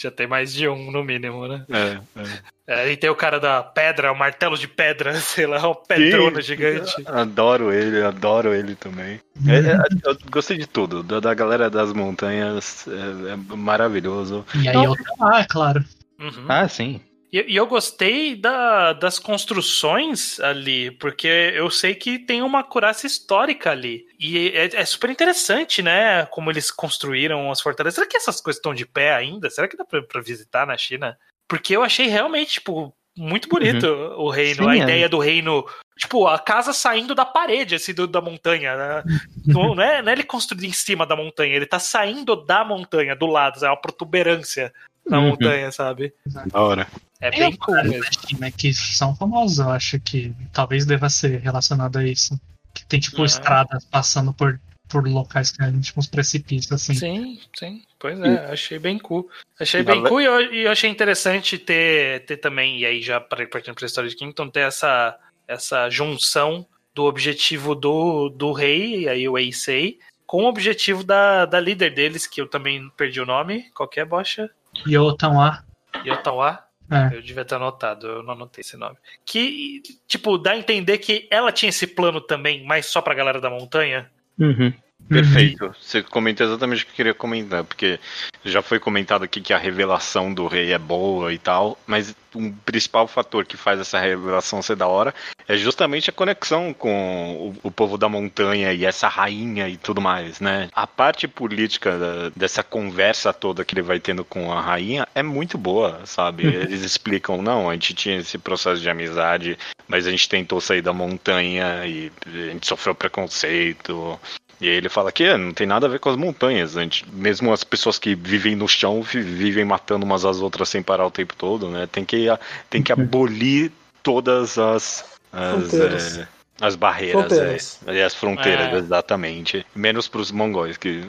Já 0.00 0.12
tem 0.12 0.28
mais 0.28 0.54
de 0.54 0.68
um, 0.68 0.92
no 0.92 1.02
mínimo, 1.02 1.48
né? 1.48 1.64
É, 1.68 2.20
é. 2.20 2.58
É, 2.68 2.92
e 2.92 2.96
tem 2.96 3.10
o 3.10 3.16
cara 3.16 3.40
da 3.40 3.62
pedra, 3.64 4.12
o 4.12 4.16
martelo 4.16 4.56
de 4.56 4.68
pedra, 4.68 5.12
sei 5.18 5.44
lá, 5.44 5.58
uma 5.66 5.74
pedrona 5.74 6.40
gigante. 6.40 6.94
Adoro 7.04 7.72
ele, 7.72 8.00
adoro 8.02 8.54
ele 8.54 8.76
também. 8.76 9.20
É, 9.44 9.56
é, 9.56 9.78
eu 10.04 10.16
gostei 10.30 10.56
de 10.56 10.68
tudo. 10.68 11.02
Da, 11.02 11.18
da 11.18 11.34
galera 11.34 11.68
das 11.68 11.92
montanhas. 11.92 12.86
É, 12.86 13.32
é 13.32 13.56
maravilhoso. 13.56 14.46
E 14.54 14.68
aí 14.68 14.84
eu 14.84 14.94
tô 14.94 15.24
lá, 15.24 15.40
é 15.40 15.44
claro. 15.44 15.84
Uhum. 16.18 16.46
Ah, 16.48 16.68
sim. 16.68 17.00
E, 17.32 17.52
e 17.52 17.56
eu 17.56 17.66
gostei 17.66 18.34
da- 18.34 18.94
das 18.94 19.18
construções 19.18 20.40
ali, 20.40 20.90
porque 20.92 21.26
eu 21.28 21.70
sei 21.70 21.94
que 21.94 22.18
tem 22.18 22.40
uma 22.42 22.62
curaça 22.64 23.06
histórica 23.06 23.70
ali. 23.70 24.06
E 24.18 24.48
é, 24.54 24.80
é 24.80 24.84
super 24.84 25.10
interessante, 25.10 25.82
né? 25.82 26.24
Como 26.26 26.50
eles 26.50 26.70
construíram 26.70 27.50
as 27.50 27.60
fortalezas. 27.60 27.96
Será 27.96 28.06
que 28.06 28.16
essas 28.16 28.40
coisas 28.40 28.58
estão 28.58 28.72
de 28.74 28.86
pé 28.86 29.14
ainda? 29.14 29.50
Será 29.50 29.68
que 29.68 29.76
dá 29.76 29.84
pra, 29.84 30.02
pra 30.02 30.22
visitar 30.22 30.66
na 30.66 30.76
China? 30.76 31.18
Porque 31.46 31.76
eu 31.76 31.82
achei 31.82 32.06
realmente, 32.06 32.52
tipo, 32.54 32.94
muito 33.16 33.48
bonito 33.48 33.86
o 34.16 34.30
reino. 34.30 34.64
Sim, 34.64 34.70
a 34.70 34.74
é. 34.74 34.78
ideia 34.78 35.08
do 35.08 35.18
reino. 35.18 35.66
Tipo, 35.98 36.26
a 36.28 36.38
casa 36.38 36.72
saindo 36.72 37.14
da 37.14 37.24
parede, 37.26 37.74
assim, 37.74 37.92
do- 37.92 38.06
da 38.06 38.20
montanha. 38.22 38.74
Né? 38.76 39.02
não, 39.46 39.74
não 39.74 39.82
é, 39.82 40.00
não 40.00 40.08
é 40.08 40.12
ele 40.12 40.24
construído 40.24 40.64
em 40.64 40.72
cima 40.72 41.04
da 41.04 41.14
montanha, 41.16 41.54
ele 41.54 41.66
tá 41.66 41.78
saindo 41.78 42.34
da 42.36 42.64
montanha, 42.64 43.14
do 43.14 43.26
lado, 43.26 43.62
é 43.64 43.68
uma 43.68 43.76
protuberância 43.80 44.72
na 45.08 45.18
Uhum. 45.18 45.28
montanha, 45.30 45.70
sabe? 45.72 46.12
Da 46.26 46.60
hora. 46.60 46.86
É 47.20 47.30
bem 47.30 47.56
cool 47.56 47.82
mesmo. 47.84 48.04
China 48.28 48.50
que 48.50 48.72
são 48.72 49.14
famosos, 49.16 49.58
eu 49.58 49.70
acho 49.70 49.98
que 50.00 50.32
talvez 50.52 50.86
deva 50.86 51.08
ser 51.10 51.40
relacionado 51.40 51.98
a 51.98 52.04
isso. 52.06 52.38
Que 52.74 52.84
tem 52.86 53.00
tipo 53.00 53.22
Ah. 53.22 53.26
estradas 53.26 53.84
passando 53.86 54.32
por, 54.32 54.60
por 54.88 55.06
locais 55.08 55.50
que 55.50 55.58
tem 55.58 55.80
tipo 55.80 55.98
uns 55.98 56.06
precipícios 56.06 56.70
assim. 56.72 56.94
Sim, 56.94 57.40
sim. 57.56 57.82
Pois 57.98 58.20
é, 58.20 58.46
achei 58.52 58.78
bem 58.78 58.98
cool. 58.98 59.28
Achei 59.58 59.82
bem 59.82 60.02
cool 60.04 60.20
e 60.20 60.24
eu, 60.26 60.52
e 60.54 60.60
eu 60.64 60.70
achei 60.70 60.88
interessante 60.88 61.58
ter, 61.58 62.24
ter 62.24 62.36
também, 62.36 62.78
e 62.78 62.86
aí 62.86 63.02
já 63.02 63.20
para- 63.20 63.46
partindo 63.48 63.74
para 63.74 63.84
a 63.84 63.88
história 63.88 64.08
de 64.08 64.14
Kington, 64.14 64.48
ter 64.48 64.60
essa, 64.60 65.18
essa 65.48 65.90
junção 65.90 66.64
do 66.94 67.04
objetivo 67.04 67.74
do, 67.74 68.28
do 68.28 68.52
rei, 68.52 69.00
e 69.02 69.08
aí 69.08 69.28
o 69.28 69.36
Eisei, 69.36 69.98
com 70.26 70.44
o 70.44 70.48
objetivo 70.48 71.02
da, 71.02 71.46
da 71.46 71.58
líder 71.58 71.92
deles, 71.94 72.26
que 72.26 72.40
eu 72.40 72.46
também 72.46 72.88
perdi 72.96 73.20
o 73.20 73.26
nome, 73.26 73.68
qualquer 73.74 74.04
bocha, 74.04 74.48
E 74.86 74.96
lá. 74.96 75.64
Yotawa. 76.04 76.64
É. 76.90 77.14
Eu 77.14 77.20
devia 77.20 77.44
ter 77.44 77.56
anotado, 77.56 78.06
eu 78.06 78.22
não 78.22 78.32
anotei 78.32 78.62
esse 78.62 78.76
nome. 78.76 78.96
Que, 79.24 79.82
tipo, 80.06 80.38
dá 80.38 80.52
a 80.52 80.56
entender 80.56 80.96
que 80.98 81.28
ela 81.30 81.52
tinha 81.52 81.68
esse 81.68 81.86
plano 81.86 82.18
também, 82.20 82.64
mas 82.64 82.86
só 82.86 83.02
pra 83.02 83.14
galera 83.14 83.40
da 83.40 83.50
montanha. 83.50 84.10
Uhum. 84.38 84.72
Perfeito. 85.08 85.74
Você 85.80 86.02
comentou 86.02 86.46
exatamente 86.46 86.82
o 86.82 86.86
que 86.86 86.92
eu 86.92 86.96
queria 86.96 87.14
comentar, 87.14 87.64
porque 87.64 87.98
já 88.44 88.60
foi 88.60 88.78
comentado 88.78 89.22
aqui 89.24 89.40
que 89.40 89.52
a 89.54 89.58
revelação 89.58 90.32
do 90.32 90.46
rei 90.46 90.72
é 90.72 90.78
boa 90.78 91.32
e 91.32 91.38
tal, 91.38 91.78
mas 91.86 92.14
um 92.34 92.52
principal 92.52 93.08
fator 93.08 93.46
que 93.46 93.56
faz 93.56 93.80
essa 93.80 93.98
revelação 93.98 94.60
ser 94.60 94.76
da 94.76 94.86
hora 94.86 95.14
é 95.48 95.56
justamente 95.56 96.10
a 96.10 96.12
conexão 96.12 96.74
com 96.74 97.54
o, 97.62 97.68
o 97.68 97.70
povo 97.70 97.96
da 97.96 98.06
montanha 98.08 98.72
e 98.74 98.84
essa 98.84 99.08
rainha 99.08 99.66
e 99.68 99.78
tudo 99.78 100.00
mais, 100.00 100.40
né? 100.40 100.68
A 100.74 100.86
parte 100.86 101.26
política 101.26 101.96
da- 101.98 102.28
dessa 102.36 102.62
conversa 102.62 103.32
toda 103.32 103.64
que 103.64 103.74
ele 103.74 103.82
vai 103.82 103.98
tendo 103.98 104.24
com 104.24 104.52
a 104.52 104.60
rainha 104.60 105.08
é 105.14 105.22
muito 105.22 105.56
boa, 105.56 106.02
sabe? 106.04 106.44
Eles 106.44 106.82
explicam, 106.82 107.40
não, 107.40 107.70
a 107.70 107.72
gente 107.72 107.94
tinha 107.94 108.18
esse 108.18 108.36
processo 108.36 108.82
de 108.82 108.90
amizade, 108.90 109.58
mas 109.88 110.06
a 110.06 110.10
gente 110.10 110.28
tentou 110.28 110.60
sair 110.60 110.82
da 110.82 110.92
montanha 110.92 111.86
e 111.86 112.12
a 112.26 112.52
gente 112.52 112.66
sofreu 112.66 112.94
preconceito. 112.94 114.20
E 114.60 114.68
aí 114.68 114.74
ele 114.74 114.88
fala 114.88 115.12
que 115.12 115.22
é, 115.24 115.36
não 115.36 115.52
tem 115.52 115.66
nada 115.66 115.86
a 115.86 115.90
ver 115.90 116.00
com 116.00 116.08
as 116.08 116.16
montanhas. 116.16 116.72
Gente, 116.72 117.04
mesmo 117.12 117.52
as 117.52 117.62
pessoas 117.62 117.98
que 117.98 118.14
vivem 118.14 118.56
no 118.56 118.66
chão 118.68 119.02
vi- 119.02 119.22
vivem 119.22 119.64
matando 119.64 120.04
umas 120.04 120.24
às 120.24 120.40
outras 120.40 120.68
sem 120.68 120.82
parar 120.82 121.06
o 121.06 121.10
tempo 121.10 121.34
todo, 121.36 121.68
né? 121.68 121.86
Tem 121.90 122.04
que, 122.04 122.26
tem 122.68 122.82
que 122.82 122.90
abolir 122.92 123.70
todas 124.02 124.58
as. 124.58 125.04
As, 125.32 125.68
Fronteiras. 125.68 126.18
é, 126.18 126.28
as 126.60 126.74
barreiras, 126.74 127.20
Fronteiras. 127.26 127.80
é, 127.86 127.94
e 127.94 128.02
as 128.02 128.14
fronteiras, 128.14 128.72
É. 128.72 128.76
exatamente. 128.76 129.64
Menos 129.74 130.08
pros 130.08 130.30
mongóis, 130.32 130.76
que 130.76 131.02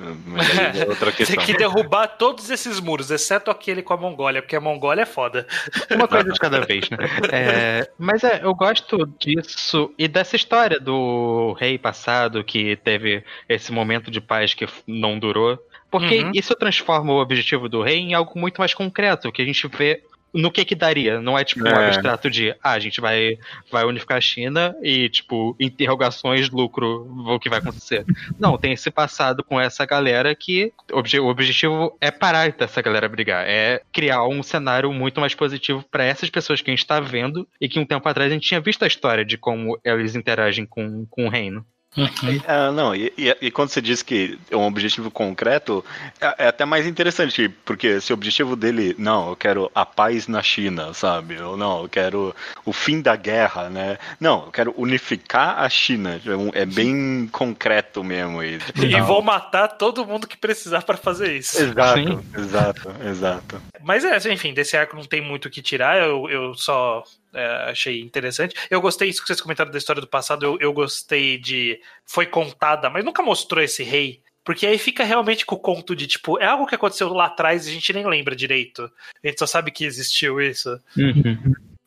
é 0.77 0.85
outra 0.89 1.11
Tem 1.11 1.25
questão. 1.25 1.43
que 1.43 1.57
derrubar 1.57 2.07
todos 2.07 2.49
esses 2.49 2.79
muros, 2.79 3.09
exceto 3.11 3.49
aquele 3.49 3.81
com 3.81 3.93
a 3.93 3.97
Mongólia, 3.97 4.41
porque 4.41 4.55
a 4.55 4.61
Mongólia 4.61 5.01
é 5.03 5.05
foda. 5.05 5.47
Uma 5.91 6.07
coisa 6.07 6.31
de 6.31 6.39
cada 6.39 6.61
vez, 6.61 6.89
né? 6.89 6.97
É, 7.33 7.89
mas 7.97 8.23
é, 8.23 8.41
eu 8.43 8.53
gosto 8.53 9.05
disso 9.19 9.91
e 9.97 10.07
dessa 10.07 10.35
história 10.35 10.79
do 10.79 11.53
rei 11.59 11.77
passado 11.77 12.43
que 12.43 12.75
teve 12.77 13.23
esse 13.47 13.71
momento 13.71 14.11
de 14.11 14.21
paz 14.21 14.53
que 14.53 14.67
não 14.87 15.17
durou. 15.17 15.57
Porque 15.91 16.19
Uhum. 16.23 16.31
isso 16.35 16.53
transforma 16.55 17.11
o 17.13 17.19
objetivo 17.19 17.67
do 17.67 17.81
rei 17.81 17.97
em 17.97 18.13
algo 18.13 18.37
muito 18.39 18.57
mais 18.59 18.75
concreto, 18.75 19.31
que 19.31 19.41
a 19.41 19.45
gente 19.45 19.67
vê 19.67 20.03
no 20.33 20.51
que 20.51 20.63
que 20.65 20.75
daria. 20.75 21.19
Não 21.19 21.37
é 21.37 21.43
tipo 21.43 21.63
um 21.63 21.67
É. 21.67 21.87
abstrato 21.87 22.29
de, 22.29 22.51
ah, 22.63 22.71
a 22.71 22.79
gente 22.79 22.99
vai, 23.01 23.37
vai 23.71 23.83
unificar 23.85 24.17
a 24.17 24.21
China 24.21 24.75
e, 24.81 25.09
tipo, 25.09 25.55
interrogações, 25.59 26.49
lucro, 26.49 27.07
o 27.27 27.39
que 27.39 27.49
vai 27.49 27.59
acontecer. 27.59 28.05
Não, 28.39 28.57
tem 28.57 28.73
esse 28.73 28.91
passado 28.91 29.43
com 29.43 29.59
essa 29.59 29.85
galera 29.85 30.33
que 30.35 30.71
obje- 30.91 31.19
o 31.19 31.27
objetivo 31.27 31.97
é 31.99 32.11
parar 32.11 32.51
dessa 32.51 32.81
galera 32.81 33.07
brigar, 33.09 33.45
é 33.47 33.81
criar 33.91 34.23
um 34.27 34.43
cenário 34.43 34.91
muito 34.93 35.19
mais 35.19 35.33
positivo 35.33 35.83
para 35.89 36.03
essas 36.03 36.29
pessoas 36.29 36.61
que 36.61 36.69
a 36.69 36.75
gente 36.75 36.85
tá 36.85 36.99
vendo 36.99 37.47
e 37.59 37.67
que 37.67 37.79
um 37.79 37.85
tempo 37.85 38.07
atrás 38.07 38.29
a 38.31 38.33
gente 38.33 38.47
tinha 38.47 38.59
visto 38.61 38.83
a 38.83 38.87
história 38.87 39.25
de 39.25 39.37
como 39.37 39.79
eles 39.83 40.15
interagem 40.15 40.65
com, 40.65 41.05
com 41.09 41.25
o 41.25 41.29
reino. 41.29 41.65
É, 42.47 42.71
não, 42.71 42.95
e, 42.95 43.11
e- 43.17 43.37
e 43.41 43.51
quando 43.51 43.69
você 43.69 43.81
diz 43.81 44.01
que 44.01 44.37
é 44.49 44.55
um 44.57 44.65
objetivo 44.65 45.09
concreto, 45.11 45.83
é, 46.19 46.45
é 46.45 46.47
até 46.47 46.65
mais 46.65 46.85
interessante, 46.87 47.49
porque 47.65 47.87
esse 47.87 48.11
objetivo 48.13 48.55
dele, 48.55 48.95
não, 48.97 49.29
eu 49.29 49.35
quero 49.35 49.71
a 49.73 49.85
paz 49.85 50.27
na 50.27 50.41
China, 50.41 50.93
sabe? 50.93 51.39
Ou 51.41 51.55
não, 51.57 51.83
eu 51.83 51.89
quero 51.89 52.35
o 52.65 52.71
fim 52.73 53.01
da 53.01 53.15
guerra, 53.15 53.69
né? 53.69 53.97
Não, 54.19 54.45
eu 54.45 54.51
quero 54.51 54.73
unificar 54.77 55.59
a 55.59 55.69
China. 55.69 56.19
É, 56.25 56.35
um- 56.35 56.51
é 56.53 56.65
bem 56.65 57.27
concreto 57.31 58.03
mesmo. 58.03 58.43
E, 58.43 58.59
E 58.75 59.01
vou 59.01 59.21
matar 59.21 59.67
todo 59.67 60.05
mundo 60.05 60.27
que 60.27 60.37
precisar 60.37 60.81
pra 60.83 60.97
fazer 60.97 61.35
isso. 61.37 61.59
Exato, 61.59 61.99
Sim. 61.99 62.19
exato, 62.37 62.91
exato. 63.07 63.61
Mas 63.81 64.03
é, 64.03 64.15
assim, 64.15 64.31
enfim, 64.31 64.53
desse 64.53 64.75
arco 64.77 64.95
não 64.95 65.03
tem 65.03 65.21
muito 65.21 65.45
o 65.45 65.49
que 65.49 65.61
tirar, 65.61 65.97
eu, 66.01 66.29
eu 66.29 66.53
só 66.55 67.03
é, 67.33 67.69
achei 67.69 68.01
interessante. 68.01 68.55
Eu 68.69 68.81
gostei 68.81 69.09
isso 69.09 69.21
que 69.21 69.27
vocês 69.27 69.41
comentaram 69.41 69.71
da 69.71 69.77
história 69.77 70.01
do 70.01 70.07
passado, 70.07 70.45
eu, 70.45 70.57
eu 70.59 70.73
gostei 70.73 71.37
de. 71.37 71.79
Foi 72.05 72.25
contada, 72.25 72.89
mas 72.89 73.03
nunca 73.05 73.21
mostrou 73.23 73.63
esse 73.63 73.83
rei. 73.83 74.21
Porque 74.43 74.65
aí 74.65 74.79
fica 74.79 75.03
realmente 75.03 75.45
com 75.45 75.55
o 75.55 75.59
conto 75.59 75.95
de, 75.95 76.07
tipo, 76.07 76.39
é 76.39 76.45
algo 76.45 76.65
que 76.65 76.73
aconteceu 76.73 77.07
lá 77.13 77.25
atrás 77.25 77.67
e 77.67 77.69
a 77.69 77.73
gente 77.73 77.93
nem 77.93 78.07
lembra 78.07 78.35
direito. 78.35 78.89
A 79.23 79.27
gente 79.27 79.37
só 79.37 79.45
sabe 79.45 79.69
que 79.69 79.83
existiu 79.85 80.41
isso. 80.41 80.79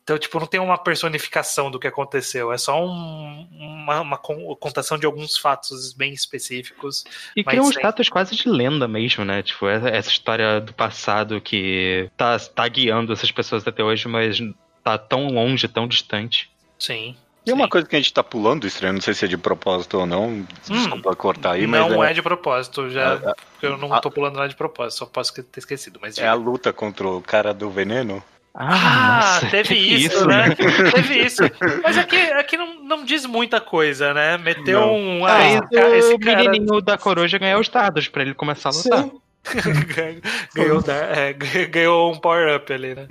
Então, 0.03 0.17
tipo, 0.17 0.37
não 0.37 0.45
tem 0.47 0.59
uma 0.59 0.77
personificação 0.77 1.71
do 1.71 1.79
que 1.79 1.87
aconteceu. 1.87 2.51
É 2.51 2.57
só 2.57 2.85
um- 2.85 3.47
uma, 3.51 4.01
uma 4.01 4.17
con- 4.17 4.53
contação 4.57 4.97
de 4.97 5.05
alguns 5.05 5.37
fatos 5.37 5.93
bem 5.93 6.13
específicos. 6.13 7.05
E 7.35 7.43
cria 7.43 7.61
um 7.61 7.65
sem- 7.65 7.77
status 7.77 8.09
quase 8.09 8.35
de 8.35 8.49
lenda 8.49 8.85
mesmo, 8.87 9.23
né? 9.23 9.41
Tipo, 9.41 9.67
essa 9.67 9.87
essa 9.89 10.09
história 10.09 10.59
do 10.59 10.73
passado 10.73 11.39
que 11.39 12.09
tá, 12.17 12.37
tá 12.37 12.67
guiando 12.67 13.13
essas 13.13 13.31
pessoas 13.31 13.65
até 13.65 13.81
hoje, 13.81 14.07
mas 14.09 14.39
tá 14.83 14.97
tão 14.97 15.27
longe, 15.27 15.67
tão 15.67 15.87
distante. 15.87 16.49
Sim. 16.77 17.15
E 17.45 17.51
uma 17.51 17.65
Sim. 17.65 17.69
coisa 17.71 17.87
que 17.87 17.95
a 17.95 17.99
gente 17.99 18.13
tá 18.13 18.23
pulando, 18.23 18.65
estranho, 18.65 18.93
não 18.93 19.01
sei 19.01 19.13
se 19.13 19.25
é 19.25 19.27
de 19.27 19.37
propósito 19.37 19.97
ou 19.99 20.05
não, 20.05 20.45
desculpa 20.69 21.13
cortar 21.15 21.51
aí, 21.51 21.67
mas 21.67 21.89
não 21.91 22.01
é, 22.03 22.11
é... 22.11 22.13
de 22.13 22.21
propósito, 22.21 22.89
já. 22.89 23.15
é- 23.15 23.17
porque 23.51 23.65
eu 23.65 23.77
não 23.77 23.93
a- 23.93 23.99
tô 23.99 24.09
pulando 24.09 24.35
nada 24.35 24.47
de 24.47 24.55
propósito, 24.55 24.99
só 24.99 25.05
posso 25.05 25.33
ter 25.33 25.59
esquecido. 25.59 25.99
Mas 26.01 26.17
é 26.17 26.27
a 26.27 26.33
luta 26.33 26.71
contra 26.71 27.05
o 27.07 27.21
cara 27.21 27.53
do 27.53 27.69
veneno. 27.69 28.23
Ah, 28.55 29.39
nossa, 29.41 29.47
teve 29.49 29.75
que 29.75 29.81
isso, 30.05 30.25
né? 30.27 30.55
teve 30.93 31.25
isso. 31.25 31.41
Mas 31.83 31.97
aqui, 31.97 32.15
aqui 32.33 32.55
não, 32.55 32.83
não 32.83 33.03
diz 33.03 33.25
muita 33.25 33.59
coisa, 33.59 34.13
né? 34.13 34.37
Meteu 34.37 34.79
Não. 34.79 34.95
um. 34.95 35.25
Ah, 35.25 35.37
Ah, 35.37 35.47
esse 35.49 35.69
cara, 35.69 35.97
esse 35.97 36.13
o 36.13 36.19
cara 36.19 36.37
menininho 36.43 36.79
da 36.79 36.97
coruja 36.97 37.37
ganhar 37.39 37.59
os 37.59 37.67
dados 37.67 38.07
pra 38.07 38.21
ele 38.21 38.35
começar 38.35 38.69
a 38.69 38.73
lutar. 38.73 39.03
Sim. 39.05 39.11
ganhou, 40.55 40.81
da- 40.81 40.93
é, 40.93 41.33
ganhou 41.33 42.11
um 42.13 42.17
power-up 42.19 42.71
ali, 42.71 42.95
né? 42.95 43.07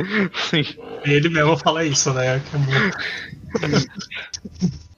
Sim. 0.50 0.64
Ele 1.04 1.28
mesmo 1.28 1.56
fala 1.58 1.84
isso, 1.84 2.12
né? 2.12 2.40
Que 2.50 2.56
é 2.56 3.68
muito- 3.68 3.88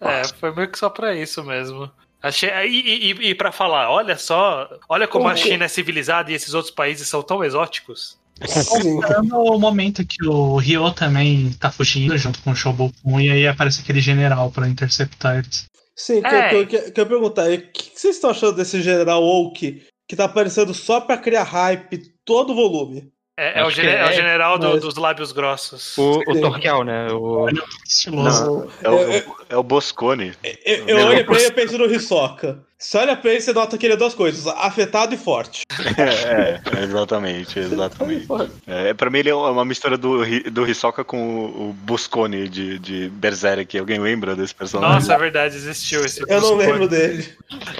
É, 0.00 0.22
foi 0.38 0.54
meio 0.54 0.68
que 0.70 0.78
só 0.78 0.88
pra 0.90 1.14
isso 1.14 1.42
mesmo. 1.42 1.90
Achei, 2.22 2.48
e, 2.66 3.10
e, 3.12 3.30
e 3.30 3.34
pra 3.34 3.52
falar, 3.52 3.90
olha 3.90 4.16
só, 4.16 4.68
olha 4.88 5.06
como 5.06 5.28
a 5.28 5.36
China 5.36 5.64
é 5.64 5.68
civilizada 5.68 6.30
e 6.30 6.34
esses 6.34 6.54
outros 6.54 6.72
países 6.74 7.06
são 7.08 7.22
tão 7.22 7.44
exóticos. 7.44 8.16
Sim. 8.46 8.94
Comparando 8.96 9.36
o 9.36 9.58
momento 9.58 10.04
que 10.06 10.26
o 10.26 10.56
Ryo 10.56 10.90
também 10.92 11.52
tá 11.60 11.70
fugindo 11.70 12.16
junto 12.16 12.40
com 12.42 12.50
o 12.52 12.56
Shobokun 12.56 13.20
e 13.20 13.30
aí 13.30 13.46
aparece 13.46 13.82
aquele 13.82 14.00
general 14.00 14.50
pra 14.50 14.68
interceptar 14.68 15.36
eles. 15.38 15.66
Sim, 15.94 16.20
que, 16.22 16.26
É. 16.26 16.48
que, 16.48 16.54
eu- 16.56 16.66
que, 16.66 16.90
que 16.90 17.00
eu 17.00 17.04
ia 17.04 17.08
perguntar, 17.08 17.48
o 17.50 17.58
que, 17.58 17.68
que 17.90 18.00
vocês 18.00 18.16
estão 18.16 18.30
achando 18.30 18.56
desse 18.56 18.82
General 18.82 19.22
Oak 19.22 19.84
que 20.08 20.16
tá 20.16 20.24
aparecendo 20.24 20.72
só 20.74 21.00
pra 21.00 21.16
criar 21.16 21.42
hype 21.44 21.98
todo 22.24 22.52
o 22.52 22.54
volume? 22.54 23.12
É, 23.36 23.60
é 23.60 23.64
o, 23.64 23.70
gene- 23.70 23.88
é 23.88 24.04
o 24.04 24.10
é- 24.10 24.12
general 24.12 24.58
do- 24.58 24.68
mas- 24.70 24.80
dos 24.80 24.94
lábios 24.96 25.32
grossos. 25.32 25.98
O, 25.98 26.20
o. 26.20 26.40
Torquel, 26.40 26.84
né? 26.84 27.08
O... 27.12 27.46
Estiloso. 27.84 28.70
É 28.82 28.88
o, 28.88 28.94
é 29.54 29.56
o 29.56 29.62
Boscone. 29.62 30.32
Eu, 30.64 30.88
eu 30.88 31.06
olho 31.06 31.24
pra 31.24 31.36
ele 31.36 31.46
e 31.46 31.50
penso 31.52 31.78
no 31.78 31.86
Hisoka. 31.86 32.58
Você 32.76 32.98
olha 32.98 33.16
pra 33.16 33.30
ele 33.30 33.38
e 33.38 33.42
você 33.42 33.52
nota 33.54 33.78
que 33.78 33.86
ele 33.86 33.94
é 33.94 33.96
duas 33.96 34.12
coisas, 34.14 34.46
afetado 34.46 35.14
e 35.14 35.16
forte. 35.18 35.62
É, 35.96 36.60
é, 36.80 36.82
exatamente, 36.82 37.58
exatamente. 37.58 38.26
É, 38.66 38.92
pra 38.94 39.08
mim 39.10 39.18
ele 39.20 39.30
é 39.30 39.34
uma 39.34 39.64
mistura 39.64 39.96
do, 39.96 40.22
do 40.50 40.68
Hisoka 40.68 41.04
com 41.04 41.18
o, 41.46 41.70
o 41.70 41.72
Boscone 41.72 42.48
de, 42.48 42.78
de 42.78 43.08
Berserk. 43.10 43.78
Alguém 43.78 43.98
lembra 44.00 44.34
desse 44.34 44.54
personagem? 44.54 44.94
Nossa, 44.96 45.14
é 45.14 45.18
verdade, 45.18 45.54
existiu 45.56 46.04
esse 46.04 46.20
Eu 46.22 46.40
não 46.40 46.56
Buscone. 46.56 46.62
lembro 46.66 46.88
dele. 46.88 47.28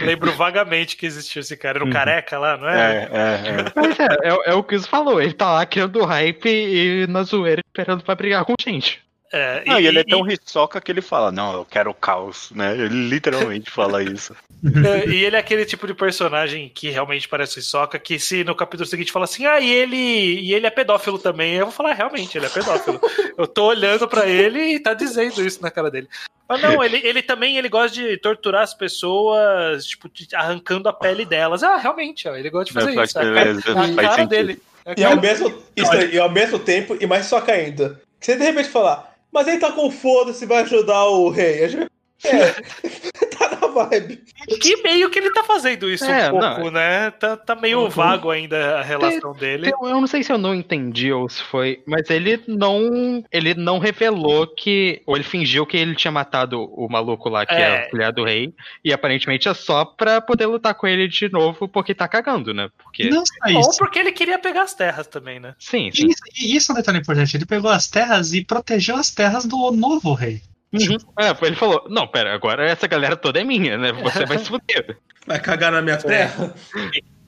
Lembro 0.00 0.32
vagamente 0.32 0.96
que 0.96 1.06
existiu 1.06 1.40
esse 1.40 1.56
cara. 1.56 1.78
Era 1.78 1.84
um 1.84 1.88
Uhum. 1.88 1.92
careca 1.92 2.38
lá, 2.38 2.56
não 2.56 2.68
é? 2.68 2.74
É, 2.76 3.08
é, 3.12 3.60
é. 3.60 3.72
Mas 3.74 3.98
é, 3.98 4.04
é, 4.22 4.50
é 4.52 4.54
o 4.54 4.62
que 4.62 4.78
você 4.78 4.86
falou, 4.88 5.20
ele 5.20 5.32
tá 5.32 5.50
lá 5.52 5.66
criando 5.66 6.04
hype 6.04 6.46
e 6.48 7.06
na 7.08 7.22
zoeira 7.24 7.60
esperando 7.66 8.02
pra 8.04 8.14
brigar 8.14 8.44
com 8.44 8.54
gente. 8.60 9.02
É, 9.36 9.64
Não, 9.66 9.80
e 9.80 9.86
ele 9.88 9.98
é 9.98 10.04
tão 10.04 10.24
Hisoka 10.30 10.80
que 10.80 10.92
ele 10.92 11.00
fala, 11.02 11.32
não, 11.32 11.52
eu 11.54 11.64
quero 11.64 11.90
o 11.90 11.94
caos, 11.94 12.52
né? 12.54 12.72
Ele 12.78 13.08
literalmente 13.08 13.68
fala 13.72 14.00
isso. 14.00 14.32
É, 14.64 15.08
e 15.08 15.24
ele 15.24 15.34
é 15.34 15.40
aquele 15.40 15.64
tipo 15.64 15.88
de 15.88 15.92
personagem 15.94 16.70
que 16.72 16.88
realmente 16.88 17.28
parece 17.28 17.58
Hisoka, 17.58 17.98
que 17.98 18.16
se 18.20 18.44
no 18.44 18.54
capítulo 18.54 18.88
seguinte 18.88 19.10
fala 19.10 19.24
assim, 19.24 19.44
ah, 19.44 19.58
e 19.58 19.68
ele, 19.68 19.96
e 19.96 20.54
ele 20.54 20.68
é 20.68 20.70
pedófilo 20.70 21.18
também, 21.18 21.54
eu 21.54 21.66
vou 21.66 21.74
falar, 21.74 21.94
realmente, 21.94 22.38
ele 22.38 22.46
é 22.46 22.48
pedófilo. 22.48 23.00
eu 23.36 23.46
tô 23.48 23.64
olhando 23.66 24.06
pra 24.06 24.24
ele 24.28 24.76
e 24.76 24.78
tá 24.78 24.94
dizendo 24.94 25.44
isso 25.44 25.60
na 25.60 25.70
cara 25.70 25.90
dele. 25.90 26.08
Mas 26.48 26.62
não, 26.62 26.84
ele, 26.84 26.98
ele 27.02 27.20
também 27.20 27.56
ele 27.56 27.68
gosta 27.68 27.92
de 27.96 28.16
torturar 28.18 28.62
as 28.62 28.72
pessoas, 28.72 29.84
tipo, 29.84 30.08
arrancando 30.34 30.88
a 30.88 30.92
pele 30.92 31.24
delas. 31.24 31.64
Ah, 31.64 31.76
realmente, 31.76 32.28
ó, 32.28 32.36
ele 32.36 32.50
gosta 32.50 32.66
de 32.66 32.72
fazer 32.72 32.94
Faz- 32.94 33.10
isso. 33.10 33.18
É 33.18 33.22
a 33.22 33.34
cara, 33.34 33.60
faz- 33.60 33.98
a 33.98 34.02
cara 34.02 34.26
dele. 34.26 34.62
É 34.86 34.94
E 34.96 35.04
ao 35.04 35.20
mesmo, 35.20 35.62
isso 35.74 35.90
aí, 35.90 36.14
e 36.14 36.18
ao 36.20 36.30
mesmo 36.30 36.58
tempo, 36.58 36.96
e 37.00 37.06
mais 37.06 37.26
Hisoka 37.26 37.50
ainda. 37.50 38.00
Você 38.20 38.36
de 38.36 38.44
repente 38.44 38.68
falar, 38.68 39.13
mas 39.34 39.48
ele 39.48 39.58
tá 39.58 39.72
com 39.72 39.90
foda-se 39.90 40.46
vai 40.46 40.62
ajudar 40.62 41.04
o 41.06 41.28
rei. 41.28 41.64
A 41.64 41.68
gente- 41.68 41.90
É, 42.24 42.52
tá 43.36 43.58
na 43.60 43.66
vibe. 43.68 44.22
Que 44.60 44.82
meio 44.82 45.10
que 45.10 45.18
ele 45.18 45.30
tá 45.32 45.42
fazendo 45.44 45.90
isso 45.90 46.04
É, 46.04 46.28
um 46.32 46.38
pouco, 46.38 46.60
não. 46.64 46.70
né? 46.70 47.10
Tá, 47.12 47.36
tá 47.36 47.54
meio 47.54 47.80
Uhum. 47.80 47.88
vago 47.88 48.30
ainda 48.30 48.78
a 48.78 48.82
relação 48.82 49.32
dele. 49.32 49.70
Eu, 49.70 49.88
eu 49.88 50.00
não 50.00 50.06
sei 50.06 50.22
se 50.22 50.32
eu 50.32 50.38
não 50.38 50.54
entendi 50.54 51.12
ou 51.12 51.28
se 51.28 51.42
foi, 51.42 51.82
mas 51.86 52.08
ele 52.10 52.42
não. 52.46 53.22
Ele 53.32 53.54
não 53.54 53.78
revelou 53.78 54.46
que. 54.46 55.02
Ou 55.06 55.16
ele 55.16 55.24
fingiu 55.24 55.66
que 55.66 55.76
ele 55.76 55.94
tinha 55.94 56.10
matado 56.12 56.62
o 56.62 56.88
maluco 56.88 57.28
lá, 57.28 57.44
que 57.44 57.54
é, 57.54 57.84
É. 57.84 57.86
o 57.86 57.90
filho 57.90 58.12
do 58.12 58.24
rei. 58.24 58.54
E 58.84 58.92
aparentemente 58.92 59.48
é 59.48 59.54
só 59.54 59.84
pra 59.84 60.20
poder 60.20 60.46
lutar 60.46 60.74
com 60.74 60.86
ele 60.86 61.08
de 61.08 61.28
novo, 61.30 61.66
porque 61.68 61.94
tá 61.94 62.06
cagando, 62.08 62.52
né? 62.54 62.68
Porque. 62.82 63.08
Não 63.08 63.24
só 63.26 63.34
Ou 63.54 63.60
isso. 63.60 63.78
porque 63.78 63.98
ele 63.98 64.12
queria 64.12 64.38
pegar 64.38 64.62
as 64.62 64.74
terras 64.74 65.06
também, 65.06 65.40
né? 65.40 65.54
Sim, 65.58 65.90
sim. 65.92 66.06
Isso, 66.08 66.22
e 66.40 66.56
isso 66.56 66.70
é 66.70 66.74
um 66.74 66.76
detalhe 66.76 66.98
importante. 66.98 67.36
Ele 67.36 67.46
pegou 67.46 67.70
as 67.70 67.88
terras 67.88 68.32
e 68.32 68.44
protegeu 68.44 68.96
as 68.96 69.10
terras 69.10 69.44
do 69.44 69.70
novo 69.72 70.12
rei. 70.14 70.40
Uhum. 70.74 70.98
É, 71.18 71.46
ele 71.46 71.56
falou: 71.56 71.86
Não, 71.88 72.06
pera, 72.06 72.34
agora 72.34 72.68
essa 72.68 72.86
galera 72.86 73.16
toda 73.16 73.40
é 73.40 73.44
minha, 73.44 73.78
né? 73.78 73.92
Você 73.92 74.26
vai 74.26 74.38
se 74.38 74.46
fuder. 74.46 74.98
Vai 75.26 75.40
cagar 75.40 75.72
na 75.72 75.80
minha 75.80 75.96
terra? 75.96 76.54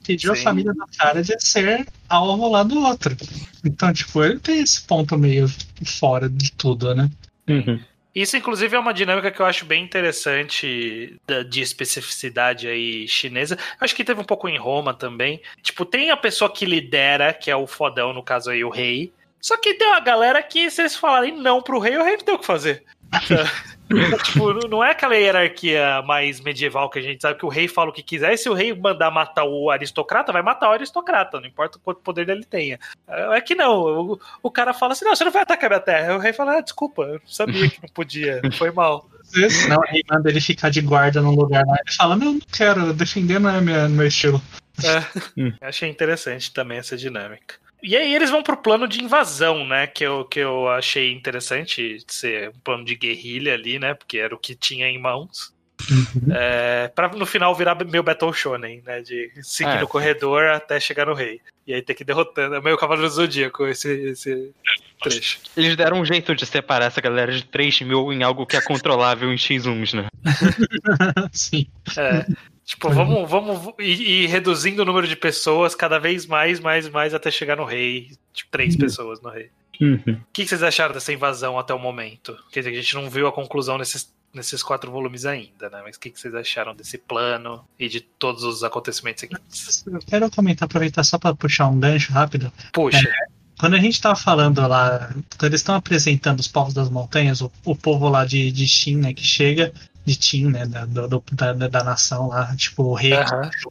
Pediu 0.05 0.31
a 0.31 0.35
família 0.35 0.71
da 0.71 0.85
cara 0.99 1.23
de 1.23 1.35
ser 1.43 1.87
alvo 2.07 2.47
lá 2.47 2.61
do 2.61 2.79
outro. 2.79 3.17
Então, 3.65 3.91
tipo, 3.91 4.23
ele 4.23 4.39
tem 4.39 4.61
esse 4.61 4.83
ponto 4.83 5.17
meio 5.17 5.47
fora 5.83 6.29
de 6.29 6.51
tudo, 6.51 6.93
né? 6.93 7.09
Uhum. 7.49 7.79
Isso, 8.13 8.37
inclusive, 8.37 8.75
é 8.75 8.79
uma 8.79 8.93
dinâmica 8.93 9.31
que 9.31 9.39
eu 9.39 9.45
acho 9.45 9.65
bem 9.65 9.83
interessante 9.83 11.19
de 11.49 11.61
especificidade 11.61 12.67
aí 12.67 13.07
chinesa. 13.07 13.57
Acho 13.79 13.95
que 13.95 14.03
teve 14.03 14.19
um 14.19 14.23
pouco 14.23 14.47
em 14.47 14.57
Roma 14.57 14.93
também. 14.93 15.41
Tipo, 15.61 15.85
tem 15.85 16.09
a 16.09 16.17
pessoa 16.17 16.51
que 16.51 16.65
lidera, 16.65 17.33
que 17.33 17.51
é 17.51 17.55
o 17.55 17.67
fodão, 17.67 18.13
no 18.13 18.23
caso 18.23 18.49
aí, 18.49 18.63
o 18.63 18.69
rei. 18.69 19.11
Só 19.39 19.55
que 19.55 19.75
tem 19.75 19.87
uma 19.87 19.99
galera 19.99 20.41
que, 20.41 20.69
se 20.71 20.81
eles 20.81 20.95
falarem 20.95 21.35
não 21.35 21.61
pro 21.61 21.79
rei, 21.79 21.95
o 21.95 22.03
rei 22.03 22.17
não 22.17 22.23
tem 22.23 22.35
o 22.35 22.39
que 22.39 22.45
fazer. 22.45 22.83
tipo, 24.23 24.67
não 24.67 24.83
é 24.83 24.91
aquela 24.91 25.15
hierarquia 25.15 26.01
mais 26.03 26.39
medieval 26.41 26.89
que 26.89 26.99
a 26.99 27.01
gente 27.01 27.21
sabe 27.21 27.39
que 27.39 27.45
o 27.45 27.49
rei 27.49 27.67
fala 27.67 27.89
o 27.89 27.93
que 27.93 28.03
quiser, 28.03 28.33
e 28.33 28.37
se 28.37 28.49
o 28.49 28.53
rei 28.53 28.73
mandar 28.73 29.09
matar 29.11 29.45
o 29.45 29.69
aristocrata, 29.69 30.31
vai 30.31 30.41
matar 30.41 30.69
o 30.69 30.73
aristocrata, 30.73 31.39
não 31.39 31.47
importa 31.47 31.79
quanto 31.83 32.01
poder 32.01 32.27
ele 32.29 32.43
tenha. 32.43 32.79
É 33.07 33.41
que 33.41 33.55
não, 33.55 33.79
o, 33.79 34.19
o 34.43 34.51
cara 34.51 34.73
fala 34.73 34.93
assim: 34.93 35.05
não, 35.05 35.15
você 35.15 35.23
não 35.23 35.31
vai 35.31 35.43
atacar 35.43 35.69
minha 35.69 35.79
terra. 35.79 36.15
O 36.15 36.19
rei 36.19 36.33
fala: 36.33 36.57
ah, 36.57 36.61
desculpa, 36.61 37.03
eu 37.03 37.21
sabia 37.25 37.69
que 37.69 37.81
não 37.81 37.89
podia, 37.89 38.41
foi 38.53 38.71
mal. 38.71 39.07
Não, 39.67 39.81
aí 39.89 40.01
manda 40.09 40.29
ele 40.29 40.39
ficar 40.39 40.69
de 40.69 40.79
guarda 40.79 41.21
num 41.21 41.35
lugar 41.35 41.61
lá. 41.67 41.75
Ele 41.85 41.93
fala: 41.93 42.15
Não, 42.15 42.35
não 42.35 42.39
quero, 42.49 42.93
defender 42.93 43.39
não 43.39 43.49
é 43.49 43.59
minha, 43.59 43.89
meu 43.89 44.07
estilo. 44.07 44.41
Achei 45.59 45.89
interessante 45.89 46.53
também 46.53 46.77
essa 46.77 46.95
dinâmica. 46.95 47.55
E 47.81 47.95
aí 47.95 48.13
eles 48.13 48.29
vão 48.29 48.41
pro 48.41 48.57
plano 48.57 48.87
de 48.87 49.03
invasão, 49.03 49.65
né? 49.65 49.87
Que 49.87 50.03
eu, 50.03 50.25
que 50.25 50.39
eu 50.39 50.67
achei 50.69 51.11
interessante 51.13 51.97
ser 52.07 52.49
um 52.49 52.59
plano 52.63 52.83
de 52.83 52.95
guerrilha 52.95 53.53
ali, 53.53 53.77
né? 53.79 53.93
Porque 53.93 54.17
era 54.17 54.33
o 54.33 54.39
que 54.39 54.55
tinha 54.55 54.87
em 54.87 54.99
mãos. 54.99 55.55
É, 56.35 56.87
pra 56.87 57.07
no 57.09 57.25
final 57.25 57.53
virar 57.53 57.75
meio 57.85 58.01
Battle 58.01 58.33
Shonen, 58.33 58.81
né? 58.83 59.01
De 59.01 59.31
seguir 59.43 59.77
É. 59.77 59.79
no 59.81 59.87
corredor 59.87 60.45
até 60.47 60.79
chegar 60.79 61.05
no 61.05 61.13
rei. 61.13 61.39
E 61.67 61.73
aí 61.73 61.81
ter 61.83 61.93
que 61.93 62.01
ir 62.01 62.05
derrotando. 62.05 62.55
É 62.55 62.61
meio 62.61 62.77
Cavaleiro 62.77 63.07
do 63.09 63.13
Zodíaco 63.13 63.67
esse, 63.67 63.91
esse 64.09 64.51
trecho. 65.01 65.39
Eles 65.55 65.75
deram 65.75 65.99
um 65.99 66.05
jeito 66.05 66.33
de 66.35 66.45
separar 66.47 66.85
essa 66.85 66.99
galera 66.99 67.31
de 67.31 67.45
3 67.45 67.81
mil 67.81 68.11
em 68.11 68.23
algo 68.23 68.45
que 68.45 68.57
é 68.57 68.61
controlável 68.61 69.31
em 69.31 69.35
X1s, 69.35 69.93
né? 69.93 70.07
Sim. 71.31 71.67
É. 71.95 72.25
Tipo, 72.67 72.89
vamos, 72.89 73.31
vamos 73.31 73.73
ir, 73.79 74.01
ir 74.01 74.27
reduzindo 74.27 74.81
o 74.81 74.85
número 74.85 75.07
de 75.07 75.15
pessoas 75.15 75.73
cada 75.73 75.97
vez 75.97 76.25
mais, 76.25 76.59
mais, 76.59 76.89
mais 76.89 77.13
até 77.13 77.31
chegar 77.31 77.55
no 77.55 77.63
rei. 77.63 78.11
Tipo, 78.33 78.51
três 78.51 78.75
pessoas 78.75 79.21
no 79.21 79.29
rei. 79.29 79.49
O 79.79 80.17
que 80.33 80.45
vocês 80.45 80.61
acharam 80.61 80.93
dessa 80.93 81.13
invasão 81.13 81.57
até 81.57 81.73
o 81.73 81.79
momento? 81.79 82.37
Quer 82.51 82.59
dizer, 82.59 82.71
a 82.71 82.81
gente 82.81 82.95
não 82.95 83.09
viu 83.09 83.25
a 83.25 83.31
conclusão 83.31 83.77
nesses, 83.77 84.13
nesses 84.33 84.61
quatro 84.61 84.91
volumes 84.91 85.25
ainda, 85.25 85.69
né? 85.69 85.81
Mas 85.81 85.95
o 85.95 85.99
que 86.01 86.11
vocês 86.13 86.35
acharam 86.35 86.75
desse 86.75 86.97
plano 86.97 87.63
e 87.79 87.87
de 87.87 88.01
todos 88.01 88.43
os 88.43 88.61
acontecimentos 88.65 89.21
seguintes? 89.21 89.85
Eu 89.87 89.99
quero 89.99 90.29
comentar, 90.29 90.65
aproveitar 90.65 91.05
só 91.05 91.17
para 91.17 91.33
puxar 91.33 91.69
um 91.69 91.79
gancho 91.79 92.11
rápido. 92.11 92.51
Puxa, 92.73 93.09
Quando 93.57 93.75
a 93.75 93.79
gente 93.79 94.01
tava 94.01 94.17
falando 94.17 94.59
lá, 94.67 95.09
quando 95.37 95.51
eles 95.51 95.61
estão 95.61 95.75
apresentando 95.75 96.41
os 96.41 96.49
povos 96.49 96.73
das 96.73 96.89
montanhas, 96.89 97.39
o, 97.39 97.49
o 97.63 97.77
povo 97.77 98.09
lá 98.09 98.25
de, 98.25 98.51
de 98.51 98.67
Shin, 98.67 98.97
né, 98.97 99.13
que 99.13 99.23
chega, 99.23 99.73
de 100.07 100.15
Tin, 100.15 100.45
né, 100.47 100.65
da, 100.65 100.85
do- 100.85 101.07
do- 101.07 101.23
da, 101.33 101.51
da, 101.53 101.83
nação 101.83 102.29
lá, 102.29 102.55
tipo, 102.55 102.81
o 102.83 102.93
rei, 102.93 103.11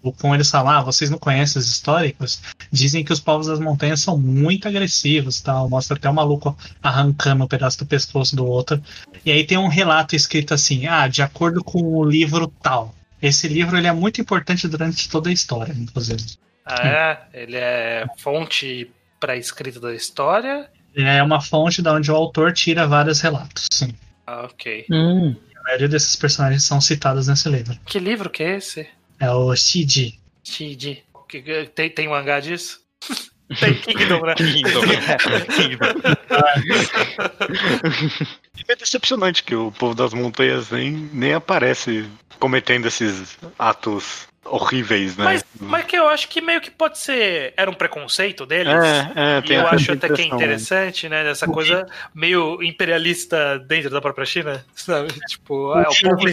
o 0.02 0.12
com 0.12 0.34
eles 0.34 0.50
falam, 0.50 0.70
ah, 0.70 0.82
vocês 0.82 1.08
não 1.08 1.16
conhecem 1.18 1.58
os 1.58 1.66
históricos? 1.66 2.42
Dizem 2.70 3.02
que 3.02 3.10
os 3.12 3.20
povos 3.20 3.46
das 3.46 3.58
montanhas 3.58 4.00
são 4.00 4.18
muito 4.18 4.68
agressivos, 4.68 5.40
tal, 5.40 5.66
mostra 5.70 5.96
até 5.96 6.10
o 6.10 6.12
maluco 6.14 6.54
arrancando 6.82 7.42
um 7.44 7.48
pedaço 7.48 7.78
do 7.78 7.86
pescoço 7.86 8.36
do 8.36 8.44
outro. 8.44 8.82
E 9.24 9.32
aí 9.32 9.44
tem 9.44 9.56
um 9.56 9.66
relato 9.68 10.14
escrito 10.14 10.52
assim, 10.52 10.86
ah, 10.86 11.08
de 11.08 11.22
acordo 11.22 11.64
com 11.64 11.80
o 11.82 12.04
livro 12.04 12.48
tal. 12.62 12.94
Esse 13.22 13.48
livro 13.48 13.78
ele 13.78 13.86
é 13.86 13.92
muito 13.92 14.20
importante 14.20 14.68
durante 14.68 15.08
toda 15.08 15.30
a 15.30 15.32
história, 15.32 15.72
inclusive. 15.72 16.22
Ah, 16.66 16.86
é? 16.86 17.18
Ele 17.32 17.56
é 17.56 18.04
fonte 18.18 18.90
para 19.18 19.36
escrita 19.38 19.80
da 19.80 19.94
história? 19.94 20.68
Ele 20.94 21.08
é 21.08 21.22
uma 21.22 21.40
fonte 21.40 21.80
da 21.80 21.94
onde 21.94 22.10
o 22.12 22.14
autor 22.14 22.52
tira 22.52 22.86
vários 22.86 23.22
relatos. 23.22 23.68
Sim. 23.72 23.94
Ah, 24.26 24.42
ok. 24.44 24.84
A 24.90 25.45
maioria 25.66 25.88
desses 25.88 26.16
personagens 26.16 26.62
são 26.62 26.80
citados 26.80 27.26
nesse 27.26 27.48
livro. 27.48 27.76
Que 27.84 27.98
livro 27.98 28.30
que 28.30 28.42
é 28.42 28.56
esse? 28.56 28.88
É 29.18 29.30
o 29.30 29.54
Shiji. 29.54 30.18
Shiji. 30.44 31.02
Tem, 31.74 31.90
tem 31.90 32.08
mangá 32.08 32.38
disso? 32.38 32.80
tem 33.60 33.74
Kingdom, 33.74 34.20
né? 34.20 34.34
Kingdom. 34.34 34.80
É 38.68 38.74
decepcionante 38.74 39.44
que 39.44 39.54
o 39.54 39.70
povo 39.70 39.94
das 39.94 40.12
montanhas 40.12 40.70
nem, 40.70 40.90
nem 41.12 41.34
aparece 41.34 42.10
cometendo 42.40 42.88
esses 42.88 43.38
atos 43.56 44.26
horríveis, 44.50 45.16
né? 45.16 45.24
Mas, 45.24 45.44
mas 45.60 45.84
que 45.86 45.96
eu 45.96 46.08
acho 46.08 46.28
que 46.28 46.40
meio 46.40 46.60
que 46.60 46.70
pode 46.70 46.98
ser. 46.98 47.52
Era 47.56 47.70
um 47.70 47.74
preconceito 47.74 48.44
deles. 48.46 48.72
é, 48.72 49.12
é, 49.16 49.42
E 49.44 49.52
eu 49.54 49.66
acho 49.66 49.92
até 49.92 50.06
que 50.08 50.12
é 50.12 50.24
impressão. 50.24 50.36
interessante, 50.38 51.08
né? 51.08 51.28
Essa 51.30 51.46
coisa 51.46 51.86
meio 52.14 52.62
imperialista 52.62 53.58
dentro 53.58 53.90
da 53.90 54.00
própria 54.00 54.24
China, 54.26 54.64
sabe? 54.74 55.12
Tipo, 55.28 55.72
o 55.72 55.84
povo 55.84 56.26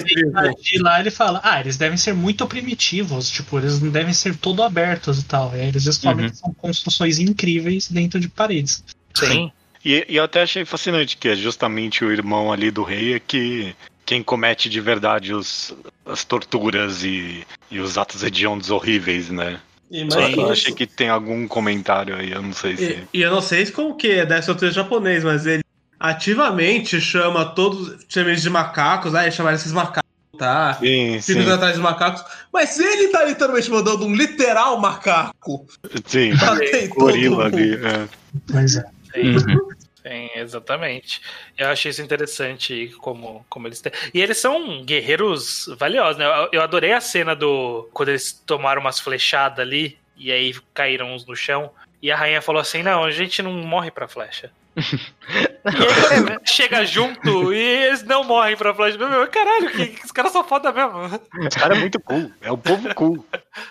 De 0.61 0.79
lá 0.81 0.99
ele 0.99 1.11
fala, 1.11 1.39
ah, 1.43 1.59
eles 1.59 1.77
devem 1.77 1.97
ser 1.97 2.13
muito 2.13 2.45
primitivos, 2.47 3.29
tipo, 3.29 3.57
eles 3.57 3.79
não 3.81 3.89
devem 3.91 4.13
ser 4.13 4.35
todo 4.37 4.63
abertos 4.63 5.19
e 5.19 5.25
tal. 5.25 5.51
E 5.55 5.61
aí 5.61 5.67
eles 5.67 5.83
descobrem 5.83 6.25
Uhum. 6.25 6.31
que 6.31 6.37
são 6.37 6.53
construções 6.53 7.19
incríveis 7.19 7.89
dentro 7.89 8.19
de 8.19 8.27
paredes. 8.29 8.83
Sim. 9.13 9.51
E, 9.83 10.05
e 10.07 10.15
eu 10.15 10.23
até 10.23 10.41
achei 10.43 10.63
fascinante 10.63 11.17
que 11.17 11.27
é 11.27 11.35
justamente 11.35 12.05
o 12.05 12.11
irmão 12.11 12.51
ali 12.53 12.71
do 12.71 12.83
rei 12.83 13.15
é 13.15 13.19
que 13.19 13.75
quem 14.05 14.23
comete 14.23 14.69
de 14.69 14.79
verdade 14.79 15.33
os, 15.33 15.73
as 16.05 16.23
torturas 16.23 17.03
e, 17.03 17.45
e 17.71 17.79
os 17.79 17.97
atos 17.97 18.23
hediondos 18.23 18.69
horríveis, 18.69 19.29
né? 19.29 19.59
E, 19.89 20.11
Só 20.11 20.19
mais 20.19 20.33
que 20.33 20.39
eu 20.39 20.51
achei 20.51 20.73
que 20.73 20.87
tem 20.87 21.09
algum 21.09 21.47
comentário 21.47 22.15
aí, 22.15 22.31
eu 22.31 22.41
não 22.41 22.53
sei 22.53 22.75
se. 22.75 22.83
e, 23.13 23.19
e 23.19 23.21
eu 23.21 23.31
não 23.31 23.41
sei 23.41 23.65
como 23.67 23.95
que 23.95 24.09
é, 24.09 24.25
deve 24.25 24.41
ser 24.41 24.51
o 24.51 24.71
japonês, 24.71 25.23
mas 25.23 25.45
ele 25.45 25.63
ativamente 25.99 26.99
chama 26.99 27.45
todos, 27.45 28.03
chama 28.09 28.29
eles 28.29 28.41
de 28.41 28.49
macacos, 28.49 29.13
aí 29.15 29.31
chamaram 29.31 29.55
esses 29.55 29.71
macacos, 29.71 30.09
tá? 30.37 30.73
Sim, 30.73 31.21
sim, 31.21 31.33
Filhos 31.33 31.49
atrás 31.49 31.75
de 31.75 31.81
macacos, 31.81 32.23
mas 32.51 32.79
ele 32.79 33.09
tá 33.09 33.23
literalmente 33.23 33.69
mandando 33.69 34.05
um 34.05 34.15
literal 34.15 34.79
macaco 34.79 35.65
sim. 36.05 36.31
todo 36.35 36.95
Gorila 36.95 37.45
mundo. 37.45 37.55
ali. 37.55 37.75
é. 37.75 38.07
Pois 38.51 38.75
é. 38.75 38.85
Uhum. 39.15 39.72
Sim, 40.03 40.29
exatamente. 40.35 41.21
Eu 41.57 41.69
achei 41.69 41.89
isso 41.89 42.01
interessante 42.01 42.93
como, 42.99 43.45
como 43.49 43.67
eles 43.67 43.81
têm. 43.81 43.91
E 44.13 44.21
eles 44.21 44.37
são 44.37 44.83
guerreiros 44.83 45.67
valiosos, 45.77 46.17
né? 46.17 46.25
Eu, 46.25 46.49
eu 46.53 46.61
adorei 46.61 46.91
a 46.93 47.01
cena 47.01 47.35
do. 47.35 47.89
Quando 47.93 48.09
eles 48.09 48.33
tomaram 48.45 48.81
umas 48.81 48.99
flechadas 48.99 49.59
ali 49.59 49.97
e 50.15 50.31
aí 50.31 50.53
caíram 50.73 51.13
uns 51.13 51.25
no 51.25 51.35
chão. 51.35 51.71
E 52.01 52.11
a 52.11 52.15
rainha 52.15 52.41
falou 52.41 52.61
assim: 52.61 52.83
não, 52.83 53.03
a 53.03 53.11
gente 53.11 53.41
não 53.41 53.51
morre 53.51 53.89
pra 53.89 54.07
flecha. 54.07 54.51
E 54.75 56.13
aí 56.15 56.23
quando 56.23 56.41
chega 56.47 56.85
junto 56.85 57.53
e 57.53 57.57
eles 57.57 58.03
não 58.03 58.23
morrem 58.23 58.55
pra. 58.57 58.73
Meu, 58.73 59.27
caralho, 59.27 59.71
que, 59.71 59.87
que 59.87 60.05
os 60.05 60.11
caras 60.11 60.31
são 60.31 60.43
foda 60.43 60.71
mesmo. 60.71 61.19
Esse 61.47 61.57
cara 61.57 61.75
é 61.75 61.79
muito 61.79 61.99
cool. 61.99 62.31
É 62.41 62.51
o 62.51 62.57
povo 62.57 62.93
cool. 62.95 63.25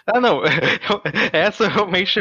Ah, 0.07 0.21
não. 0.21 0.43
Essa 1.33 1.69
realmente. 1.69 2.21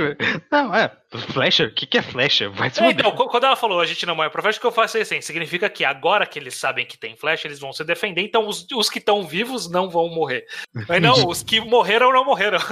Não, 0.52 0.74
é. 0.76 0.92
Flecha? 1.34 1.66
O 1.66 1.72
que, 1.74 1.86
que 1.86 1.98
é 1.98 2.02
flecha? 2.02 2.50
Vai 2.50 2.70
se 2.70 2.82
É, 2.82 2.90
então, 2.92 3.12
qu- 3.12 3.28
quando 3.28 3.44
ela 3.46 3.56
falou 3.56 3.82
a 3.82 3.86
gente 3.86 4.06
não 4.06 4.16
morre 4.16 4.30
pra 4.30 4.42
flecha, 4.42 4.58
o 4.58 4.62
que 4.62 4.68
eu 4.68 4.72
faço 4.72 4.98
é 4.98 5.02
assim: 5.02 5.22
significa 5.22 5.70
que 5.70 5.84
agora 5.84 6.26
que 6.26 6.40
eles 6.40 6.56
sabem 6.56 6.86
que 6.86 6.98
tem 6.98 7.16
flecha, 7.18 7.48
eles 7.48 7.60
vão 7.60 7.74
se 7.74 7.84
defender, 7.84 8.22
então 8.22 8.48
os, 8.48 8.66
os 8.74 8.90
que 8.90 9.00
estão 9.00 9.24
vivos 9.24 9.70
não 9.70 9.90
vão 9.90 10.10
morrer. 10.10 10.46
Mas 10.88 11.02
não, 11.02 11.28
os 11.28 11.44
que 11.44 11.60
morreram 11.60 12.12
não 12.12 12.26
morreram. 12.26 12.60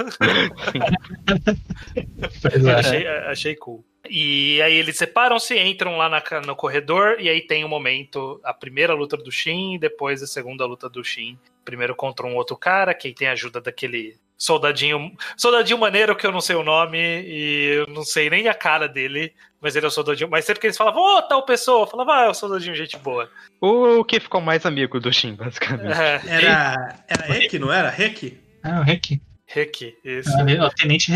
É. 2.44 2.70
achei, 2.72 3.06
achei 3.06 3.56
cool. 3.56 3.84
E 4.08 4.60
aí 4.62 4.74
eles 4.74 4.96
separam-se, 4.96 5.58
entram 5.58 5.96
lá 5.96 6.08
na 6.08 6.22
no 6.46 6.56
corredor, 6.56 7.16
e 7.18 7.28
aí 7.28 7.40
tem 7.40 7.64
o 7.64 7.68
momento, 7.68 8.40
a 8.42 8.54
primeira 8.54 8.94
luta 8.94 9.16
do 9.16 9.30
Shin, 9.30 9.78
depois 9.78 10.22
a 10.22 10.26
segunda 10.26 10.64
luta 10.64 10.88
do 10.88 11.04
Shin. 11.04 11.38
Primeiro 11.64 11.94
contra 11.94 12.26
um 12.26 12.34
outro 12.34 12.56
cara, 12.56 12.94
que 12.94 13.12
tem 13.12 13.28
a 13.28 13.32
ajuda 13.32 13.60
daquele 13.60 14.16
soldadinho. 14.36 15.14
Soldadinho 15.36 15.78
maneiro 15.78 16.16
que 16.16 16.26
eu 16.26 16.32
não 16.32 16.40
sei 16.40 16.56
o 16.56 16.62
nome, 16.62 16.98
e 16.98 17.74
eu 17.76 17.86
não 17.88 18.02
sei 18.02 18.30
nem 18.30 18.48
a 18.48 18.54
cara 18.54 18.88
dele, 18.88 19.34
mas 19.60 19.76
ele 19.76 19.84
é 19.84 19.88
o 19.88 19.92
soldadinho. 19.92 20.30
Mas 20.30 20.46
sempre 20.46 20.60
que 20.60 20.66
eles 20.66 20.78
falavam, 20.78 21.02
ô, 21.02 21.22
tal 21.22 21.44
pessoa, 21.44 21.82
eu 21.82 21.86
falava, 21.86 22.14
ah, 22.14 22.24
é 22.24 22.28
o 22.28 22.34
soldadinho, 22.34 22.74
gente 22.74 22.96
boa. 22.96 23.30
O 23.60 24.02
que 24.04 24.18
ficou 24.18 24.40
mais 24.40 24.64
amigo 24.64 24.98
do 24.98 25.12
Shin, 25.12 25.34
basicamente. 25.34 25.92
É, 25.92 26.22
Era. 26.26 27.04
Era 27.06 27.26
Rek, 27.26 27.58
não 27.58 27.72
era? 27.72 27.90
Rek? 27.90 28.40
Ah, 28.62 28.80
o 28.80 28.82
Reki. 28.82 29.20
Rick, 29.52 29.96
isso. 30.04 30.30
É 30.30 30.64
o 30.64 30.70
Tenente 30.70 31.10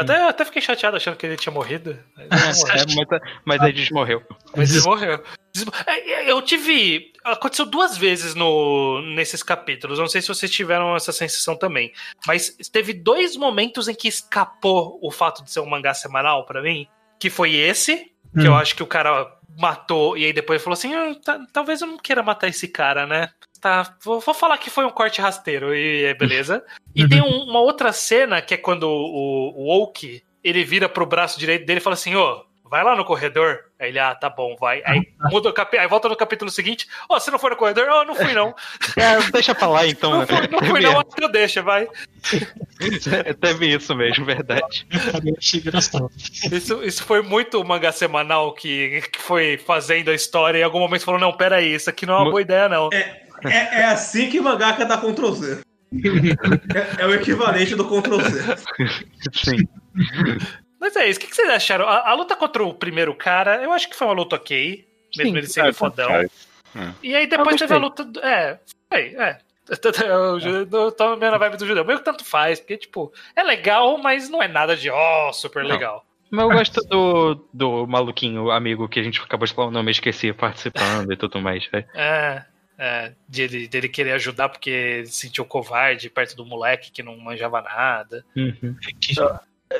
Até, 0.00 0.28
até 0.28 0.44
fiquei 0.44 0.60
chateado 0.62 0.96
achando 0.96 1.16
que 1.16 1.26
ele 1.26 1.36
tinha 1.36 1.52
morrido. 1.52 1.98
Mas, 2.30 2.62
É, 2.68 2.84
mas, 2.94 3.20
mas 3.44 3.60
aí 3.60 3.72
desmorreu. 3.72 4.22
mas 4.56 4.74
ele 4.74 4.84
morreu. 4.84 5.22
Desmo- 5.54 5.72
É, 5.86 6.30
Eu 6.30 6.42
tive. 6.42 7.12
Aconteceu 7.24 7.66
duas 7.66 7.96
vezes 7.96 8.34
no, 8.34 9.00
nesses 9.14 9.42
capítulos. 9.42 9.98
Não 9.98 10.06
sei 10.06 10.20
se 10.22 10.28
vocês 10.28 10.50
tiveram 10.52 10.94
essa 10.94 11.12
sensação 11.12 11.56
também. 11.56 11.92
Mas 12.26 12.56
teve 12.70 12.92
dois 12.92 13.36
momentos 13.36 13.88
em 13.88 13.94
que 13.94 14.08
escapou 14.08 14.98
o 15.02 15.10
fato 15.10 15.42
de 15.42 15.50
ser 15.50 15.60
um 15.60 15.66
mangá 15.66 15.94
semanal 15.94 16.44
pra 16.46 16.62
mim. 16.62 16.86
Que 17.18 17.30
foi 17.30 17.54
esse, 17.54 17.96
que 18.34 18.40
Hum. 18.40 18.46
eu 18.46 18.54
acho 18.54 18.76
que 18.76 18.82
o 18.82 18.86
cara 18.86 19.32
matou 19.58 20.18
e 20.18 20.24
aí 20.26 20.32
depois 20.34 20.62
falou 20.62 20.74
assim: 20.74 20.94
"Ah, 20.94 21.14
talvez 21.52 21.80
eu 21.80 21.86
não 21.86 21.96
queira 21.96 22.22
matar 22.22 22.48
esse 22.48 22.68
cara, 22.68 23.06
né? 23.06 23.30
Tá, 23.60 23.94
vou, 24.02 24.20
vou 24.20 24.34
falar 24.34 24.58
que 24.58 24.70
foi 24.70 24.84
um 24.84 24.90
corte 24.90 25.20
rasteiro 25.20 25.74
e 25.74 26.04
é 26.04 26.14
beleza. 26.14 26.62
E 26.94 27.08
tem 27.08 27.22
um- 27.22 27.44
uma 27.44 27.60
outra 27.60 27.92
cena 27.92 28.40
que 28.42 28.54
é 28.54 28.56
quando 28.56 28.84
o, 28.84 29.52
o 29.56 29.82
Oak 29.82 30.22
ele 30.44 30.64
vira 30.64 30.88
pro 30.88 31.06
braço 31.06 31.38
direito 31.38 31.64
dele 31.66 31.80
e 31.80 31.82
fala 31.82 31.94
assim: 31.94 32.14
Ô, 32.14 32.44
vai 32.64 32.84
lá 32.84 32.94
no 32.94 33.04
corredor. 33.04 33.60
Aí 33.78 33.88
ele, 33.88 33.98
ah, 33.98 34.14
tá 34.14 34.30
bom, 34.30 34.56
vai. 34.58 34.82
Aí, 34.86 35.02
muda 35.30 35.48
o 35.50 35.52
capi... 35.52 35.76
aí 35.76 35.86
volta 35.86 36.08
no 36.08 36.16
capítulo 36.16 36.50
seguinte: 36.50 36.86
Ó, 37.08 37.18
você 37.18 37.30
não 37.30 37.38
foi 37.38 37.50
no 37.50 37.56
corredor? 37.56 37.86
Oh, 37.90 38.04
não 38.04 38.14
fui 38.14 38.32
não. 38.32 38.54
É, 38.96 39.30
deixa 39.30 39.54
pra 39.54 39.68
lá 39.68 39.86
então. 39.86 40.10
Não 40.12 40.18
né? 40.20 40.26
fui, 40.26 40.48
não, 40.48 40.58
fui, 40.60 40.80
não, 40.80 41.00
acho 41.00 41.10
que 41.10 41.24
eu 41.24 41.28
deixo, 41.30 41.62
vai. 41.62 41.88
Teve 43.40 43.74
isso 43.74 43.94
mesmo, 43.94 44.24
verdade. 44.24 44.86
Isso, 46.52 46.82
isso 46.82 47.04
foi 47.04 47.22
muito 47.22 47.62
mangá 47.64 47.92
semanal 47.92 48.52
que, 48.52 49.02
que 49.12 49.20
foi 49.20 49.58
fazendo 49.58 50.10
a 50.10 50.14
história 50.14 50.58
e 50.58 50.60
em 50.60 50.64
algum 50.64 50.80
momento 50.80 51.04
falou: 51.04 51.20
Não, 51.20 51.32
peraí, 51.32 51.74
isso 51.74 51.90
aqui 51.90 52.06
não 52.06 52.14
é 52.14 52.18
uma 52.18 52.30
boa 52.30 52.40
ideia, 52.42 52.68
não. 52.68 52.88
É, 52.92 53.25
é 53.44 53.84
assim 53.84 54.28
que 54.30 54.40
mangaka 54.40 54.84
dá 54.84 54.98
Ctrl 54.98 55.30
Z. 55.32 55.60
É, 56.74 57.02
é 57.02 57.06
o 57.06 57.14
equivalente 57.14 57.74
do 57.74 57.84
Ctrl 57.84 58.20
Z. 58.20 58.56
Sim. 59.32 59.68
Mas 60.80 60.94
é 60.96 61.08
isso, 61.08 61.18
o 61.18 61.22
que, 61.22 61.34
vocês 61.34 61.48
acharam? 61.48 61.88
A, 61.88 62.10
a 62.10 62.14
luta 62.14 62.36
contra 62.36 62.62
o 62.64 62.74
primeiro 62.74 63.14
cara, 63.14 63.62
eu 63.62 63.72
acho 63.72 63.88
que 63.88 63.96
foi 63.96 64.06
uma 64.06 64.14
luta 64.14 64.36
ok, 64.36 64.86
mesmo 65.16 65.32
Sim, 65.32 65.38
ele 65.38 65.46
sendo 65.46 65.68
É, 65.68 65.72
fodão. 65.72 66.08
faz. 66.08 66.30
E 67.02 67.14
aí 67.14 67.26
depois 67.26 67.56
teve 67.56 67.72
a 67.74 67.78
luta. 67.78 68.04
do- 68.04 68.20
É, 68.20 68.58
foi, 68.90 69.14
é. 69.16 69.38
Eu 70.06 70.38
eu 70.70 70.92
tô 70.92 71.16
meio 71.16 71.32
na 71.32 71.38
vibe 71.38 71.56
do 71.56 71.66
judeu. 71.66 71.84
Meio 71.84 71.98
que 71.98 72.04
tanto 72.04 72.24
faz, 72.24 72.60
porque, 72.60 72.76
tipo, 72.76 73.12
é 73.34 73.42
legal, 73.42 73.98
mas 73.98 74.28
não 74.28 74.40
é 74.40 74.46
nada 74.46 74.76
de, 74.76 74.88
ó, 74.90 75.32
super 75.32 75.64
Não. 75.64 75.70
legal. 75.70 76.04
Mas 76.30 76.44
eu 76.44 76.50
gosto 76.52 76.80
do, 76.88 77.48
do 77.52 77.86
maluquinho 77.86 78.50
amigo 78.50 78.88
que 78.88 79.00
a 79.00 79.02
gente 79.02 79.20
acabou 79.20 79.44
de 79.46 79.52
falar 79.54 79.68
o 79.68 79.70
nome, 79.72 79.88
eu 79.88 79.92
esqueci, 79.92 80.32
participando 80.32 81.12
e 81.12 81.16
tudo 81.16 81.40
mais. 81.40 81.66
velho. 81.66 81.84
É. 81.94 82.44
É, 82.78 83.12
de 83.28 83.42
ele, 83.42 83.68
dele 83.68 83.88
querer 83.88 84.12
ajudar 84.12 84.48
porque 84.50 84.68
ele 84.68 85.06
se 85.06 85.12
sentiu 85.26 85.44
covarde 85.46 86.10
perto 86.10 86.36
do 86.36 86.44
moleque 86.44 86.90
que 86.90 87.02
não 87.02 87.16
manjava 87.16 87.62
nada. 87.62 88.22
Uhum. 88.36 88.76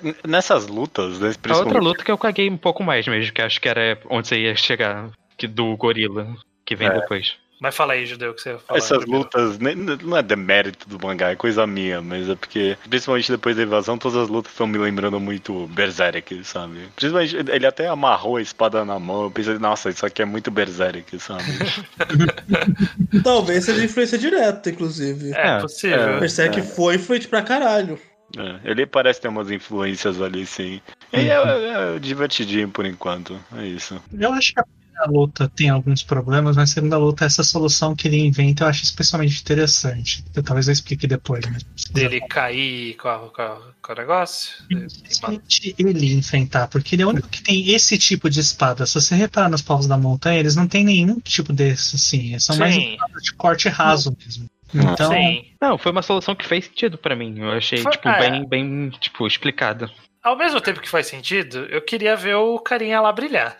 N- 0.03 0.15
Nessas 0.27 0.67
lutas, 0.67 1.19
né, 1.21 1.27
A 1.27 1.29
outra 1.29 1.41
principalmente- 1.43 1.85
luta 1.85 2.05
que 2.05 2.11
eu 2.11 2.19
caguei 2.19 2.49
um 2.51 2.57
pouco 2.57 2.83
mais 2.83 3.07
mesmo, 3.07 3.33
que 3.33 3.43
acho 3.43 3.61
que 3.61 3.69
era 3.69 4.01
onde 4.11 4.29
você 4.29 4.39
ia 4.41 4.57
chegar, 4.57 5.11
que 5.37 5.47
do 5.47 5.77
gorila, 5.77 6.35
que 6.65 6.75
vem 6.75 6.89
É. 6.89 7.01
depois. 7.01 7.37
Mas 7.59 7.75
fala 7.75 7.95
aí, 7.95 8.05
Judeu, 8.05 8.33
o 8.33 8.35
que 8.35 8.43
você 8.43 8.51
ia 8.51 8.59
falar. 8.59 8.79
Essas 8.79 8.99
primeiro. 8.99 9.25
lutas 9.25 9.59
nem- 9.59 9.75
não 9.75 10.17
é 10.17 10.23
demérito 10.23 10.89
do 10.89 10.99
mangá, 11.05 11.31
é 11.31 11.37
coisa 11.37 11.67
minha, 11.67 12.03
mas 12.03 12.29
é 12.29 12.35
porque, 12.35 12.77
principalmente 12.89 13.33
depois 13.33 13.57
da 13.57 13.63
invasão, 13.63 13.97
todas 13.97 14.19
as 14.25 14.29
lutas 14.29 14.53
estão 14.53 14.67
me 14.67 14.77
lembrando 14.77 15.19
muito 15.19 15.67
Berserk, 15.69 16.45
sabe? 16.45 16.89
Principalmente, 16.95 17.35
ele 17.51 17.67
até 17.67 17.87
amarrou 17.89 18.37
a 18.37 18.43
espada 18.43 18.85
na 18.85 18.99
mão, 18.99 19.25
eu 19.25 19.31
pensei, 19.31 19.59
nossa, 19.59 19.89
isso 19.89 20.05
aqui 20.05 20.21
é 20.21 20.25
muito 20.27 20.51
Berserk, 20.51 21.19
sabe? 21.19 21.45
Talvez 23.23 23.65
seja 23.65 23.85
influência 23.85 24.19
direta, 24.19 24.71
inclusive. 24.71 25.33
É, 25.35 25.57
É, 25.57 25.61
possível. 25.61 26.21
Berserk 26.21 26.59
é. 26.59 26.63
foi 26.63 26.97
influente 26.97 27.29
pra 27.29 27.43
caralho. 27.43 27.99
É, 28.37 28.71
ele 28.71 28.85
parece 28.87 29.21
ter 29.21 29.29
umas 29.29 29.51
influências 29.51 30.21
ali, 30.21 30.45
sim. 30.45 30.81
E 31.13 31.31
é, 31.31 31.95
é 31.95 31.99
divertidinho 31.99 32.69
por 32.69 32.85
enquanto, 32.85 33.39
é 33.57 33.65
isso. 33.65 34.01
Eu 34.13 34.33
acho 34.33 34.53
que 34.53 34.61
a 34.61 34.65
primeira 34.97 35.11
luta 35.21 35.49
tem 35.55 35.69
alguns 35.69 36.03
problemas, 36.03 36.57
mas 36.57 36.71
segunda 36.71 36.97
luta, 36.99 37.25
essa 37.25 37.43
solução 37.45 37.95
que 37.95 38.09
ele 38.09 38.19
inventa, 38.19 38.65
eu 38.65 38.69
acho 38.69 38.83
especialmente 38.83 39.41
interessante. 39.41 40.25
Eu, 40.35 40.43
talvez 40.43 40.67
eu 40.69 40.73
explique 40.73 41.07
depois. 41.07 41.45
Mas... 41.47 41.65
Dele 41.91 42.21
cair 42.23 42.95
com, 42.97 43.09
a- 43.09 43.29
com, 43.31 43.43
a- 43.43 43.61
com 43.83 43.93
o 43.93 43.97
negócio. 43.97 44.55
Principalmente 44.69 45.75
ele 45.79 46.15
enfrentar, 46.15 46.69
porque 46.69 46.95
ele 46.95 47.03
é 47.03 47.07
o 47.07 47.11
único 47.11 47.29
que 47.29 47.43
tem 47.43 47.71
esse 47.71 47.99
tipo 47.99 48.29
de 48.31 48.41
espada. 48.41 48.87
Se 48.87 48.95
você 48.95 49.15
reparar 49.15 49.49
nos 49.49 49.63
povos 49.63 49.87
da 49.87 49.97
montanha, 49.97 50.39
eles 50.41 50.57
não 50.57 50.67
têm 50.67 50.85
nenhum 50.85 51.21
tipo 51.21 51.53
desse, 51.53 51.97
assim. 51.97 52.39
São 52.39 52.57
mais 52.57 52.75
Sim. 52.75 52.93
espadas 52.95 53.23
de 53.23 53.33
corte 53.35 53.69
raso 53.69 54.17
mesmo. 54.25 54.47
Então, 54.75 55.13
Sim. 55.13 55.45
Não, 55.61 55.79
foi 55.79 55.93
uma 55.93 56.03
solução 56.03 56.35
que 56.35 56.47
fez 56.47 56.65
sentido 56.65 56.99
pra 56.99 57.15
mim. 57.15 57.39
Eu 57.39 57.51
achei, 57.53 57.79
Foi- 57.79 57.93
tipo, 57.93 58.09
é. 58.09 58.31
bem, 58.31 58.49
bem, 58.49 58.91
tipo, 59.01 59.27
explicada. 59.27 59.91
Ao 60.23 60.37
mesmo 60.37 60.61
tempo 60.61 60.81
que 60.81 60.89
faz 60.89 61.07
sentido, 61.07 61.59
eu 61.71 61.81
queria 61.81 62.17
ver 62.17 62.35
o 62.35 62.59
carinha 62.59 63.01
lá 63.01 63.13
brilhar. 63.13 63.57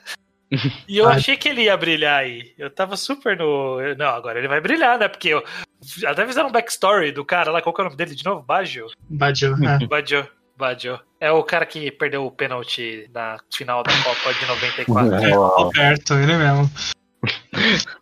E 0.89 0.97
eu 0.99 1.09
Ah. 1.09 1.15
achei 1.15 1.37
que 1.37 1.49
ele 1.49 1.63
ia 1.63 1.77
brilhar 1.77 2.21
aí. 2.21 2.55
Eu 2.57 2.71
tava 2.71 2.97
super 2.97 3.37
no. 3.37 3.79
Não, 3.97 4.07
agora 4.09 4.39
ele 4.39 4.47
vai 4.49 4.61
brilhar, 4.61 4.99
né? 4.99 5.09
Porque 5.09 5.29
eu. 5.29 5.43
Até 6.07 6.27
fizeram 6.27 6.49
um 6.49 6.53
backstory 6.53 7.11
do 7.13 7.25
cara 7.25 7.51
lá, 7.51 7.61
qual 7.61 7.75
que 7.75 7.81
é 7.81 7.83
o 7.83 7.87
nome 7.87 7.97
dele 7.97 8.15
de 8.15 8.25
novo? 8.25 8.43
Baggio? 8.43 8.87
Badio, 9.11 9.55
é. 9.65 9.87
Baggio. 9.87 10.29
Baggio. 10.57 10.99
É 11.21 11.31
o 11.31 11.43
cara 11.43 11.67
que 11.67 11.91
perdeu 11.91 12.25
o 12.25 12.31
pênalti 12.31 13.11
na 13.13 13.37
final 13.55 13.83
da 13.83 13.93
Copa 14.03 14.33
de 14.35 14.47
94. 14.47 15.31
Roberto, 15.35 16.15
ele 16.19 16.35
mesmo. 16.37 16.71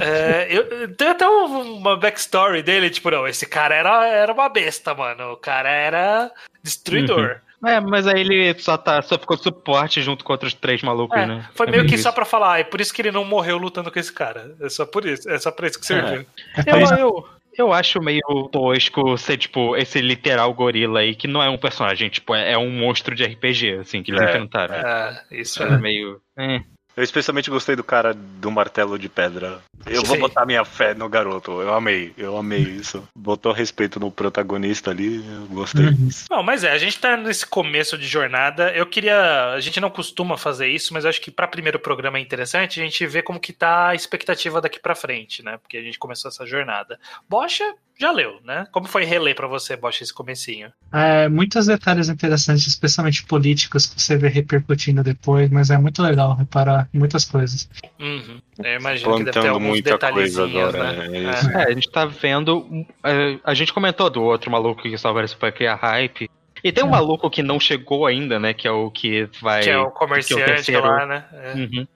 É, 0.00 0.46
eu, 0.48 0.94
tem 0.94 1.08
até 1.08 1.28
um- 1.28 1.74
uma 1.78 1.96
backstory 1.96 2.62
dele, 2.62 2.88
tipo, 2.88 3.10
não, 3.10 3.26
esse 3.26 3.46
cara 3.46 3.74
era, 3.74 4.06
era 4.06 4.32
uma 4.32 4.48
besta, 4.48 4.94
mano. 4.94 5.32
O 5.32 5.36
cara 5.36 5.68
era 5.68 6.30
destruidor. 6.62 7.40
É, 7.64 7.80
mas 7.80 8.06
aí 8.06 8.20
ele 8.20 8.54
só, 8.60 8.76
tá, 8.76 9.02
só 9.02 9.18
ficou 9.18 9.36
suporte 9.36 10.00
junto 10.00 10.24
com 10.24 10.32
outros 10.32 10.54
três 10.54 10.80
malucos, 10.82 11.18
É, 11.18 11.26
né? 11.26 11.48
foi 11.54 11.66
É 11.66 11.70
meio 11.72 11.86
que 11.86 11.94
isso. 11.96 12.04
só 12.04 12.12
pra 12.12 12.24
falar, 12.24 12.60
é 12.60 12.64
por 12.64 12.80
isso 12.80 12.94
que 12.94 13.02
ele 13.02 13.10
não 13.10 13.24
morreu 13.24 13.58
lutando 13.58 13.90
com 13.90 13.98
esse 13.98 14.12
cara. 14.12 14.54
É 14.60 14.68
só 14.68 14.86
por 14.86 15.04
isso, 15.04 15.28
é 15.28 15.38
só 15.38 15.50
pra 15.50 15.66
isso 15.66 15.78
que 15.80 15.86
serviu. 15.86 16.24
É 16.56 16.60
Eu, 16.72 16.78
por 16.86 16.98
eu, 16.98 17.28
eu 17.58 17.72
acho 17.72 18.00
meio 18.00 18.20
tosco 18.52 19.18
ser, 19.18 19.36
tipo, 19.38 19.76
esse 19.76 20.00
literal 20.00 20.54
gorila 20.54 21.00
aí, 21.00 21.16
que 21.16 21.26
não 21.26 21.42
é 21.42 21.50
um 21.50 21.58
personagem, 21.58 22.08
tipo, 22.08 22.32
é, 22.34 22.52
é 22.52 22.58
um 22.58 22.70
monstro 22.70 23.14
de 23.16 23.24
RPG, 23.24 23.78
assim, 23.80 24.02
que 24.04 24.12
eles 24.12 24.20
É, 24.22 24.28
enfrentaram. 24.30 24.74
É, 24.76 25.22
isso 25.32 25.60
É 25.62 25.66
é. 25.66 25.76
meio. 25.78 26.20
é. 26.38 26.60
Eu 26.98 27.04
especialmente 27.04 27.48
gostei 27.48 27.76
do 27.76 27.84
cara 27.84 28.12
do 28.12 28.50
martelo 28.50 28.98
de 28.98 29.08
pedra. 29.08 29.60
Eu 29.86 30.02
vou 30.02 30.16
Sim. 30.16 30.20
botar 30.22 30.44
minha 30.44 30.64
fé 30.64 30.94
no 30.94 31.08
garoto. 31.08 31.62
Eu 31.62 31.72
amei, 31.72 32.12
eu 32.18 32.36
amei 32.36 32.58
isso. 32.82 33.08
Botou 33.16 33.52
respeito 33.52 34.00
no 34.00 34.10
protagonista 34.10 34.90
ali, 34.90 35.24
eu 35.24 35.46
gostei 35.46 35.86
Uhum. 35.86 35.92
disso. 35.94 36.24
Não, 36.28 36.42
mas 36.42 36.64
é, 36.64 36.72
a 36.72 36.78
gente 36.78 36.98
tá 36.98 37.16
nesse 37.16 37.46
começo 37.46 37.96
de 37.96 38.04
jornada. 38.04 38.72
Eu 38.72 38.84
queria. 38.84 39.52
A 39.52 39.60
gente 39.60 39.80
não 39.80 39.90
costuma 39.90 40.36
fazer 40.36 40.66
isso, 40.66 40.92
mas 40.92 41.04
eu 41.04 41.10
acho 41.10 41.20
que 41.20 41.30
pra 41.30 41.46
primeiro 41.46 41.78
programa 41.78 42.18
é 42.18 42.20
interessante 42.20 42.80
a 42.80 42.84
gente 42.84 43.06
ver 43.06 43.22
como 43.22 43.38
que 43.38 43.52
tá 43.52 43.90
a 43.90 43.94
expectativa 43.94 44.60
daqui 44.60 44.80
pra 44.80 44.96
frente, 44.96 45.40
né? 45.40 45.56
Porque 45.58 45.76
a 45.76 45.82
gente 45.82 46.00
começou 46.00 46.28
essa 46.30 46.44
jornada. 46.44 46.98
Bocha 47.28 47.74
já 47.98 48.12
leu, 48.12 48.38
né? 48.44 48.66
Como 48.70 48.86
foi 48.86 49.04
reler 49.04 49.34
pra 49.34 49.46
você, 49.46 49.76
Bocha, 49.76 50.02
esse 50.04 50.14
comecinho? 50.14 50.72
É, 50.92 51.28
muitos 51.28 51.66
detalhes 51.66 52.08
interessantes, 52.08 52.66
especialmente 52.66 53.24
políticos, 53.24 53.86
que 53.86 54.00
você 54.00 54.16
vê 54.16 54.28
repercutindo 54.28 55.02
depois, 55.02 55.50
mas 55.50 55.70
é 55.70 55.76
muito 55.78 56.02
legal 56.02 56.34
reparar 56.36 56.88
em 56.94 56.98
muitas 56.98 57.24
coisas. 57.24 57.68
Uhum. 57.98 58.40
Eu 58.62 58.78
imagino 58.80 59.16
que 59.16 59.24
deve 59.24 59.30
ter 59.32 59.32
Plantando 59.40 59.54
alguns 59.54 59.68
muita 59.68 59.98
coisa 59.98 60.46
detalhezinhos, 60.46 60.74
agora. 60.74 60.92
né? 61.08 61.16
É 61.18 61.30
isso. 61.32 61.50
É, 61.50 61.64
a 61.64 61.70
gente 61.72 61.90
tá 61.90 62.04
vendo. 62.06 62.86
é, 63.04 63.38
a 63.44 63.54
gente 63.54 63.72
comentou 63.72 64.08
do 64.08 64.22
outro 64.22 64.50
maluco 64.50 64.82
que 64.82 64.96
só 64.96 65.10
apareceu 65.10 65.38
pra 65.38 65.50
criar 65.52 65.74
hype. 65.74 66.30
E 66.62 66.72
tem 66.72 66.82
um 66.82 66.88
É. 66.88 66.90
maluco 66.90 67.30
que 67.30 67.42
não 67.42 67.60
chegou 67.60 68.04
ainda, 68.06 68.38
né? 68.38 68.52
Que 68.52 68.66
é 68.66 68.70
o 68.70 68.90
que 68.90 69.28
vai. 69.40 69.62
Que 69.62 69.70
é 69.70 69.78
o 69.78 69.90
comerciante 69.90 70.44
terceiro. 70.44 70.82
lá, 70.86 71.06
né? 71.06 71.24
É. 71.32 71.52
Uhum. 71.54 71.86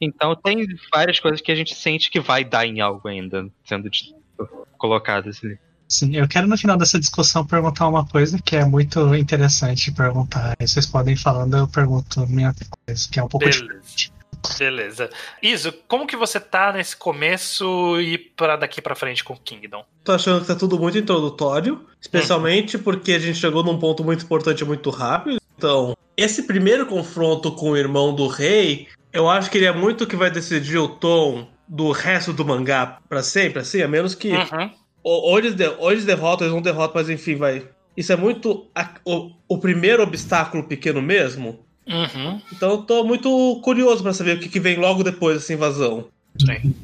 Então 0.00 0.34
tem 0.34 0.66
várias 0.92 1.20
coisas 1.20 1.40
que 1.40 1.52
a 1.52 1.54
gente 1.54 1.74
sente 1.74 2.10
que 2.10 2.18
vai 2.20 2.42
dar 2.44 2.66
em 2.66 2.80
algo 2.80 3.06
ainda, 3.06 3.46
sendo 3.64 3.88
de- 3.90 4.14
colocadas 4.76 5.40
ali. 5.44 5.58
Sim, 5.88 6.14
eu 6.14 6.28
quero 6.28 6.46
no 6.46 6.56
final 6.56 6.76
dessa 6.76 7.00
discussão 7.00 7.44
perguntar 7.44 7.88
uma 7.88 8.06
coisa 8.06 8.38
que 8.40 8.54
é 8.54 8.64
muito 8.64 9.12
interessante 9.16 9.90
perguntar. 9.90 10.54
Aí 10.58 10.68
vocês 10.68 10.86
podem 10.86 11.14
ir 11.14 11.16
falando, 11.16 11.56
eu 11.56 11.66
pergunto 11.66 12.24
minha 12.28 12.54
coisa, 12.86 13.08
que 13.10 13.18
é 13.18 13.24
um 13.24 13.28
pouco 13.28 13.44
Beleza. 13.44 13.64
diferente. 13.64 14.12
Beleza. 14.56 15.10
Iso, 15.42 15.72
como 15.88 16.06
que 16.06 16.16
você 16.16 16.38
tá 16.38 16.72
nesse 16.72 16.96
começo 16.96 18.00
e 18.00 18.16
para 18.16 18.56
daqui 18.56 18.80
pra 18.80 18.94
frente 18.94 19.24
com 19.24 19.36
Kingdom? 19.36 19.84
Tô 20.04 20.12
achando 20.12 20.40
que 20.40 20.46
tá 20.46 20.54
tudo 20.54 20.78
muito 20.78 20.96
introdutório, 20.96 21.84
especialmente 22.00 22.78
porque 22.78 23.12
a 23.12 23.18
gente 23.18 23.38
chegou 23.38 23.64
num 23.64 23.78
ponto 23.78 24.04
muito 24.04 24.24
importante 24.24 24.64
muito 24.64 24.90
rápido. 24.90 25.40
Então, 25.58 25.96
esse 26.16 26.44
primeiro 26.44 26.86
confronto 26.86 27.52
com 27.52 27.72
o 27.72 27.76
irmão 27.76 28.14
do 28.14 28.28
rei, 28.28 28.86
eu 29.12 29.28
acho 29.28 29.50
que 29.50 29.58
ele 29.58 29.66
é 29.66 29.72
muito 29.72 30.04
o 30.04 30.06
que 30.06 30.16
vai 30.16 30.30
decidir 30.30 30.78
o 30.78 30.88
tom 30.88 31.48
do 31.72 31.92
resto 31.92 32.32
do 32.32 32.44
mangá 32.44 32.98
pra 33.08 33.22
sempre, 33.22 33.60
assim, 33.60 33.80
a 33.80 33.86
menos 33.86 34.14
que 34.14 34.32
Uhum. 34.32 34.70
ou, 35.04 35.22
ou 35.30 35.38
eles, 35.38 35.54
de- 35.54 35.68
ou 35.78 35.92
eles 35.92 36.04
derrotam, 36.04 36.44
eles 36.46 36.54
não 36.54 36.60
derrotam, 36.60 36.94
mas 36.96 37.08
enfim, 37.08 37.36
vai. 37.36 37.62
Isso 37.96 38.12
é 38.12 38.16
muito 38.16 38.66
a- 38.74 38.94
o, 39.04 39.30
o 39.48 39.58
primeiro 39.58 40.02
obstáculo 40.02 40.64
pequeno 40.64 41.00
mesmo. 41.00 41.60
Uhum. 41.86 42.40
Então 42.52 42.70
eu 42.72 42.78
tô 42.82 43.04
muito 43.04 43.60
curioso 43.62 44.02
pra 44.02 44.12
saber 44.12 44.36
o 44.36 44.40
que, 44.40 44.48
que 44.48 44.58
vem 44.60 44.76
logo 44.78 45.04
depois 45.04 45.36
dessa 45.38 45.52
invasão. 45.52 46.08
Sim. 46.38 46.74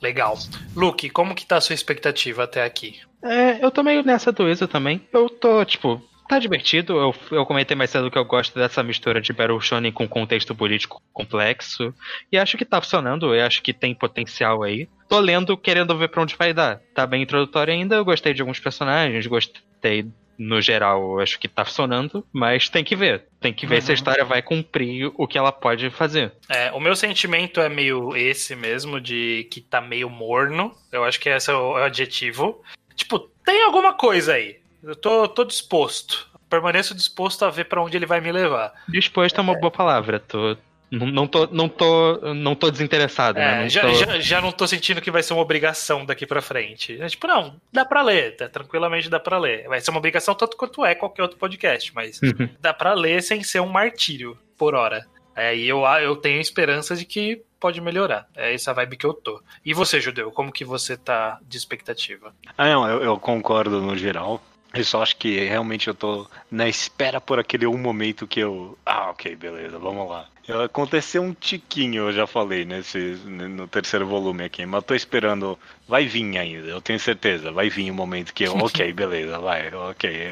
Legal. 0.00 0.36
Luke, 0.74 1.10
como 1.10 1.34
que 1.34 1.46
tá 1.46 1.56
a 1.56 1.60
sua 1.60 1.74
expectativa 1.74 2.44
até 2.44 2.64
aqui? 2.64 2.96
É, 3.22 3.64
eu 3.64 3.70
tô 3.70 3.82
meio 3.82 4.04
nessa 4.04 4.32
do 4.32 4.48
Isa 4.48 4.66
também. 4.66 5.00
Eu 5.12 5.28
tô, 5.28 5.64
tipo, 5.64 6.02
tá 6.32 6.38
divertido. 6.38 6.98
Eu, 6.98 7.14
eu 7.30 7.44
comentei 7.44 7.76
mais 7.76 7.90
cedo 7.90 8.10
que 8.10 8.16
eu 8.18 8.24
gosto 8.24 8.58
dessa 8.58 8.82
mistura 8.82 9.20
de 9.20 9.32
Battle 9.32 9.60
Shonen 9.60 9.92
com 9.92 10.08
contexto 10.08 10.54
político 10.54 11.00
complexo. 11.12 11.94
E 12.30 12.38
acho 12.38 12.56
que 12.56 12.64
tá 12.64 12.80
funcionando, 12.80 13.34
eu 13.34 13.44
acho 13.44 13.62
que 13.62 13.72
tem 13.74 13.94
potencial 13.94 14.62
aí. 14.62 14.88
Tô 15.08 15.18
lendo, 15.20 15.56
querendo 15.56 15.96
ver 15.98 16.08
pra 16.08 16.22
onde 16.22 16.34
vai 16.36 16.54
dar. 16.54 16.80
Tá 16.94 17.06
bem 17.06 17.22
introdutório 17.22 17.74
ainda, 17.74 17.96
eu 17.96 18.04
gostei 18.04 18.32
de 18.32 18.40
alguns 18.40 18.58
personagens, 18.58 19.26
gostei 19.26 20.06
no 20.38 20.60
geral, 20.62 21.20
acho 21.20 21.38
que 21.38 21.46
tá 21.46 21.64
funcionando, 21.64 22.26
mas 22.32 22.68
tem 22.70 22.82
que 22.82 22.96
ver. 22.96 23.26
Tem 23.38 23.52
que 23.52 23.66
ver 23.66 23.82
se 23.82 23.90
a 23.90 23.92
Uhum. 23.92 23.94
história 23.94 24.24
vai 24.24 24.40
cumprir 24.40 25.12
o 25.14 25.26
que 25.28 25.36
ela 25.36 25.52
pode 25.52 25.90
fazer. 25.90 26.32
É, 26.48 26.72
o 26.72 26.80
meu 26.80 26.96
sentimento 26.96 27.60
é 27.60 27.68
meio 27.68 28.16
esse 28.16 28.56
mesmo, 28.56 28.98
de 28.98 29.46
que 29.52 29.60
tá 29.60 29.80
meio 29.82 30.08
morno. 30.08 30.72
Eu 30.90 31.04
acho 31.04 31.20
que 31.20 31.28
esse 31.28 31.50
é 31.50 31.54
o, 31.54 31.76
é 31.78 31.82
o 31.82 31.84
adjetivo. 31.84 32.62
Tipo, 32.96 33.18
tem 33.44 33.62
alguma 33.64 33.92
coisa 33.92 34.32
aí. 34.34 34.61
Eu 34.82 34.96
tô, 34.96 35.28
tô 35.28 35.44
disposto. 35.44 36.28
Permaneço 36.50 36.94
disposto 36.94 37.44
a 37.44 37.50
ver 37.50 37.64
pra 37.64 37.82
onde 37.82 37.96
ele 37.96 38.06
vai 38.06 38.20
me 38.20 38.30
levar. 38.32 38.72
Disposto 38.88 39.38
é 39.38 39.40
uma 39.40 39.58
boa 39.58 39.70
palavra. 39.70 40.20
Tô, 40.20 40.56
não, 40.90 41.26
tô, 41.26 41.46
não, 41.46 41.68
tô, 41.68 42.34
não 42.34 42.54
tô 42.54 42.70
desinteressado, 42.70 43.38
né? 43.38 43.60
É, 43.60 43.62
Não 43.62 43.68
já, 43.70 43.80
tô- 43.80 43.94
já, 43.94 44.20
já 44.20 44.40
não 44.42 44.52
tô 44.52 44.66
sentindo 44.66 45.00
que 45.00 45.10
vai 45.10 45.22
ser 45.22 45.32
uma 45.32 45.40
obrigação 45.42 46.04
daqui 46.04 46.26
pra 46.26 46.42
frente. 46.42 47.00
É 47.00 47.06
tipo, 47.08 47.26
não, 47.26 47.56
dá 47.72 47.84
pra 47.84 48.02
ler, 48.02 48.36
tá? 48.36 48.48
tranquilamente 48.48 49.08
dá 49.08 49.18
pra 49.18 49.38
ler. 49.38 49.66
Vai 49.68 49.80
ser 49.80 49.90
uma 49.90 49.98
obrigação 49.98 50.34
tanto 50.34 50.56
quanto 50.56 50.84
é 50.84 50.94
qualquer 50.94 51.22
outro 51.22 51.38
podcast, 51.38 51.94
mas 51.94 52.20
Uhum. 52.20 52.48
dá 52.60 52.74
pra 52.74 52.92
ler 52.92 53.22
sem 53.22 53.42
ser 53.42 53.60
um 53.60 53.68
martírio 53.68 54.36
por 54.58 54.74
hora. 54.74 55.06
Aí 55.34 55.66
eu, 55.66 55.80
eu 56.02 56.14
tenho 56.16 56.38
esperança 56.38 56.94
de 56.94 57.06
que 57.06 57.40
pode 57.58 57.80
melhorar. 57.80 58.26
É 58.36 58.52
essa 58.52 58.74
vibe 58.74 58.98
que 58.98 59.06
eu 59.06 59.14
tô. 59.14 59.42
E 59.64 59.72
você, 59.72 59.98
Judeu, 59.98 60.30
como 60.30 60.52
que 60.52 60.62
você 60.66 60.94
tá 60.98 61.38
de 61.48 61.56
expectativa? 61.56 62.34
Ah, 62.58 62.66
não, 62.68 62.86
eu, 62.86 63.02
eu 63.02 63.18
concordo 63.18 63.80
no 63.80 63.96
geral. 63.96 64.42
Eu 64.74 64.84
só 64.84 65.02
acho 65.02 65.16
que 65.16 65.38
realmente 65.44 65.88
eu 65.88 65.94
tô 65.94 66.26
na 66.50 66.66
espera 66.68 67.20
por 67.20 67.38
aquele 67.38 67.66
um 67.66 67.76
momento 67.76 68.26
que 68.26 68.40
eu. 68.40 68.76
Ah, 68.86 69.10
ok, 69.10 69.36
beleza, 69.36 69.78
vamos 69.78 70.08
lá. 70.08 70.26
Eu- 70.48 70.62
Aconteceu 70.62 71.22
um 71.22 71.32
tiquinho, 71.34 72.08
eu 72.08 72.12
já 72.12 72.26
falei, 72.26 72.64
nesse, 72.64 72.98
no 72.98 73.68
terceiro 73.68 74.06
volume 74.06 74.44
aqui, 74.44 74.64
mas 74.66 74.82
tô 74.84 74.94
esperando. 74.94 75.58
Vai 75.86 76.06
vir 76.06 76.36
ainda, 76.38 76.66
eu 76.68 76.80
tenho 76.80 76.98
certeza. 76.98 77.52
Vai 77.52 77.68
vir 77.68 77.90
um 77.90 77.94
momento 77.94 78.32
que 78.32 78.44
eu. 78.44 78.54
Ok, 78.64 78.92
beleza, 78.92 79.38
vai, 79.38 79.72
ok. 79.74 80.30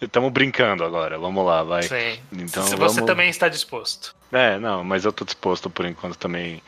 Estamos 0.00 0.32
brincando 0.32 0.82
agora, 0.84 1.18
vamos 1.18 1.44
lá, 1.44 1.62
vai. 1.62 1.82
Sim. 1.82 2.18
Então, 2.32 2.62
Se 2.64 2.76
você 2.76 3.00
vamos- 3.00 3.06
também 3.06 3.28
está 3.28 3.48
disposto. 3.48 4.14
É, 4.32 4.58
não, 4.58 4.82
mas 4.82 5.04
eu 5.04 5.12
tô 5.12 5.24
disposto 5.24 5.68
por 5.70 5.84
enquanto 5.84 6.16
também. 6.16 6.62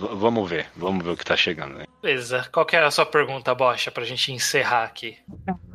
Vamos 0.00 0.48
ver, 0.48 0.66
vamos 0.76 1.04
ver 1.04 1.10
o 1.10 1.16
que 1.16 1.24
tá 1.24 1.36
chegando. 1.36 1.74
Né? 1.74 1.84
Beleza. 2.02 2.46
Qual 2.50 2.64
que 2.64 2.74
era 2.74 2.86
a 2.88 2.90
sua 2.90 3.04
pergunta, 3.04 3.54
Bocha, 3.54 3.90
pra 3.90 4.04
gente 4.04 4.32
encerrar 4.32 4.84
aqui? 4.84 5.16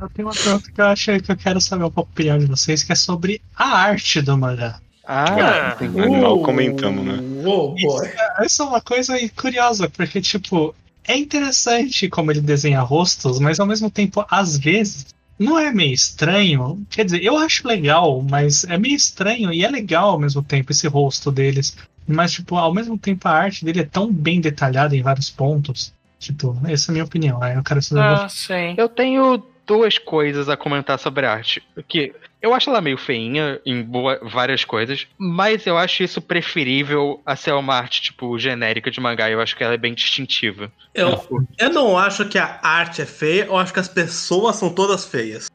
Eu 0.01 0.09
tenho 0.09 0.27
uma 0.27 0.33
pergunta 0.35 0.71
que 0.71 0.81
eu 0.81 0.85
acho 0.85 1.19
que 1.19 1.31
eu 1.31 1.37
quero 1.37 1.61
saber 1.61 1.83
um 1.83 1.91
pouco 1.91 2.09
opinião 2.11 2.37
de 2.39 2.45
vocês, 2.47 2.81
que 2.83 2.91
é 2.91 2.95
sobre 2.95 3.41
a 3.55 3.67
arte 3.77 4.21
do 4.21 4.35
mangá. 4.37 4.79
Ah, 5.07 5.73
Ah. 5.73 5.75
sim. 5.77 5.87
Mal 5.89 6.41
comentamos, 6.41 7.05
né? 7.05 7.19
Oh, 7.47 7.75
boy. 7.79 8.09
Isso 8.43 8.63
é 8.63 8.65
uma 8.65 8.81
coisa 8.81 9.15
curiosa, 9.35 9.87
porque, 9.87 10.19
tipo, 10.19 10.73
é 11.07 11.15
interessante 11.15 12.09
como 12.09 12.31
ele 12.31 12.41
desenha 12.41 12.81
rostos, 12.81 13.39
mas 13.39 13.59
ao 13.59 13.67
mesmo 13.67 13.91
tempo, 13.91 14.25
às 14.27 14.57
vezes, 14.57 15.05
não 15.37 15.59
é 15.59 15.71
meio 15.71 15.93
estranho. 15.93 16.83
Quer 16.89 17.05
dizer, 17.05 17.23
eu 17.23 17.37
acho 17.37 17.67
legal, 17.67 18.25
mas 18.27 18.63
é 18.63 18.77
meio 18.79 18.95
estranho 18.95 19.53
e 19.53 19.63
é 19.63 19.69
legal 19.69 20.09
ao 20.09 20.19
mesmo 20.19 20.41
tempo 20.41 20.71
esse 20.71 20.87
rosto 20.87 21.31
deles. 21.31 21.77
Mas, 22.07 22.33
tipo, 22.33 22.55
ao 22.55 22.73
mesmo 22.73 22.97
tempo 22.97 23.27
a 23.27 23.31
arte 23.31 23.65
dele 23.65 23.81
é 23.81 23.85
tão 23.85 24.11
bem 24.11 24.39
detalhada 24.39 24.95
em 24.95 25.01
vários 25.01 25.29
pontos. 25.29 25.93
Tipo, 26.19 26.59
essa 26.67 26.89
é 26.89 26.91
a 26.91 26.93
minha 26.93 27.03
opinião. 27.05 27.41
Aí 27.41 27.55
eu 27.55 27.63
quero 27.63 27.81
saber. 27.81 28.01
Ah, 28.01 28.29
sim. 28.29 28.73
Eu 28.77 28.87
tenho 28.89 29.43
duas 29.65 29.97
coisas 29.97 30.47
a 30.49 30.55
comentar 30.55 30.97
sobre 30.99 31.25
a 31.25 31.33
arte. 31.33 31.61
Que 31.87 32.13
eu 32.41 32.53
acho 32.53 32.69
ela 32.69 32.81
meio 32.81 32.97
feinha 32.97 33.59
em 33.65 33.81
boa- 33.81 34.19
várias 34.21 34.63
coisas, 34.63 35.07
mas 35.17 35.65
eu 35.65 35.77
acho 35.77 36.03
isso 36.03 36.21
preferível 36.21 37.19
a 37.25 37.35
ser 37.35 37.51
uma 37.53 37.73
arte, 37.75 38.01
tipo, 38.01 38.37
genérica 38.37 38.91
de 38.91 38.99
mangá. 38.99 39.29
Eu 39.29 39.41
acho 39.41 39.55
que 39.55 39.63
ela 39.63 39.73
é 39.73 39.77
bem 39.77 39.93
distintiva. 39.93 40.71
Eu, 40.93 41.45
eu 41.57 41.69
não 41.71 41.97
acho 41.97 42.25
que 42.25 42.37
a 42.37 42.59
arte 42.61 43.01
é 43.01 43.05
feia, 43.05 43.45
eu 43.45 43.57
acho 43.57 43.73
que 43.73 43.79
as 43.79 43.87
pessoas 43.87 44.55
são 44.57 44.69
todas 44.69 45.05
feias. 45.05 45.47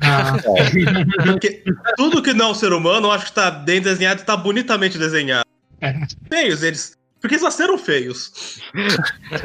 Ah, 0.00 0.36
Porque 1.24 1.62
tudo 1.96 2.22
que 2.22 2.32
não 2.34 2.46
é 2.46 2.50
um 2.50 2.54
ser 2.54 2.72
humano, 2.72 3.06
eu 3.08 3.12
acho 3.12 3.26
que 3.26 3.32
tá 3.32 3.50
bem 3.50 3.80
desenhado 3.80 4.22
e 4.22 4.24
tá 4.24 4.36
bonitamente 4.36 4.98
desenhado. 4.98 5.44
É. 5.80 5.94
Feios 6.30 6.62
eles. 6.62 6.96
Porque 7.20 7.34
eles 7.34 7.42
nasceram 7.42 7.76
feios. 7.76 8.60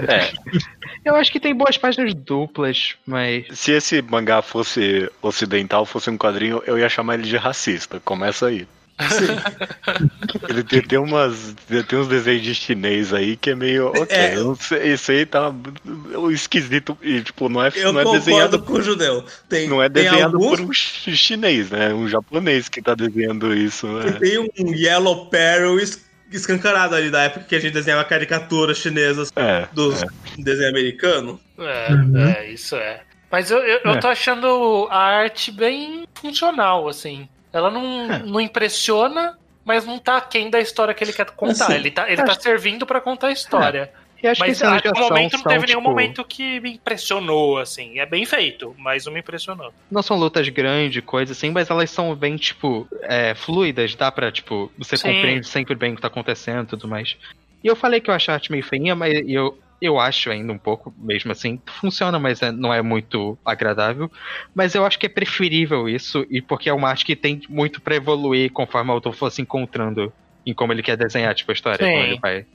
É, 0.07 0.31
Eu 1.03 1.15
acho 1.15 1.31
que 1.31 1.39
tem 1.39 1.55
boas 1.55 1.75
páginas 1.75 2.13
duplas, 2.13 2.93
mas. 3.03 3.45
se 3.51 3.71
esse 3.71 3.99
mangá 3.99 4.43
fosse 4.43 5.09
ocidental, 5.23 5.83
fosse 5.83 6.07
um 6.11 6.17
quadrinho, 6.17 6.61
eu 6.67 6.77
ia 6.77 6.87
chamar 6.87 7.15
ele 7.15 7.23
de 7.23 7.35
racista. 7.35 7.99
Começa 8.05 8.45
aí. 8.45 8.67
Ele 10.49 10.63
tem, 10.63 10.81
tem 10.81 10.99
umas. 10.99 11.55
Tem 11.87 11.97
uns 11.97 12.07
desenhos 12.07 12.43
de 12.43 12.53
chinês 12.53 13.11
aí 13.11 13.35
que 13.35 13.49
é 13.49 13.55
meio. 13.55 13.87
Ok, 13.87 14.05
É. 14.15 14.35
sei, 14.59 14.91
esse 14.93 15.11
aí 15.11 15.25
tá 15.25 15.51
esquisito. 16.31 16.95
E, 17.01 17.21
tipo, 17.21 17.49
não 17.49 17.63
é, 17.63 17.71
Eu 17.73 17.91
não 17.91 18.01
é 18.01 18.03
concordo 18.03 18.25
desenhado. 18.25 18.61
com 18.61 18.73
o 18.73 18.81
judeu. 18.83 19.25
Tem, 19.49 19.67
Não 19.67 19.81
é 19.81 19.89
tem 19.89 20.03
desenhado 20.03 20.37
alguns, 20.37 20.59
por 20.59 20.69
um 20.69 20.73
chi- 20.73 21.15
chinês, 21.17 21.71
né? 21.71 21.91
Um 21.93 22.07
japonês 22.07 22.69
que 22.69 22.81
tá 22.83 22.93
desenhando 22.93 23.51
isso. 23.55 23.87
Né? 23.87 24.11
tem 24.19 24.37
um 24.37 24.47
Yellow 24.75 25.25
Peril 25.27 25.79
escancarado 26.35 26.95
ali 26.95 27.09
da 27.09 27.23
época 27.23 27.45
que 27.45 27.55
a 27.55 27.59
gente 27.59 27.73
desenhava 27.73 28.03
caricaturas 28.03 28.77
chinesas 28.77 29.31
É. 29.35 29.67
dos 29.73 30.03
desenho 30.37 30.69
americano. 30.69 31.39
É, 31.57 31.91
Uhum. 31.93 32.27
é, 32.27 32.49
isso 32.49 32.75
é. 32.75 33.01
Mas 33.31 33.49
eu, 33.49 33.57
eu, 33.59 33.79
eu 33.83 33.91
É. 33.93 33.97
tô 33.99 34.07
achando 34.07 34.87
a 34.91 34.97
arte 34.99 35.51
bem 35.51 36.05
funcional, 36.13 36.87
assim. 36.87 37.27
Ela 37.51 37.69
não, 37.71 38.11
É. 38.13 38.19
não 38.19 38.39
impressiona, 38.41 39.37
mas 39.65 39.85
não 39.85 39.97
tá 39.99 40.17
aquém 40.17 40.49
da 40.49 40.59
história 40.59 40.93
que 40.93 41.03
ele 41.03 41.13
quer 41.13 41.25
contar. 41.31 41.65
Assim, 41.65 41.73
ele 41.75 41.91
tá, 41.91 42.09
ele 42.11 42.23
tá 42.23 42.35
servindo 42.39 42.85
pra 42.85 42.99
contar 43.01 43.27
a 43.27 43.31
história. 43.31 43.91
E 44.23 44.27
acho 44.27 44.41
que 44.41 44.47
Mas 44.47 44.57
cenas 44.57 44.73
acho 44.75 44.83
que 44.83 44.89
no 44.89 45.09
momento 45.09 45.33
não 45.33 45.43
teve 45.43 45.65
nenhum 45.67 45.79
tipo, 45.79 45.89
momento 45.89 46.23
que 46.23 46.59
me 46.61 46.71
impressionou, 46.75 47.57
assim. 47.57 47.99
É 47.99 48.05
bem 48.05 48.25
feito, 48.25 48.73
mas 48.79 49.05
não 49.05 49.11
me 49.11 49.19
impressionou. 49.19 49.73
Não 49.91 50.01
são 50.01 50.17
lutas 50.17 50.47
grandes, 50.47 51.03
coisas 51.03 51.35
assim, 51.37 51.51
mas 51.51 51.69
elas 51.69 51.89
são 51.89 52.15
bem, 52.15 52.37
tipo, 52.37 52.87
é, 53.01 53.35
fluidas, 53.35 53.93
dá 53.95 54.09
pra, 54.09 54.31
tipo, 54.31 54.71
você 54.77 54.95
Sim. 54.95 55.11
compreende 55.11 55.45
sempre 55.45 55.75
bem 55.75 55.91
o 55.91 55.95
que 55.97 56.01
tá 56.01 56.07
acontecendo 56.07 56.63
e 56.63 56.67
tudo 56.67 56.87
mais. 56.87 57.17
E 57.61 57.67
eu 57.67 57.75
falei 57.75 57.99
que 57.99 58.09
eu 58.09 58.13
acho 58.13 58.31
a 58.31 58.35
arte 58.35 58.49
meio 58.49 58.63
feinha, 58.63 58.95
mas 58.95 59.13
eu, 59.27 59.59
eu 59.81 59.99
acho 59.99 60.29
ainda 60.31 60.53
um 60.53 60.57
pouco, 60.57 60.93
mesmo 60.97 61.33
assim, 61.33 61.59
funciona, 61.81 62.17
mas 62.17 62.41
é- 62.41 62.51
não 62.51 62.73
é 62.73 62.81
muito 62.81 63.37
agradável. 63.43 64.09
Mas 64.55 64.73
eu 64.73 64.85
acho 64.85 64.97
que 64.97 65.05
é 65.05 65.09
preferível 65.09 65.89
isso, 65.89 66.25
e 66.29 66.41
porque 66.41 66.69
é 66.69 66.73
uma 66.73 66.87
arte 66.87 67.03
que 67.03 67.15
tem 67.15 67.41
muito 67.49 67.81
pra 67.81 67.95
evoluir 67.95 68.53
conforme 68.53 68.89
o 68.89 68.93
autor 68.93 69.13
for 69.13 69.29
se 69.29 69.41
encontrando 69.41 70.13
em 70.45 70.53
como 70.53 70.71
ele 70.71 70.81
quer 70.81 70.95
desenhar, 70.95 71.35
tipo, 71.35 71.51
a 71.51 71.53
história. 71.53 71.85
Sim. 71.85 71.91
como 71.91 72.03
ele 72.05 72.19
vai. 72.21 72.45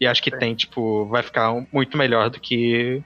E 0.00 0.06
acho 0.06 0.22
que 0.22 0.30
tem, 0.30 0.54
tipo, 0.54 1.06
vai 1.06 1.22
ficar 1.22 1.52
muito 1.72 1.96
melhor 1.96 2.30
do 2.30 2.40
que. 2.40 3.02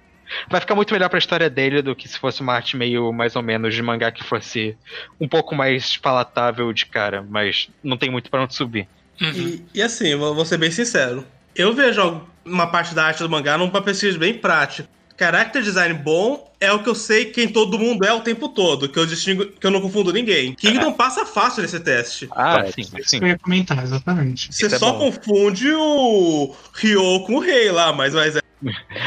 Vai 0.48 0.60
ficar 0.60 0.74
muito 0.74 0.92
melhor 0.92 1.08
pra 1.08 1.18
história 1.18 1.50
dele 1.50 1.82
do 1.82 1.94
que 1.94 2.08
se 2.08 2.18
fosse 2.18 2.40
uma 2.40 2.54
arte 2.54 2.76
meio 2.76 3.12
mais 3.12 3.34
ou 3.34 3.42
menos 3.42 3.74
de 3.74 3.82
mangá 3.82 4.12
que 4.12 4.22
fosse 4.22 4.76
um 5.20 5.26
pouco 5.26 5.54
mais 5.54 5.96
palatável 5.96 6.72
de 6.72 6.86
cara, 6.86 7.26
mas 7.28 7.68
não 7.82 7.96
tem 7.96 8.10
muito 8.10 8.30
pra 8.30 8.42
onde 8.42 8.54
subir. 8.54 8.86
E, 9.20 9.64
e 9.74 9.82
assim, 9.82 10.14
vou, 10.14 10.34
vou 10.34 10.44
ser 10.44 10.56
bem 10.56 10.70
sincero. 10.70 11.26
Eu 11.54 11.74
vejo 11.74 12.24
uma 12.44 12.68
parte 12.68 12.94
da 12.94 13.06
arte 13.06 13.22
do 13.22 13.28
mangá 13.28 13.58
numa 13.58 13.82
pesquisa 13.82 14.18
bem 14.18 14.34
prática. 14.34 14.88
Character 15.20 15.60
design 15.60 15.92
bom 15.92 16.50
é 16.58 16.72
o 16.72 16.82
que 16.82 16.88
eu 16.88 16.94
sei 16.94 17.26
quem 17.26 17.46
todo 17.46 17.78
mundo 17.78 18.06
é 18.06 18.12
o 18.12 18.22
tempo 18.22 18.48
todo, 18.48 18.88
que 18.88 18.98
eu 18.98 19.04
distingo, 19.04 19.44
que 19.44 19.66
eu 19.66 19.70
não 19.70 19.82
confundo 19.82 20.10
ninguém. 20.14 20.54
Kingdom 20.54 20.94
passa 20.94 21.26
fácil 21.26 21.60
nesse 21.60 21.78
teste. 21.78 22.26
Ah, 22.32 22.60
É, 22.64 22.72
sim, 22.72 22.84
sim. 23.04 23.18
eu 23.20 23.28
ia 23.28 23.38
comentar, 23.38 23.82
exatamente. 23.82 24.50
Você 24.50 24.64
Isso 24.66 24.76
é 24.76 24.78
só 24.78 24.92
bom. 24.92 25.10
confunde 25.10 25.70
o 25.70 26.54
Ryo 26.72 27.20
com 27.26 27.34
o 27.34 27.38
rei 27.38 27.70
lá, 27.70 27.92
mas, 27.92 28.14
mas 28.14 28.36
é. 28.36 28.40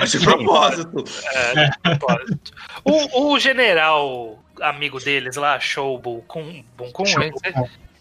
Acho 0.01 0.20
de 0.22 0.24
propósito. 0.26 1.03
É, 1.34 1.66
de 1.70 1.80
propósito. 1.82 2.51
o, 2.86 3.32
o 3.34 3.39
general 3.39 4.39
amigo 4.61 4.99
deles 4.99 5.36
lá, 5.36 5.59
Showbo 5.59 6.24
com 6.28 6.64
Bunkun, 6.78 7.05
Show. 7.07 7.24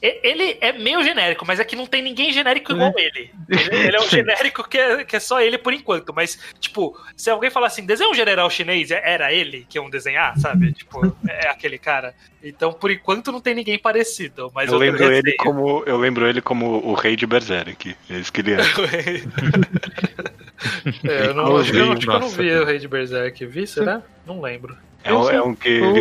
Ele 0.03 0.57
é 0.61 0.73
meio 0.73 1.03
genérico, 1.03 1.47
mas 1.47 1.61
é 1.61 1.65
que 1.65 1.77
não 1.77 1.87
tem 1.87 2.03
ninguém 2.03 2.33
genérico 2.33 2.73
igual 2.73 2.93
ele. 2.97 3.31
ele. 3.49 3.77
ele 3.87 3.97
é 3.97 4.01
um 4.01 4.09
genérico 4.11 4.69
que 4.69 4.77
é, 4.77 5.05
que 5.05 5.15
é 5.15 5.21
só 5.21 5.41
ele 5.41 5.57
por 5.57 5.73
enquanto, 5.73 6.13
mas, 6.13 6.39
tipo, 6.59 6.99
se 7.17 7.31
alguém 7.31 7.51
falar 7.51 7.69
assim, 7.69 7.87
desenha 7.87 8.11
um 8.11 8.15
general 8.15 8.51
chinês, 8.51 8.91
é- 8.91 9.01
era 9.05 9.33
ele 9.33 9.65
que 9.69 9.79
iam 9.79 9.89
desenhar, 9.89 10.37
sabe? 10.39 10.73
Tipo, 10.73 11.17
é 11.29 11.49
aquele 11.49 11.79
cara. 11.79 12.15
Então, 12.43 12.73
por 12.73 12.91
enquanto, 12.91 13.31
não 13.31 13.41
tem 13.41 13.55
ninguém 13.55 13.79
parecido, 13.79 14.51
mas 14.53 14.71
Eu 14.73 14.79
lembro 14.79 15.13
ele 15.13 15.35
como. 15.37 15.85
Eu 15.87 15.97
lembro 15.97 16.27
ele 16.27 16.41
como 16.41 16.85
o 16.85 16.95
rei 16.95 17.15
de 17.15 17.25
Berserk. 17.25 17.95
É 18.11 18.19
isso 18.19 18.33
que 18.33 18.41
ele 18.41 18.55
é. 18.55 18.57
É, 21.05 21.27
eu, 21.27 21.35
não, 21.35 21.59
eu, 21.59 21.65
eu 21.65 22.21
não 22.21 22.29
vi 22.29 22.53
o 22.53 22.65
Rei 22.65 22.79
de 22.79 22.87
Berserk. 22.87 23.45
Vi, 23.47 23.67
será? 23.67 24.01
Não 24.25 24.41
lembro. 24.41 24.77
É 25.05 25.13
um, 25.13 25.31
é 25.31 25.43
um 25.43 25.55
que 25.55 25.81
O- 25.81 25.97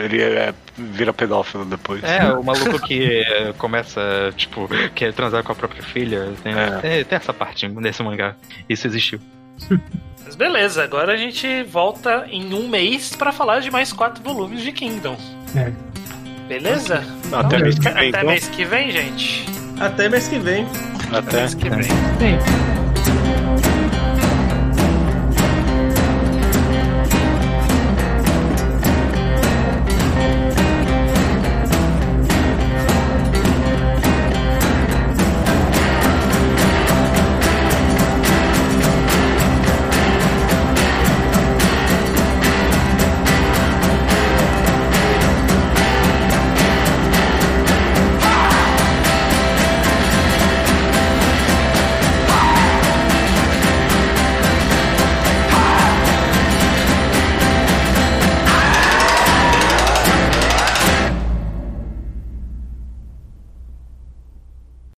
ele, 0.00 0.20
ele 0.20 0.36
é- 0.38 0.54
vira 0.76 1.12
pedófilo 1.12 1.64
depois. 1.64 2.02
É, 2.04 2.32
o 2.32 2.42
maluco 2.44 2.78
que 2.86 3.20
eh, 3.26 3.54
começa, 3.56 4.32
tipo, 4.36 4.68
quer 4.94 5.12
transar 5.12 5.42
com 5.42 5.52
a 5.52 5.54
própria 5.54 5.82
filha. 5.82 6.32
Tem, 6.42 6.52
É. 6.52 6.70
tem- 6.80 7.04
tem 7.04 7.16
essa 7.16 7.32
parte 7.32 7.66
nesse 7.68 8.02
mangá. 8.02 8.34
Isso 8.68 8.86
existiu. 8.86 9.18
Mas 10.24 10.34
beleza, 10.36 10.82
agora 10.82 11.12
a 11.12 11.16
gente 11.16 11.62
volta 11.64 12.26
em 12.30 12.52
um 12.54 12.68
mês 12.68 13.14
pra 13.14 13.30
falar 13.32 13.60
de 13.60 13.70
mais 13.70 13.92
quatro 13.92 14.22
volumes 14.22 14.62
de 14.62 14.72
Kingdom. 14.72 15.16
É. 15.54 15.70
Beleza? 16.48 17.02
Até 17.32 17.58
mês 17.58 17.78
que 17.78 17.84
vem, 17.88 17.92
Até 17.92 18.08
então. 18.08 18.24
mês 18.30 18.48
que 18.48 18.64
vem, 18.64 18.90
gente. 18.90 19.44
Até 19.80 20.08
mês 20.08 20.28
que 20.28 20.38
vem. 20.38 20.66
Até. 21.12 21.40
Mês 21.40 21.54
que 21.54 21.68
vem. 21.70 21.88
Bem, 22.18 22.38